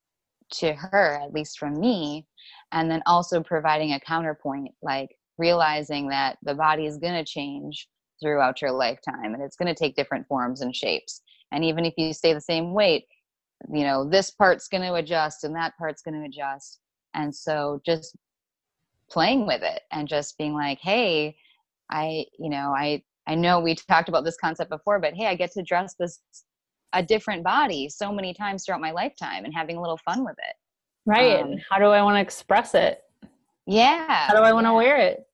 to 0.49 0.73
her 0.73 1.19
at 1.21 1.33
least 1.33 1.59
from 1.59 1.79
me 1.79 2.25
and 2.71 2.89
then 2.89 3.01
also 3.05 3.41
providing 3.41 3.93
a 3.93 3.99
counterpoint 3.99 4.71
like 4.81 5.09
realizing 5.37 6.07
that 6.09 6.37
the 6.43 6.55
body 6.55 6.85
is 6.85 6.97
going 6.97 7.13
to 7.13 7.29
change 7.29 7.87
throughout 8.21 8.61
your 8.61 8.71
lifetime 8.71 9.33
and 9.33 9.43
it's 9.43 9.55
going 9.55 9.73
to 9.73 9.77
take 9.77 9.95
different 9.95 10.25
forms 10.27 10.61
and 10.61 10.75
shapes 10.75 11.21
and 11.51 11.63
even 11.63 11.85
if 11.85 11.93
you 11.97 12.13
stay 12.13 12.33
the 12.33 12.41
same 12.41 12.73
weight 12.73 13.05
you 13.71 13.83
know 13.83 14.07
this 14.09 14.31
part's 14.31 14.67
going 14.67 14.83
to 14.83 14.95
adjust 14.95 15.43
and 15.43 15.55
that 15.55 15.73
part's 15.77 16.01
going 16.01 16.19
to 16.19 16.27
adjust 16.27 16.79
and 17.13 17.33
so 17.33 17.81
just 17.85 18.15
playing 19.09 19.45
with 19.45 19.61
it 19.63 19.81
and 19.91 20.07
just 20.07 20.37
being 20.37 20.53
like 20.53 20.79
hey 20.79 21.35
i 21.91 22.25
you 22.37 22.49
know 22.49 22.73
i 22.75 23.01
i 23.27 23.35
know 23.35 23.59
we 23.59 23.75
talked 23.75 24.09
about 24.09 24.23
this 24.23 24.37
concept 24.37 24.69
before 24.69 24.99
but 24.99 25.13
hey 25.13 25.27
i 25.27 25.35
get 25.35 25.51
to 25.51 25.63
dress 25.63 25.95
this 25.99 26.19
a 26.93 27.03
different 27.03 27.43
body 27.43 27.89
so 27.89 28.11
many 28.11 28.33
times 28.33 28.65
throughout 28.65 28.81
my 28.81 28.91
lifetime 28.91 29.45
and 29.45 29.53
having 29.53 29.77
a 29.77 29.81
little 29.81 29.97
fun 29.97 30.23
with 30.23 30.35
it. 30.37 30.55
Right 31.05 31.41
um, 31.41 31.55
how 31.69 31.77
do 31.77 31.85
i 31.85 32.01
want 32.01 32.15
to 32.15 32.21
express 32.21 32.75
it? 32.75 33.01
Yeah. 33.65 34.27
How 34.27 34.35
do 34.35 34.41
i 34.41 34.53
want 34.53 34.65
to 34.65 34.71
yeah. 34.71 34.75
wear 34.75 34.97
it? 34.97 35.27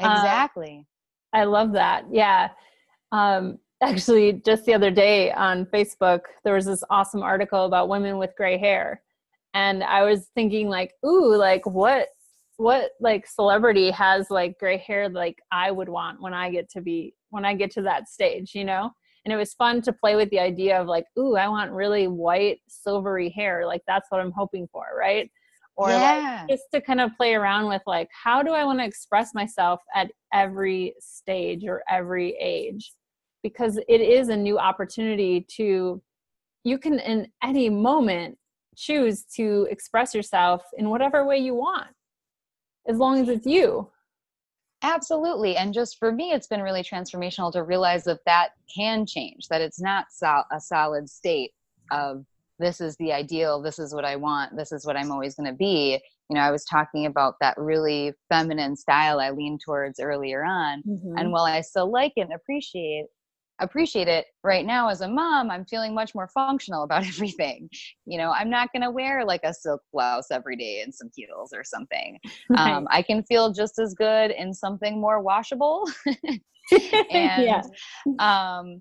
Uh, 0.00 0.14
exactly. 0.16 0.86
Uh, 1.32 1.38
i 1.38 1.44
love 1.44 1.72
that 1.72 2.04
yeah. 2.10 2.50
Um, 3.10 3.58
actually 3.82 4.34
just 4.46 4.64
the 4.64 4.74
other 4.74 4.92
day 4.92 5.32
on 5.32 5.66
facebook 5.66 6.20
there 6.44 6.54
was 6.54 6.66
this 6.66 6.84
awesome 6.88 7.20
article 7.20 7.64
about 7.64 7.88
women 7.88 8.16
with 8.16 8.30
gray 8.36 8.56
hair 8.56 9.02
and 9.54 9.82
i 9.82 10.04
was 10.04 10.28
thinking 10.36 10.68
like 10.68 10.92
ooh 11.04 11.34
like 11.34 11.66
what 11.66 12.06
what 12.56 12.90
like 13.00 13.26
celebrity 13.26 13.90
has 13.90 14.30
like 14.30 14.58
gray 14.58 14.76
hair 14.78 15.08
like 15.08 15.38
i 15.50 15.70
would 15.70 15.88
want 15.88 16.20
when 16.20 16.34
i 16.34 16.50
get 16.50 16.68
to 16.68 16.80
be 16.80 17.14
when 17.30 17.44
i 17.44 17.54
get 17.54 17.70
to 17.70 17.82
that 17.82 18.08
stage 18.08 18.54
you 18.54 18.64
know? 18.64 18.90
And 19.24 19.32
it 19.32 19.36
was 19.36 19.54
fun 19.54 19.82
to 19.82 19.92
play 19.92 20.16
with 20.16 20.30
the 20.30 20.40
idea 20.40 20.80
of 20.80 20.86
like 20.86 21.04
ooh 21.18 21.36
i 21.36 21.48
want 21.48 21.70
really 21.72 22.08
white 22.08 22.60
silvery 22.68 23.30
hair 23.30 23.66
like 23.66 23.82
that's 23.86 24.10
what 24.10 24.20
i'm 24.20 24.32
hoping 24.32 24.68
for 24.72 24.84
right? 24.98 25.30
Or 25.76 25.88
yeah. 25.88 26.40
like 26.40 26.50
just 26.50 26.64
to 26.74 26.80
kind 26.80 27.00
of 27.00 27.16
play 27.16 27.34
around 27.34 27.68
with 27.68 27.82
like 27.86 28.08
how 28.10 28.42
do 28.42 28.52
i 28.52 28.64
want 28.64 28.80
to 28.80 28.84
express 28.84 29.32
myself 29.34 29.80
at 29.94 30.10
every 30.32 30.94
stage 31.00 31.64
or 31.64 31.82
every 31.88 32.36
age? 32.40 32.92
Because 33.42 33.78
it 33.88 34.00
is 34.00 34.28
a 34.28 34.36
new 34.36 34.58
opportunity 34.58 35.46
to 35.56 36.02
you 36.64 36.78
can 36.78 36.98
in 37.00 37.28
any 37.42 37.68
moment 37.68 38.38
choose 38.76 39.24
to 39.36 39.66
express 39.70 40.14
yourself 40.14 40.62
in 40.76 40.88
whatever 40.88 41.24
way 41.24 41.38
you 41.38 41.54
want 41.54 41.88
as 42.88 42.96
long 42.96 43.20
as 43.20 43.28
it's 43.28 43.46
you. 43.46 43.88
Absolutely. 44.82 45.56
And 45.56 45.72
just 45.72 45.98
for 45.98 46.10
me 46.10 46.32
it's 46.32 46.48
been 46.48 46.62
really 46.62 46.82
transformational 46.82 47.52
to 47.52 47.62
realize 47.62 48.04
that 48.04 48.20
that 48.26 48.50
can 48.74 49.06
change 49.06 49.48
that 49.48 49.60
it's 49.60 49.80
not 49.80 50.06
sol- 50.10 50.46
a 50.50 50.60
solid 50.60 51.08
state 51.08 51.52
of 51.90 52.24
this 52.58 52.80
is 52.80 52.96
the 52.96 53.12
ideal 53.12 53.60
this 53.60 53.78
is 53.78 53.92
what 53.94 54.04
i 54.04 54.14
want 54.14 54.56
this 54.56 54.72
is 54.72 54.86
what 54.86 54.96
i'm 54.96 55.10
always 55.10 55.34
going 55.34 55.48
to 55.50 55.56
be. 55.56 55.98
You 56.28 56.36
know 56.36 56.42
i 56.42 56.50
was 56.50 56.64
talking 56.64 57.06
about 57.06 57.34
that 57.40 57.56
really 57.58 58.12
feminine 58.28 58.76
style 58.76 59.20
i 59.20 59.30
leaned 59.30 59.60
towards 59.64 60.00
earlier 60.00 60.44
on. 60.44 60.82
Mm-hmm. 60.82 61.18
and 61.18 61.32
while 61.32 61.44
i 61.44 61.60
still 61.60 61.90
like 61.90 62.12
it 62.16 62.22
and 62.22 62.32
appreciate 62.32 63.06
appreciate 63.60 64.08
it 64.08 64.26
right 64.42 64.66
now 64.66 64.88
as 64.88 65.00
a 65.00 65.08
mom 65.08 65.50
i'm 65.50 65.64
feeling 65.64 65.94
much 65.94 66.14
more 66.14 66.28
functional 66.28 66.84
about 66.84 67.06
everything 67.06 67.68
you 68.06 68.18
know 68.18 68.30
i'm 68.32 68.50
not 68.50 68.72
going 68.72 68.82
to 68.82 68.90
wear 68.90 69.24
like 69.24 69.42
a 69.44 69.54
silk 69.54 69.80
blouse 69.92 70.30
every 70.30 70.56
day 70.56 70.80
and 70.82 70.94
some 70.94 71.10
heels 71.14 71.52
or 71.52 71.62
something 71.64 72.18
right. 72.50 72.72
um, 72.72 72.86
i 72.90 73.02
can 73.02 73.22
feel 73.24 73.52
just 73.52 73.78
as 73.78 73.94
good 73.94 74.30
in 74.30 74.52
something 74.52 75.00
more 75.00 75.20
washable 75.20 75.88
and 77.10 77.42
yeah. 77.42 77.62
um, 78.18 78.80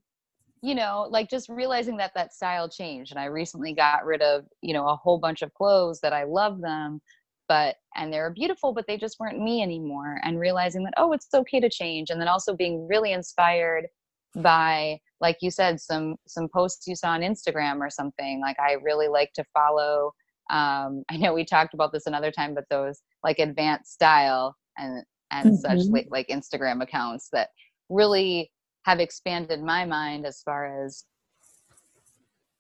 you 0.62 0.76
know 0.76 1.08
like 1.10 1.30
just 1.30 1.50
realizing 1.50 1.98
that 1.98 2.12
that 2.16 2.34
style 2.34 2.70
changed 2.70 3.12
and 3.12 3.20
i 3.20 3.26
recently 3.26 3.74
got 3.74 4.06
rid 4.06 4.22
of 4.22 4.46
you 4.62 4.74
know 4.74 4.88
a 4.88 4.96
whole 4.96 5.18
bunch 5.18 5.42
of 5.42 5.54
clothes 5.54 6.00
that 6.02 6.14
i 6.14 6.24
love 6.24 6.62
them 6.62 7.02
but 7.48 7.76
and 7.96 8.14
they 8.14 8.20
were 8.20 8.30
beautiful 8.30 8.72
but 8.72 8.86
they 8.88 8.98
just 8.98 9.20
weren't 9.20 9.40
me 9.40 9.62
anymore 9.62 10.18
and 10.24 10.40
realizing 10.40 10.84
that 10.84 10.94
oh 10.98 11.12
it's 11.12 11.28
okay 11.34 11.60
to 11.60 11.70
change 11.70 12.10
and 12.10 12.22
then 12.22 12.28
also 12.28 12.56
being 12.56 12.88
really 12.88 13.12
inspired 13.12 13.88
by 14.36 14.98
like 15.20 15.38
you 15.42 15.52
said 15.52 15.80
some 15.80 16.16
some 16.28 16.48
posts 16.54 16.88
you 16.88 16.96
saw 16.96 17.10
on 17.10 17.22
instagram 17.22 17.80
or 17.80 17.90
something 17.90 18.40
like 18.40 18.58
i 18.60 18.74
really 18.84 19.08
like 19.08 19.32
to 19.34 19.44
follow 19.54 20.12
um 20.52 21.04
i 21.10 21.18
know 21.18 21.34
we 21.34 21.46
talked 21.46 21.74
about 21.74 21.92
this 21.92 22.06
another 22.06 22.32
time 22.32 22.54
but 22.54 22.66
those 22.70 23.02
like 23.24 23.40
advanced 23.40 23.94
style 23.94 24.56
and 24.78 25.04
and 25.32 25.48
mm-hmm. 25.48 25.56
such 25.56 25.88
like, 25.90 26.08
like 26.12 26.28
instagram 26.28 26.82
accounts 26.82 27.30
that 27.32 27.50
really 27.90 28.50
have 28.84 29.00
expanded 29.00 29.62
my 29.62 29.86
mind 29.86 30.26
as 30.26 30.42
far 30.44 30.84
as 30.84 31.06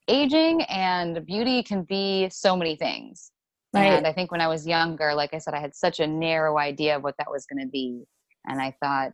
aging 0.07 0.61
and 0.63 1.25
beauty 1.25 1.63
can 1.63 1.83
be 1.83 2.29
so 2.29 2.55
many 2.55 2.75
things. 2.75 3.31
Right. 3.73 3.85
And 3.85 4.05
I 4.05 4.11
think 4.11 4.31
when 4.31 4.41
I 4.41 4.47
was 4.47 4.67
younger, 4.67 5.13
like 5.13 5.33
I 5.33 5.37
said, 5.37 5.53
I 5.53 5.61
had 5.61 5.73
such 5.73 5.99
a 5.99 6.07
narrow 6.07 6.57
idea 6.57 6.97
of 6.97 7.03
what 7.03 7.15
that 7.17 7.31
was 7.31 7.45
going 7.45 7.65
to 7.65 7.69
be. 7.69 8.03
And 8.45 8.61
I 8.61 8.75
thought, 8.83 9.13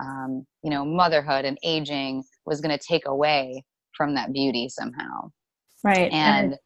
um, 0.00 0.46
you 0.62 0.70
know, 0.70 0.84
motherhood 0.84 1.44
and 1.44 1.58
aging 1.62 2.24
was 2.46 2.60
going 2.60 2.76
to 2.76 2.84
take 2.84 3.06
away 3.06 3.64
from 3.96 4.14
that 4.14 4.32
beauty 4.32 4.68
somehow. 4.68 5.30
Right. 5.84 6.12
And, 6.12 6.52
and 6.52 6.56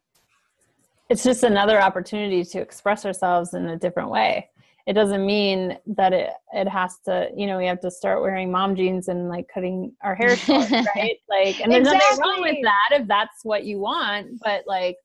it's 1.09 1.23
just 1.23 1.43
another 1.43 1.81
opportunity 1.81 2.43
to 2.43 2.59
express 2.59 3.05
ourselves 3.05 3.53
in 3.53 3.69
a 3.69 3.77
different 3.77 4.09
way 4.09 4.49
it 4.85 4.93
doesn't 4.93 5.25
mean 5.25 5.77
that 5.85 6.13
it 6.13 6.29
it 6.51 6.67
has 6.67 6.99
to 7.05 7.29
you 7.35 7.47
know 7.47 7.57
we 7.57 7.65
have 7.65 7.79
to 7.79 7.91
start 7.91 8.21
wearing 8.21 8.51
mom 8.51 8.75
jeans 8.75 9.07
and 9.07 9.29
like 9.29 9.47
cutting 9.53 9.93
our 10.03 10.15
hair 10.15 10.35
short 10.35 10.69
right 10.95 11.17
like 11.29 11.59
and 11.61 11.71
there's 11.71 11.87
exactly. 11.87 11.91
nothing 11.91 12.19
wrong 12.19 12.41
with 12.41 12.57
that 12.63 13.01
if 13.01 13.07
that's 13.07 13.43
what 13.43 13.63
you 13.63 13.79
want 13.79 14.27
but 14.43 14.63
like 14.67 14.97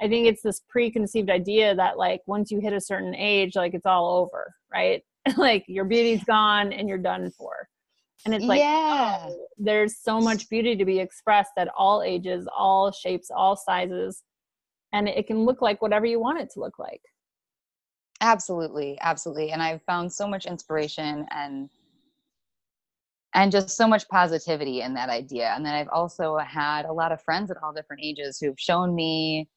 i 0.00 0.08
think 0.08 0.26
it's 0.26 0.42
this 0.42 0.62
preconceived 0.68 1.30
idea 1.30 1.74
that 1.74 1.98
like 1.98 2.22
once 2.26 2.50
you 2.50 2.60
hit 2.60 2.72
a 2.72 2.80
certain 2.80 3.14
age 3.14 3.54
like 3.54 3.74
it's 3.74 3.86
all 3.86 4.18
over 4.18 4.54
right 4.72 5.02
like 5.36 5.64
your 5.68 5.84
beauty's 5.84 6.24
gone 6.24 6.72
and 6.72 6.88
you're 6.88 6.98
done 6.98 7.30
for. 7.30 7.68
And 8.24 8.34
it's 8.34 8.44
like 8.44 8.60
yeah. 8.60 9.26
Oh, 9.26 9.46
there's 9.58 9.98
so 9.98 10.20
much 10.20 10.48
beauty 10.48 10.76
to 10.76 10.84
be 10.84 10.98
expressed 10.98 11.52
at 11.56 11.68
all 11.76 12.02
ages 12.02 12.48
all 12.56 12.90
shapes 12.90 13.30
all 13.34 13.56
sizes. 13.56 14.22
And 14.92 15.08
it 15.08 15.26
can 15.26 15.44
look 15.44 15.62
like 15.62 15.82
whatever 15.82 16.06
you 16.06 16.18
want 16.18 16.40
it 16.40 16.50
to 16.54 16.60
look 16.60 16.78
like. 16.78 17.02
Absolutely 18.20 18.98
absolutely. 19.00 19.52
And 19.52 19.62
i've 19.62 19.82
found 19.82 20.12
so 20.12 20.26
much 20.26 20.46
inspiration 20.46 21.26
and 21.30 21.70
and 23.34 23.52
just 23.52 23.76
so 23.76 23.86
much 23.86 24.08
positivity 24.08 24.80
in 24.80 24.94
that 24.94 25.10
idea. 25.10 25.52
And 25.54 25.64
then 25.64 25.74
i've 25.74 25.90
also 25.90 26.38
had 26.38 26.86
a 26.86 26.92
lot 26.92 27.12
of 27.12 27.22
friends 27.22 27.50
at 27.50 27.56
all 27.62 27.72
different 27.72 28.02
ages 28.02 28.38
who've 28.40 28.58
shown 28.58 28.94
me 28.94 29.48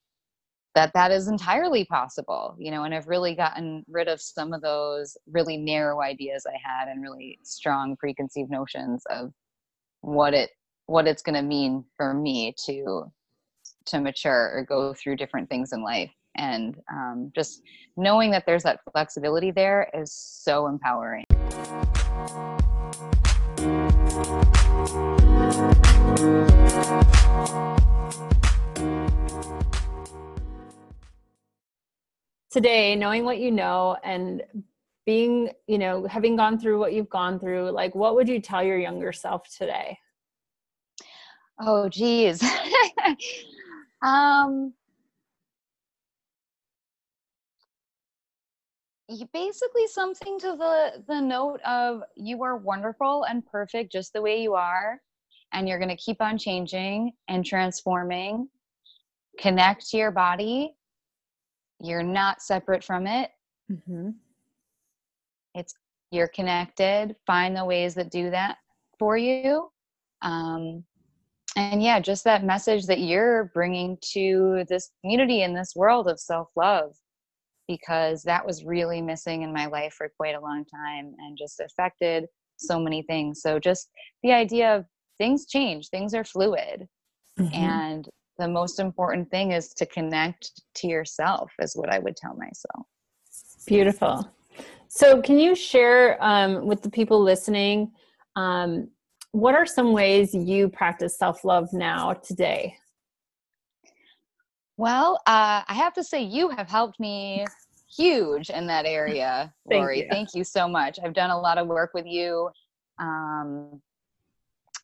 that 0.73 0.91
that 0.93 1.11
is 1.11 1.27
entirely 1.27 1.85
possible 1.85 2.55
you 2.57 2.71
know 2.71 2.83
and 2.83 2.93
i've 2.93 3.07
really 3.07 3.35
gotten 3.35 3.83
rid 3.89 4.07
of 4.07 4.21
some 4.21 4.53
of 4.53 4.61
those 4.61 5.17
really 5.27 5.57
narrow 5.57 6.01
ideas 6.01 6.45
i 6.47 6.57
had 6.63 6.87
and 6.87 7.01
really 7.01 7.37
strong 7.43 7.95
preconceived 7.97 8.49
notions 8.49 9.03
of 9.09 9.31
what 10.01 10.33
it 10.33 10.51
what 10.87 11.07
it's 11.07 11.21
going 11.21 11.35
to 11.35 11.41
mean 11.41 11.85
for 11.95 12.13
me 12.13 12.53
to 12.65 13.11
to 13.85 13.99
mature 13.99 14.51
or 14.53 14.65
go 14.67 14.93
through 14.93 15.15
different 15.15 15.49
things 15.49 15.73
in 15.73 15.81
life. 15.81 16.11
And 16.35 16.77
um, 16.91 17.31
just 17.35 17.61
knowing 17.97 18.31
that 18.31 18.45
there's 18.45 18.63
that 18.63 18.79
flexibility 18.91 19.51
there 19.51 19.89
is 19.93 20.11
so 20.13 20.67
empowering 20.67 21.25
today 32.51 32.95
knowing 32.95 33.23
what 33.23 33.39
you 33.39 33.51
know 33.51 33.97
and 34.03 34.43
being 35.05 35.49
you 35.67 35.77
know 35.77 36.05
having 36.05 36.35
gone 36.35 36.59
through 36.59 36.77
what 36.77 36.93
you've 36.93 37.09
gone 37.09 37.39
through 37.39 37.71
like 37.71 37.95
what 37.95 38.15
would 38.15 38.29
you 38.29 38.39
tell 38.39 38.63
your 38.63 38.77
younger 38.77 39.11
self 39.11 39.47
today? 39.57 39.97
Oh 41.59 41.89
geez. 41.89 42.43
Um 44.03 44.73
basically 49.33 49.87
something 49.87 50.39
to 50.39 50.55
the 50.57 51.03
the 51.07 51.19
note 51.19 51.59
of 51.65 52.01
you 52.15 52.41
are 52.43 52.57
wonderful 52.57 53.25
and 53.29 53.45
perfect 53.45 53.91
just 53.91 54.13
the 54.13 54.21
way 54.21 54.41
you 54.41 54.53
are 54.55 54.99
and 55.53 55.67
you're 55.67 55.79
going 55.79 55.89
to 55.89 55.97
keep 55.97 56.21
on 56.21 56.37
changing 56.37 57.11
and 57.27 57.45
transforming. 57.45 58.47
Connect 59.37 59.89
to 59.89 59.97
your 59.97 60.11
body 60.11 60.75
you're 61.83 62.03
not 62.03 62.41
separate 62.41 62.83
from 62.83 63.07
it. 63.07 63.31
Mm-hmm. 63.71 64.09
it's 65.55 65.73
you're 66.11 66.27
connected. 66.27 67.15
Find 67.25 67.55
the 67.55 67.63
ways 67.63 67.95
that 67.95 68.11
do 68.11 68.29
that 68.31 68.57
for 68.99 69.17
you. 69.17 69.69
Um, 70.21 70.83
and 71.57 71.83
yeah 71.83 71.99
just 71.99 72.23
that 72.23 72.45
message 72.45 72.85
that 72.85 72.99
you're 72.99 73.51
bringing 73.53 73.97
to 74.13 74.63
this 74.69 74.91
community 75.01 75.41
in 75.41 75.53
this 75.53 75.73
world 75.75 76.07
of 76.07 76.19
self-love 76.19 76.93
because 77.67 78.23
that 78.23 78.45
was 78.45 78.63
really 78.63 79.01
missing 79.01 79.41
in 79.41 79.53
my 79.53 79.65
life 79.65 79.93
for 79.97 80.11
quite 80.17 80.35
a 80.35 80.39
long 80.39 80.63
time 80.65 81.13
and 81.19 81.37
just 81.37 81.59
affected 81.59 82.25
so 82.57 82.79
many 82.79 83.01
things. 83.01 83.41
So 83.41 83.59
just 83.59 83.89
the 84.23 84.31
idea 84.31 84.75
of 84.75 84.85
things 85.17 85.45
change 85.45 85.87
things 85.89 86.13
are 86.13 86.23
fluid. 86.23 86.87
Mm-hmm. 87.39 87.55
and 87.55 88.09
the 88.37 88.47
most 88.47 88.79
important 88.79 89.29
thing 89.29 89.51
is 89.51 89.73
to 89.75 89.85
connect 89.85 90.61
to 90.75 90.87
yourself 90.87 91.51
is 91.59 91.75
what 91.75 91.89
i 91.89 91.99
would 91.99 92.15
tell 92.15 92.35
myself. 92.35 92.85
Beautiful. 93.65 94.29
So 94.87 95.21
can 95.21 95.39
you 95.39 95.55
share 95.55 96.21
um, 96.23 96.65
with 96.65 96.81
the 96.81 96.89
people 96.89 97.21
listening 97.21 97.91
um, 98.35 98.89
what 99.31 99.55
are 99.55 99.65
some 99.65 99.93
ways 99.93 100.33
you 100.33 100.67
practice 100.67 101.17
self-love 101.17 101.71
now 101.71 102.13
today? 102.13 102.75
Well 104.77 105.21
uh, 105.27 105.61
i 105.67 105.73
have 105.73 105.93
to 105.93 106.03
say 106.03 106.21
you 106.21 106.49
have 106.49 106.67
helped 106.69 106.99
me 106.99 107.45
huge 107.95 108.49
in 108.49 108.65
that 108.67 108.85
area 108.85 109.53
Thank 109.69 109.81
lori. 109.81 109.99
you. 109.99 110.07
thank 110.09 110.33
you 110.33 110.43
so 110.43 110.67
much. 110.67 110.97
I've 111.03 111.13
done 111.13 111.29
a 111.29 111.39
lot 111.39 111.57
of 111.57 111.67
work 111.67 111.93
with 111.93 112.05
you 112.05 112.49
um, 112.99 113.81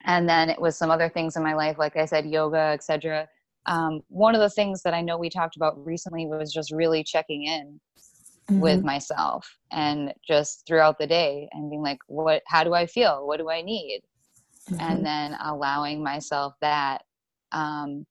and 0.05 0.27
then 0.27 0.49
it 0.49 0.59
was 0.59 0.77
some 0.77 0.91
other 0.91 1.09
things 1.09 1.35
in 1.35 1.43
my 1.43 1.53
life 1.53 1.77
like 1.77 1.95
i 1.95 2.05
said 2.05 2.25
yoga 2.25 2.57
etc 2.57 3.27
um, 3.67 4.01
one 4.07 4.35
of 4.35 4.41
the 4.41 4.49
things 4.49 4.81
that 4.83 4.93
i 4.93 5.01
know 5.01 5.17
we 5.17 5.29
talked 5.29 5.55
about 5.55 5.83
recently 5.85 6.25
was 6.25 6.51
just 6.51 6.71
really 6.71 7.03
checking 7.03 7.43
in 7.43 7.79
mm-hmm. 8.49 8.59
with 8.59 8.83
myself 8.83 9.47
and 9.71 10.13
just 10.27 10.65
throughout 10.67 10.97
the 10.97 11.07
day 11.07 11.47
and 11.51 11.69
being 11.69 11.81
like 11.81 11.99
what 12.07 12.41
how 12.47 12.63
do 12.63 12.73
i 12.73 12.85
feel 12.85 13.25
what 13.27 13.37
do 13.37 13.49
i 13.49 13.61
need 13.61 14.01
mm-hmm. 14.69 14.81
and 14.81 15.05
then 15.05 15.35
allowing 15.43 16.03
myself 16.03 16.53
that 16.61 17.03
um, 17.51 18.05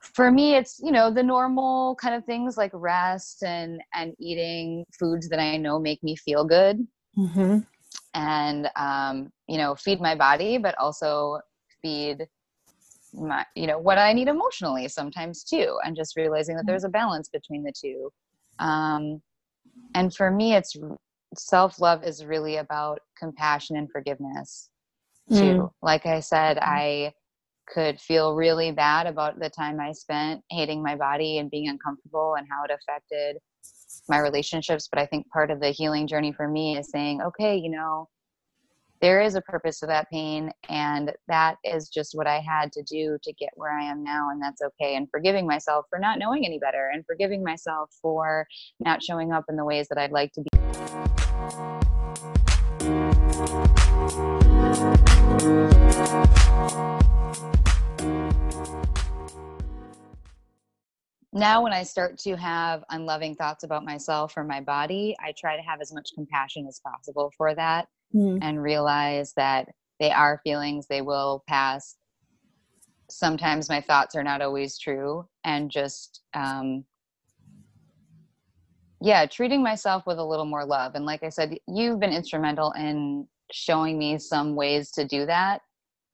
for 0.00 0.30
me 0.30 0.54
it's 0.54 0.80
you 0.82 0.92
know 0.92 1.10
the 1.10 1.22
normal 1.22 1.94
kind 1.96 2.14
of 2.14 2.24
things 2.24 2.56
like 2.56 2.70
rest 2.74 3.42
and 3.44 3.80
and 3.94 4.14
eating 4.18 4.84
foods 4.98 5.28
that 5.28 5.38
i 5.38 5.56
know 5.56 5.78
make 5.78 6.02
me 6.02 6.16
feel 6.16 6.44
good 6.44 6.86
mm-hmm 7.16 7.58
and 8.14 8.68
um, 8.76 9.30
you 9.48 9.58
know 9.58 9.74
feed 9.74 10.00
my 10.00 10.14
body 10.14 10.58
but 10.58 10.76
also 10.78 11.38
feed 11.80 12.26
my 13.14 13.44
you 13.54 13.66
know 13.66 13.78
what 13.78 13.98
i 13.98 14.12
need 14.12 14.28
emotionally 14.28 14.88
sometimes 14.88 15.44
too 15.44 15.78
and 15.84 15.96
just 15.96 16.16
realizing 16.16 16.56
that 16.56 16.62
mm-hmm. 16.62 16.70
there's 16.70 16.84
a 16.84 16.88
balance 16.88 17.28
between 17.28 17.62
the 17.62 17.72
two 17.78 18.10
um, 18.58 19.20
and 19.94 20.14
for 20.14 20.30
me 20.30 20.54
it's 20.54 20.76
self-love 21.36 22.04
is 22.04 22.24
really 22.24 22.56
about 22.56 23.00
compassion 23.18 23.76
and 23.76 23.90
forgiveness 23.90 24.70
too 25.30 25.36
mm. 25.36 25.70
like 25.82 26.06
i 26.06 26.20
said 26.20 26.56
mm. 26.56 26.62
i 26.62 27.12
could 27.68 28.00
feel 28.00 28.34
really 28.34 28.72
bad 28.72 29.06
about 29.06 29.38
the 29.38 29.48
time 29.48 29.80
i 29.80 29.92
spent 29.92 30.42
hating 30.50 30.82
my 30.82 30.96
body 30.96 31.38
and 31.38 31.50
being 31.50 31.68
uncomfortable 31.68 32.34
and 32.36 32.46
how 32.50 32.64
it 32.64 32.70
affected 32.70 33.36
my 34.08 34.18
relationships 34.18 34.88
but 34.90 35.00
i 35.00 35.06
think 35.06 35.26
part 35.28 35.50
of 35.50 35.60
the 35.60 35.70
healing 35.70 36.06
journey 36.06 36.32
for 36.32 36.48
me 36.48 36.76
is 36.76 36.90
saying 36.90 37.22
okay 37.22 37.56
you 37.56 37.70
know 37.70 38.08
there 39.02 39.20
is 39.20 39.34
a 39.34 39.40
purpose 39.40 39.80
to 39.80 39.86
that 39.86 40.08
pain 40.10 40.48
and 40.68 41.12
that 41.26 41.56
is 41.64 41.88
just 41.88 42.14
what 42.14 42.28
i 42.28 42.38
had 42.38 42.70
to 42.70 42.84
do 42.84 43.18
to 43.20 43.32
get 43.32 43.50
where 43.56 43.76
i 43.76 43.82
am 43.82 44.04
now 44.04 44.30
and 44.30 44.40
that's 44.40 44.62
okay 44.62 44.94
and 44.94 45.10
forgiving 45.10 45.44
myself 45.44 45.84
for 45.90 45.98
not 45.98 46.20
knowing 46.20 46.46
any 46.46 46.58
better 46.60 46.88
and 46.94 47.04
forgiving 47.04 47.42
myself 47.42 47.90
for 48.00 48.46
not 48.78 49.02
showing 49.02 49.32
up 49.32 49.44
in 49.48 49.56
the 49.56 49.64
ways 49.64 49.88
that 49.88 49.98
i'd 49.98 50.12
like 50.12 50.32
to 50.32 50.40
be. 50.40 50.48
Now 61.34 61.62
when 61.62 61.72
i 61.72 61.82
start 61.82 62.18
to 62.18 62.36
have 62.36 62.84
unloving 62.90 63.34
thoughts 63.34 63.64
about 63.64 63.84
myself 63.84 64.34
or 64.36 64.44
my 64.44 64.60
body 64.60 65.16
i 65.18 65.32
try 65.36 65.56
to 65.56 65.62
have 65.62 65.80
as 65.80 65.92
much 65.92 66.10
compassion 66.14 66.66
as 66.68 66.80
possible 66.84 67.32
for 67.36 67.52
that 67.54 67.88
mm. 68.14 68.38
and 68.42 68.62
realize 68.62 69.32
that 69.36 69.68
they 70.00 70.10
are 70.10 70.40
feelings 70.44 70.86
they 70.86 71.02
will 71.02 71.42
pass 71.48 71.96
sometimes 73.10 73.68
my 73.68 73.80
thoughts 73.80 74.14
are 74.14 74.22
not 74.22 74.40
always 74.40 74.78
true 74.78 75.26
and 75.44 75.70
just 75.70 76.22
um 76.34 76.84
yeah 79.00 79.26
treating 79.26 79.62
myself 79.62 80.04
with 80.06 80.18
a 80.18 80.24
little 80.24 80.46
more 80.46 80.64
love 80.64 80.94
and 80.94 81.04
like 81.04 81.22
i 81.22 81.28
said 81.28 81.56
you've 81.68 82.00
been 82.00 82.12
instrumental 82.12 82.72
in 82.72 83.26
showing 83.50 83.98
me 83.98 84.18
some 84.18 84.54
ways 84.54 84.90
to 84.90 85.04
do 85.06 85.26
that 85.26 85.60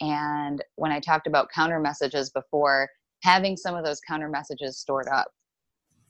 and 0.00 0.64
when 0.76 0.90
i 0.90 0.98
talked 0.98 1.26
about 1.26 1.48
counter 1.50 1.78
messages 1.78 2.30
before 2.30 2.88
having 3.22 3.56
some 3.56 3.74
of 3.74 3.84
those 3.84 4.00
counter 4.00 4.28
messages 4.28 4.78
stored 4.78 5.08
up. 5.08 5.28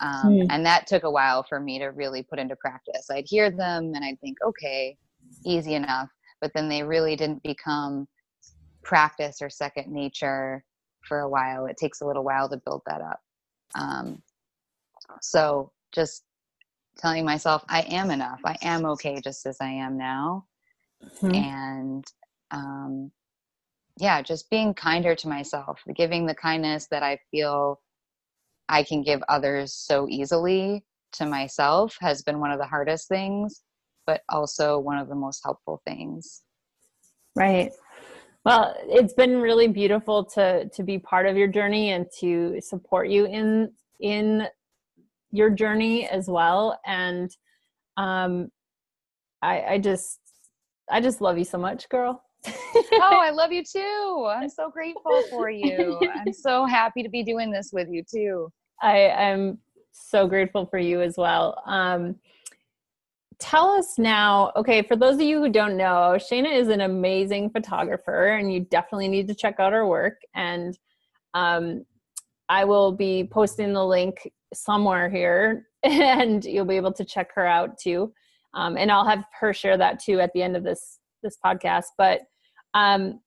Um, 0.00 0.30
mm. 0.30 0.46
And 0.50 0.64
that 0.64 0.86
took 0.86 1.02
a 1.02 1.10
while 1.10 1.42
for 1.42 1.58
me 1.58 1.78
to 1.78 1.86
really 1.86 2.22
put 2.22 2.38
into 2.38 2.56
practice. 2.56 3.10
I'd 3.10 3.26
hear 3.26 3.50
them 3.50 3.92
and 3.94 4.04
I'd 4.04 4.20
think, 4.20 4.38
okay, 4.46 4.96
easy 5.44 5.74
enough. 5.74 6.08
But 6.40 6.52
then 6.54 6.68
they 6.68 6.82
really 6.82 7.16
didn't 7.16 7.42
become 7.42 8.06
practice 8.84 9.42
or 9.42 9.50
second 9.50 9.92
nature 9.92 10.64
for 11.02 11.20
a 11.20 11.28
while. 11.28 11.66
It 11.66 11.76
takes 11.76 12.00
a 12.00 12.06
little 12.06 12.24
while 12.24 12.48
to 12.48 12.60
build 12.64 12.82
that 12.86 13.00
up. 13.00 13.20
Um, 13.74 14.22
so 15.20 15.72
just 15.92 16.24
telling 16.96 17.24
myself, 17.24 17.64
I 17.68 17.82
am 17.82 18.10
enough. 18.10 18.40
I 18.44 18.56
am 18.62 18.84
okay 18.86 19.20
just 19.22 19.46
as 19.46 19.56
I 19.60 19.68
am 19.68 19.96
now. 19.96 20.46
Mm-hmm. 21.22 21.34
And 21.34 22.04
um, 22.50 23.10
yeah, 23.98 24.22
just 24.22 24.50
being 24.50 24.74
kinder 24.74 25.14
to 25.14 25.28
myself, 25.28 25.80
giving 25.96 26.26
the 26.26 26.34
kindness 26.34 26.86
that 26.90 27.02
I 27.02 27.18
feel 27.30 27.80
I 28.68 28.82
can 28.82 29.02
give 29.02 29.22
others 29.28 29.74
so 29.74 30.06
easily 30.08 30.84
to 31.12 31.26
myself 31.26 31.96
has 32.00 32.22
been 32.22 32.38
one 32.38 32.50
of 32.50 32.58
the 32.58 32.66
hardest 32.66 33.08
things, 33.08 33.62
but 34.08 34.22
also 34.30 34.78
one 34.78 34.96
of 34.96 35.08
the 35.08 35.14
most 35.14 35.42
helpful 35.44 35.82
things. 35.86 36.42
Right. 37.36 37.70
Well, 38.44 38.74
it's 38.86 39.12
been 39.12 39.42
really 39.42 39.68
beautiful 39.68 40.24
to 40.36 40.68
to 40.70 40.82
be 40.82 40.98
part 40.98 41.26
of 41.26 41.36
your 41.36 41.48
journey 41.48 41.90
and 41.90 42.06
to 42.20 42.58
support 42.62 43.08
you 43.10 43.26
in 43.26 43.70
in 44.00 44.48
your 45.30 45.50
journey 45.50 46.08
as 46.08 46.26
well. 46.26 46.80
And 46.86 47.30
um 47.98 48.48
I 49.42 49.62
I 49.74 49.78
just 49.78 50.20
I 50.90 51.02
just 51.02 51.20
love 51.20 51.36
you 51.36 51.44
so 51.44 51.58
much, 51.58 51.90
girl 51.90 52.24
oh, 53.00 53.20
I 53.22 53.30
love 53.34 53.52
you 53.52 53.62
too. 53.64 54.26
I'm 54.28 54.48
so 54.48 54.70
grateful 54.70 55.22
for 55.28 55.50
you. 55.50 55.98
I'm 56.14 56.32
so 56.32 56.64
happy 56.64 57.02
to 57.02 57.08
be 57.08 57.22
doing 57.22 57.50
this 57.50 57.70
with 57.72 57.88
you 57.90 58.02
too. 58.02 58.50
I 58.80 58.98
am 58.98 59.58
so 59.92 60.26
grateful 60.26 60.66
for 60.66 60.78
you 60.78 61.02
as 61.02 61.16
well. 61.16 61.62
Um, 61.66 62.16
tell 63.38 63.70
us 63.70 63.98
now, 63.98 64.52
okay, 64.56 64.82
for 64.82 64.96
those 64.96 65.14
of 65.14 65.22
you 65.22 65.40
who 65.40 65.48
don't 65.48 65.76
know, 65.76 66.16
Shayna 66.16 66.52
is 66.52 66.68
an 66.68 66.80
amazing 66.80 67.50
photographer 67.50 68.28
and 68.28 68.52
you 68.52 68.60
definitely 68.60 69.08
need 69.08 69.28
to 69.28 69.34
check 69.34 69.60
out 69.60 69.72
her 69.72 69.86
work. 69.86 70.20
And 70.34 70.78
um, 71.34 71.84
I 72.48 72.64
will 72.64 72.92
be 72.92 73.28
posting 73.30 73.72
the 73.72 73.84
link 73.84 74.30
somewhere 74.52 75.08
here 75.08 75.66
and 75.82 76.44
you'll 76.44 76.64
be 76.64 76.76
able 76.76 76.92
to 76.92 77.04
check 77.04 77.32
her 77.34 77.46
out 77.46 77.78
too. 77.78 78.12
Um, 78.54 78.76
and 78.76 78.90
I'll 78.90 79.06
have 79.06 79.24
her 79.38 79.52
share 79.52 79.76
that 79.76 80.00
too 80.00 80.20
at 80.20 80.32
the 80.32 80.42
end 80.42 80.56
of 80.56 80.64
this 80.64 80.98
this 81.22 81.36
podcast. 81.44 81.86
But 81.96 82.22
um, 82.74 83.20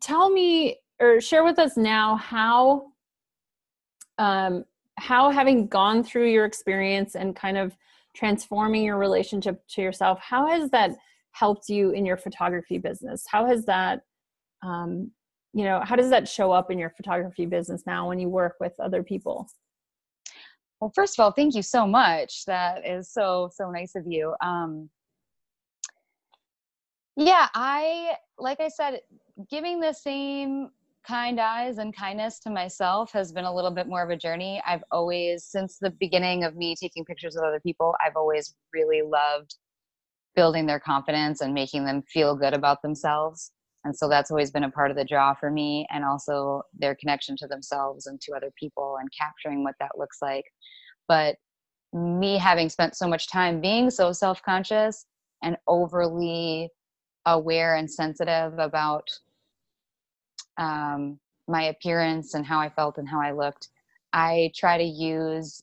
tell 0.00 0.30
me 0.30 0.78
or 1.00 1.20
share 1.20 1.44
with 1.44 1.58
us 1.58 1.76
now 1.76 2.16
how 2.16 2.92
um, 4.18 4.64
how 4.98 5.30
having 5.30 5.68
gone 5.68 6.04
through 6.04 6.30
your 6.30 6.44
experience 6.44 7.14
and 7.14 7.34
kind 7.34 7.56
of 7.56 7.76
transforming 8.14 8.84
your 8.84 8.98
relationship 8.98 9.62
to 9.68 9.82
yourself 9.82 10.18
how 10.20 10.46
has 10.46 10.70
that 10.70 10.90
helped 11.32 11.68
you 11.68 11.90
in 11.90 12.04
your 12.04 12.16
photography 12.16 12.78
business 12.78 13.24
how 13.28 13.46
has 13.46 13.64
that 13.64 14.02
um, 14.62 15.10
you 15.54 15.64
know 15.64 15.80
how 15.84 15.96
does 15.96 16.10
that 16.10 16.28
show 16.28 16.52
up 16.52 16.70
in 16.70 16.78
your 16.78 16.90
photography 16.90 17.46
business 17.46 17.82
now 17.86 18.08
when 18.08 18.18
you 18.18 18.28
work 18.28 18.56
with 18.60 18.74
other 18.78 19.02
people 19.02 19.48
Well, 20.82 20.90
first 20.96 21.16
of 21.16 21.22
all, 21.22 21.30
thank 21.30 21.54
you 21.54 21.62
so 21.62 21.86
much. 21.86 22.44
That 22.46 22.84
is 22.84 23.08
so 23.12 23.48
so 23.52 23.70
nice 23.70 23.94
of 23.94 24.04
you. 24.04 24.34
Um, 24.42 24.90
yeah, 27.16 27.46
I 27.54 28.16
like 28.36 28.58
I 28.60 28.68
said, 28.68 29.00
giving 29.48 29.78
the 29.78 29.92
same 29.92 30.70
kind 31.06 31.40
eyes 31.40 31.78
and 31.78 31.94
kindness 31.94 32.38
to 32.40 32.50
myself 32.50 33.12
has 33.12 33.32
been 33.32 33.44
a 33.44 33.54
little 33.54 33.70
bit 33.70 33.88
more 33.88 34.02
of 34.02 34.10
a 34.10 34.16
journey. 34.16 34.62
I've 34.66 34.84
always, 34.90 35.44
since 35.44 35.78
the 35.78 35.90
beginning 35.90 36.44
of 36.44 36.56
me 36.56 36.74
taking 36.74 37.04
pictures 37.04 37.36
of 37.36 37.44
other 37.44 37.60
people, 37.60 37.94
I've 38.04 38.16
always 38.16 38.54
really 38.72 39.02
loved 39.02 39.56
building 40.34 40.66
their 40.66 40.80
confidence 40.80 41.40
and 41.40 41.52
making 41.52 41.84
them 41.84 42.02
feel 42.02 42.36
good 42.36 42.54
about 42.54 42.82
themselves. 42.82 43.52
And 43.84 43.96
so 43.96 44.08
that's 44.08 44.30
always 44.30 44.50
been 44.50 44.64
a 44.64 44.70
part 44.70 44.90
of 44.90 44.96
the 44.96 45.04
draw 45.04 45.34
for 45.34 45.50
me, 45.50 45.86
and 45.90 46.04
also 46.04 46.62
their 46.72 46.94
connection 46.94 47.36
to 47.38 47.48
themselves 47.48 48.06
and 48.06 48.20
to 48.20 48.32
other 48.32 48.52
people 48.58 48.96
and 49.00 49.08
capturing 49.18 49.64
what 49.64 49.74
that 49.80 49.98
looks 49.98 50.18
like. 50.22 50.44
But 51.08 51.36
me 51.92 52.38
having 52.38 52.68
spent 52.68 52.96
so 52.96 53.08
much 53.08 53.28
time 53.28 53.60
being 53.60 53.90
so 53.90 54.12
self 54.12 54.40
conscious 54.42 55.04
and 55.42 55.56
overly 55.66 56.70
aware 57.26 57.74
and 57.74 57.90
sensitive 57.90 58.58
about 58.58 59.08
um, 60.62 61.18
my 61.48 61.64
appearance 61.64 62.34
and 62.34 62.46
how 62.46 62.60
I 62.60 62.68
felt 62.70 62.98
and 62.98 63.08
how 63.08 63.20
I 63.20 63.32
looked, 63.32 63.68
I 64.12 64.52
try 64.54 64.78
to 64.78 64.84
use. 64.84 65.60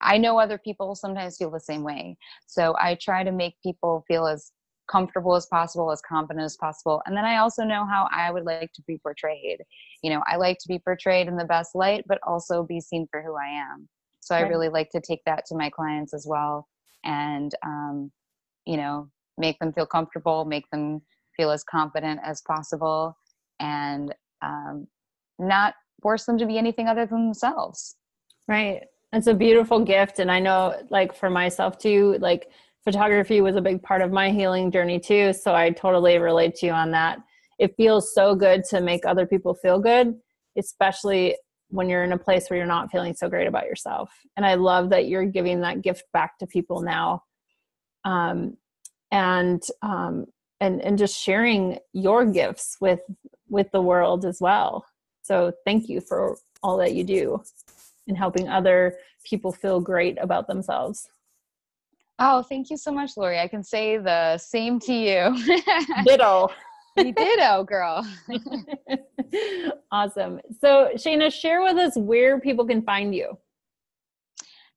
I 0.00 0.18
know 0.18 0.38
other 0.38 0.58
people 0.58 0.94
sometimes 0.96 1.36
feel 1.36 1.50
the 1.50 1.60
same 1.60 1.84
way. 1.84 2.16
So 2.46 2.74
I 2.80 2.96
try 3.00 3.22
to 3.22 3.30
make 3.30 3.54
people 3.62 4.04
feel 4.08 4.26
as 4.26 4.50
comfortable 4.90 5.36
as 5.36 5.46
possible, 5.46 5.92
as 5.92 6.02
confident 6.06 6.44
as 6.44 6.56
possible. 6.56 7.00
And 7.06 7.16
then 7.16 7.24
I 7.24 7.38
also 7.38 7.62
know 7.62 7.86
how 7.86 8.08
I 8.12 8.32
would 8.32 8.44
like 8.44 8.72
to 8.74 8.82
be 8.86 8.98
portrayed. 8.98 9.58
You 10.02 10.10
know, 10.10 10.22
I 10.26 10.36
like 10.36 10.58
to 10.58 10.68
be 10.68 10.80
portrayed 10.80 11.28
in 11.28 11.36
the 11.36 11.44
best 11.44 11.76
light, 11.76 12.04
but 12.08 12.18
also 12.26 12.64
be 12.64 12.80
seen 12.80 13.06
for 13.10 13.22
who 13.22 13.36
I 13.36 13.46
am. 13.46 13.88
So 14.20 14.34
right. 14.34 14.44
I 14.44 14.48
really 14.48 14.68
like 14.68 14.90
to 14.90 15.00
take 15.00 15.22
that 15.24 15.44
to 15.46 15.56
my 15.56 15.70
clients 15.70 16.12
as 16.12 16.26
well 16.28 16.68
and, 17.04 17.54
um, 17.64 18.10
you 18.66 18.76
know, 18.76 19.08
make 19.38 19.58
them 19.60 19.72
feel 19.72 19.86
comfortable, 19.86 20.44
make 20.44 20.68
them 20.70 21.00
feel 21.36 21.50
as 21.52 21.64
confident 21.64 22.20
as 22.24 22.42
possible, 22.42 23.16
and 23.60 24.12
um, 24.42 24.86
not 25.38 25.74
force 26.02 26.24
them 26.24 26.38
to 26.38 26.46
be 26.46 26.58
anything 26.58 26.88
other 26.88 27.06
than 27.06 27.26
themselves. 27.26 27.96
Right. 28.48 28.82
It's 29.12 29.26
a 29.26 29.34
beautiful 29.34 29.84
gift. 29.84 30.18
And 30.18 30.30
I 30.30 30.40
know, 30.40 30.74
like, 30.90 31.14
for 31.14 31.30
myself 31.30 31.78
too, 31.78 32.16
like, 32.20 32.50
photography 32.82 33.40
was 33.40 33.56
a 33.56 33.60
big 33.60 33.82
part 33.82 34.02
of 34.02 34.10
my 34.10 34.30
healing 34.30 34.70
journey 34.70 34.98
too. 34.98 35.32
So 35.32 35.54
I 35.54 35.70
totally 35.70 36.18
relate 36.18 36.56
to 36.56 36.66
you 36.66 36.72
on 36.72 36.90
that. 36.90 37.18
It 37.58 37.76
feels 37.76 38.12
so 38.12 38.34
good 38.34 38.64
to 38.70 38.80
make 38.80 39.06
other 39.06 39.26
people 39.26 39.54
feel 39.54 39.78
good, 39.78 40.14
especially 40.58 41.36
when 41.68 41.88
you're 41.88 42.02
in 42.02 42.12
a 42.12 42.18
place 42.18 42.48
where 42.48 42.56
you're 42.56 42.66
not 42.66 42.90
feeling 42.90 43.14
so 43.14 43.28
great 43.28 43.46
about 43.46 43.66
yourself. 43.66 44.10
And 44.36 44.44
I 44.44 44.54
love 44.54 44.90
that 44.90 45.06
you're 45.06 45.24
giving 45.26 45.60
that 45.60 45.82
gift 45.82 46.04
back 46.12 46.38
to 46.38 46.46
people 46.46 46.82
now. 46.82 47.22
Um, 48.04 48.56
and 49.12 49.62
um, 49.82 50.26
and 50.62 50.80
and 50.80 50.96
just 50.96 51.20
sharing 51.20 51.78
your 51.92 52.24
gifts 52.24 52.78
with 52.80 53.00
with 53.50 53.70
the 53.72 53.82
world 53.82 54.24
as 54.24 54.40
well. 54.40 54.86
So 55.22 55.52
thank 55.66 55.88
you 55.88 56.00
for 56.00 56.38
all 56.62 56.76
that 56.78 56.94
you 56.94 57.04
do 57.04 57.42
and 58.08 58.16
helping 58.16 58.48
other 58.48 58.96
people 59.24 59.52
feel 59.52 59.80
great 59.80 60.16
about 60.20 60.46
themselves. 60.46 61.08
Oh 62.18 62.42
thank 62.44 62.70
you 62.70 62.76
so 62.76 62.92
much 62.92 63.16
lori. 63.16 63.40
I 63.40 63.48
can 63.48 63.64
say 63.64 63.98
the 63.98 64.38
same 64.38 64.78
to 64.80 64.94
you. 64.94 65.36
Ditto. 66.06 66.48
You 66.96 67.12
ditto 67.12 67.64
girl. 67.64 68.06
Awesome. 69.90 70.38
So 70.60 70.90
shayna 70.94 71.32
share 71.32 71.62
with 71.62 71.78
us 71.78 71.96
where 71.96 72.38
people 72.38 72.66
can 72.66 72.82
find 72.82 73.14
you. 73.14 73.38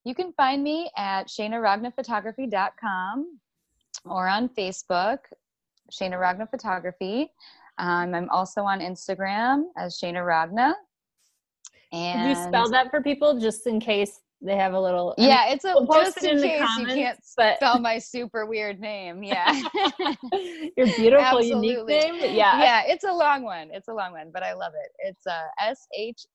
You 0.05 0.15
can 0.15 0.31
find 0.33 0.63
me 0.63 0.89
at 0.95 1.27
shaynaragnaphotography.com 1.27 3.39
or 4.05 4.29
on 4.29 4.47
facebook 4.49 5.17
Shayna 5.91 6.19
Ragna 6.19 6.47
Photography. 6.47 7.31
Um, 7.77 8.15
I'm 8.15 8.29
also 8.29 8.61
on 8.61 8.79
Instagram 8.79 9.65
as 9.77 9.99
Shayna 9.99 10.25
Ragna. 10.25 10.75
And 11.91 12.21
Could 12.21 12.29
you 12.29 12.47
spell 12.47 12.69
that 12.71 12.89
for 12.89 13.01
people 13.01 13.39
just 13.39 13.67
in 13.67 13.79
case 13.79 14.21
they 14.41 14.55
have 14.55 14.73
a 14.73 14.79
little? 14.79 15.13
Yeah, 15.17 15.49
it's 15.49 15.65
a 15.65 15.73
we'll 15.75 15.85
just 16.03 16.23
in, 16.23 16.37
in 16.37 16.43
case 16.43 16.61
comments, 16.61 16.95
you 16.95 17.03
can't 17.03 17.19
but... 17.37 17.55
spell 17.57 17.79
my 17.79 17.97
super 17.99 18.45
weird 18.45 18.79
name. 18.79 19.23
Yeah, 19.23 19.51
your 20.77 20.87
beautiful, 20.87 21.41
unique 21.41 21.85
name. 21.85 22.15
Yeah, 22.15 22.59
yeah, 22.59 22.83
it's 22.85 23.03
a 23.03 23.11
long 23.11 23.43
one. 23.43 23.69
It's 23.71 23.87
a 23.87 23.93
long 23.93 24.13
one, 24.13 24.31
but 24.33 24.43
I 24.43 24.53
love 24.53 24.73
it. 24.75 24.91
It's 24.99 25.25
uh, 25.27 25.43
S 25.59 25.87
H 25.93 26.25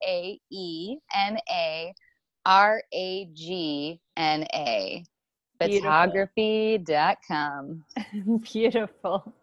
photography.com. 5.61 7.85
Beautiful. 8.53 9.35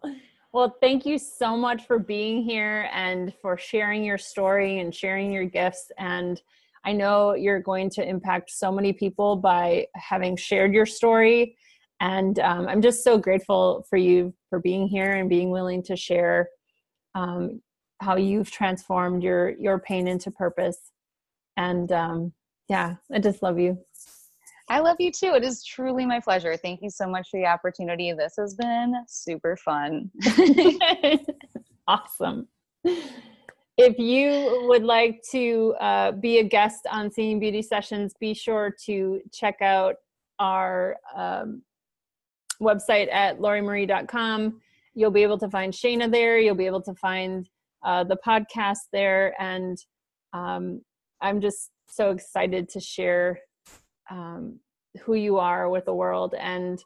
Well, 0.52 0.76
thank 0.80 1.06
you 1.06 1.18
so 1.18 1.56
much 1.56 1.86
for 1.86 1.98
being 1.98 2.42
here 2.42 2.88
and 2.92 3.32
for 3.40 3.58
sharing 3.58 4.02
your 4.02 4.18
story 4.18 4.80
and 4.80 4.94
sharing 4.94 5.30
your 5.30 5.44
gifts. 5.44 5.92
And 5.98 6.40
I 6.84 6.92
know 6.92 7.34
you're 7.34 7.60
going 7.60 7.90
to 7.90 8.08
impact 8.08 8.50
so 8.50 8.72
many 8.72 8.92
people 8.92 9.36
by 9.36 9.86
having 9.94 10.36
shared 10.36 10.72
your 10.72 10.86
story. 10.86 11.56
And 12.00 12.38
um, 12.38 12.68
I'm 12.68 12.80
just 12.80 13.04
so 13.04 13.18
grateful 13.18 13.84
for 13.90 13.96
you 13.96 14.32
for 14.48 14.58
being 14.58 14.88
here 14.88 15.16
and 15.16 15.28
being 15.28 15.50
willing 15.50 15.82
to 15.84 15.96
share 15.96 16.48
um, 17.14 17.60
how 18.00 18.16
you've 18.16 18.50
transformed 18.50 19.22
your 19.22 19.50
your 19.58 19.78
pain 19.78 20.08
into 20.08 20.30
purpose. 20.30 20.78
And 21.56 21.90
um, 21.92 22.32
yeah, 22.68 22.96
I 23.12 23.18
just 23.18 23.42
love 23.42 23.58
you. 23.58 23.78
I 24.70 24.80
love 24.80 24.96
you 24.98 25.10
too. 25.10 25.32
It 25.34 25.44
is 25.44 25.64
truly 25.64 26.04
my 26.04 26.20
pleasure. 26.20 26.56
Thank 26.56 26.82
you 26.82 26.90
so 26.90 27.08
much 27.08 27.30
for 27.30 27.40
the 27.40 27.46
opportunity. 27.46 28.12
This 28.12 28.34
has 28.38 28.54
been 28.54 28.94
super 29.06 29.56
fun. 29.56 30.10
awesome. 31.88 32.48
If 32.84 33.98
you 33.98 34.66
would 34.68 34.82
like 34.82 35.22
to 35.30 35.74
uh, 35.80 36.12
be 36.12 36.38
a 36.38 36.44
guest 36.44 36.86
on 36.90 37.10
Seeing 37.10 37.40
Beauty 37.40 37.62
Sessions, 37.62 38.12
be 38.20 38.34
sure 38.34 38.74
to 38.84 39.20
check 39.32 39.62
out 39.62 39.96
our 40.38 40.96
um, 41.16 41.62
website 42.60 43.10
at 43.12 43.38
lauriemarie.com. 43.38 44.60
You'll 44.94 45.10
be 45.10 45.22
able 45.22 45.38
to 45.38 45.48
find 45.48 45.72
Shayna 45.72 46.10
there. 46.10 46.38
You'll 46.38 46.56
be 46.56 46.66
able 46.66 46.82
to 46.82 46.94
find 46.94 47.48
uh, 47.84 48.04
the 48.04 48.18
podcast 48.26 48.88
there. 48.92 49.40
And 49.40 49.78
um, 50.32 50.82
I'm 51.20 51.40
just 51.40 51.70
so 51.88 52.10
excited 52.10 52.68
to 52.70 52.80
share 52.80 53.38
um, 54.10 54.60
who 55.02 55.14
you 55.14 55.38
are 55.38 55.68
with 55.68 55.84
the 55.84 55.94
world. 55.94 56.34
And 56.38 56.78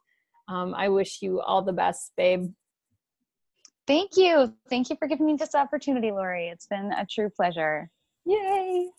um, 0.49 0.75
I 0.75 0.89
wish 0.89 1.23
you 1.23 1.41
all 1.41 1.63
the 1.63 1.73
best, 1.73 2.13
babe. 2.17 2.53
Thank 3.87 4.17
you. 4.17 4.55
Thank 4.71 4.91
you 4.91 4.97
for 4.97 5.09
giving 5.09 5.27
me 5.27 5.37
this 5.37 5.55
opportunity, 5.55 6.11
Lori. 6.11 6.49
It's 6.49 6.67
been 6.67 6.93
a 6.93 7.07
true 7.07 7.31
pleasure. 7.31 7.91
Yay. 8.25 8.91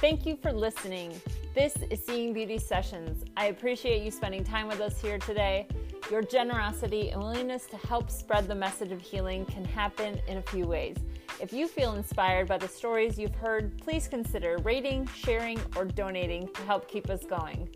Thank 0.00 0.24
you 0.24 0.34
for 0.34 0.50
listening. 0.50 1.20
This 1.54 1.76
is 1.90 2.02
Seeing 2.06 2.32
Beauty 2.32 2.56
Sessions. 2.56 3.22
I 3.36 3.48
appreciate 3.48 4.02
you 4.02 4.10
spending 4.10 4.42
time 4.42 4.66
with 4.66 4.80
us 4.80 4.98
here 4.98 5.18
today. 5.18 5.68
Your 6.10 6.22
generosity 6.22 7.10
and 7.10 7.20
willingness 7.20 7.66
to 7.66 7.76
help 7.76 8.10
spread 8.10 8.48
the 8.48 8.54
message 8.54 8.92
of 8.92 9.02
healing 9.02 9.44
can 9.44 9.62
happen 9.62 10.18
in 10.26 10.38
a 10.38 10.42
few 10.42 10.66
ways. 10.66 10.96
If 11.38 11.52
you 11.52 11.68
feel 11.68 11.96
inspired 11.96 12.48
by 12.48 12.56
the 12.56 12.66
stories 12.66 13.18
you've 13.18 13.34
heard, 13.34 13.76
please 13.76 14.08
consider 14.08 14.56
rating, 14.62 15.06
sharing, 15.08 15.60
or 15.76 15.84
donating 15.84 16.48
to 16.54 16.62
help 16.62 16.88
keep 16.88 17.10
us 17.10 17.26
going. 17.26 17.68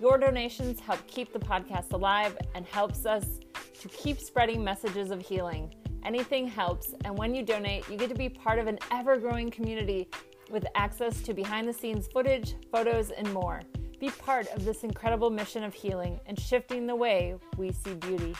Your 0.00 0.16
donations 0.16 0.78
help 0.78 1.04
keep 1.08 1.32
the 1.32 1.40
podcast 1.40 1.92
alive 1.92 2.38
and 2.54 2.64
helps 2.66 3.04
us 3.04 3.40
to 3.80 3.88
keep 3.88 4.20
spreading 4.20 4.62
messages 4.62 5.10
of 5.10 5.20
healing. 5.20 5.74
Anything 6.04 6.46
helps, 6.46 6.94
and 7.04 7.18
when 7.18 7.34
you 7.34 7.42
donate, 7.42 7.88
you 7.88 7.96
get 7.96 8.10
to 8.10 8.14
be 8.14 8.28
part 8.28 8.60
of 8.60 8.68
an 8.68 8.78
ever 8.92 9.16
growing 9.16 9.50
community 9.50 10.06
with 10.50 10.66
access 10.74 11.20
to 11.22 11.34
behind 11.34 11.68
the 11.68 11.72
scenes 11.72 12.06
footage, 12.08 12.54
photos, 12.70 13.10
and 13.10 13.32
more. 13.32 13.62
Be 14.00 14.10
part 14.10 14.46
of 14.48 14.64
this 14.64 14.84
incredible 14.84 15.30
mission 15.30 15.64
of 15.64 15.72
healing 15.72 16.20
and 16.26 16.38
shifting 16.38 16.86
the 16.86 16.96
way 16.96 17.36
we 17.56 17.72
see 17.72 17.94
beauty. 17.94 18.34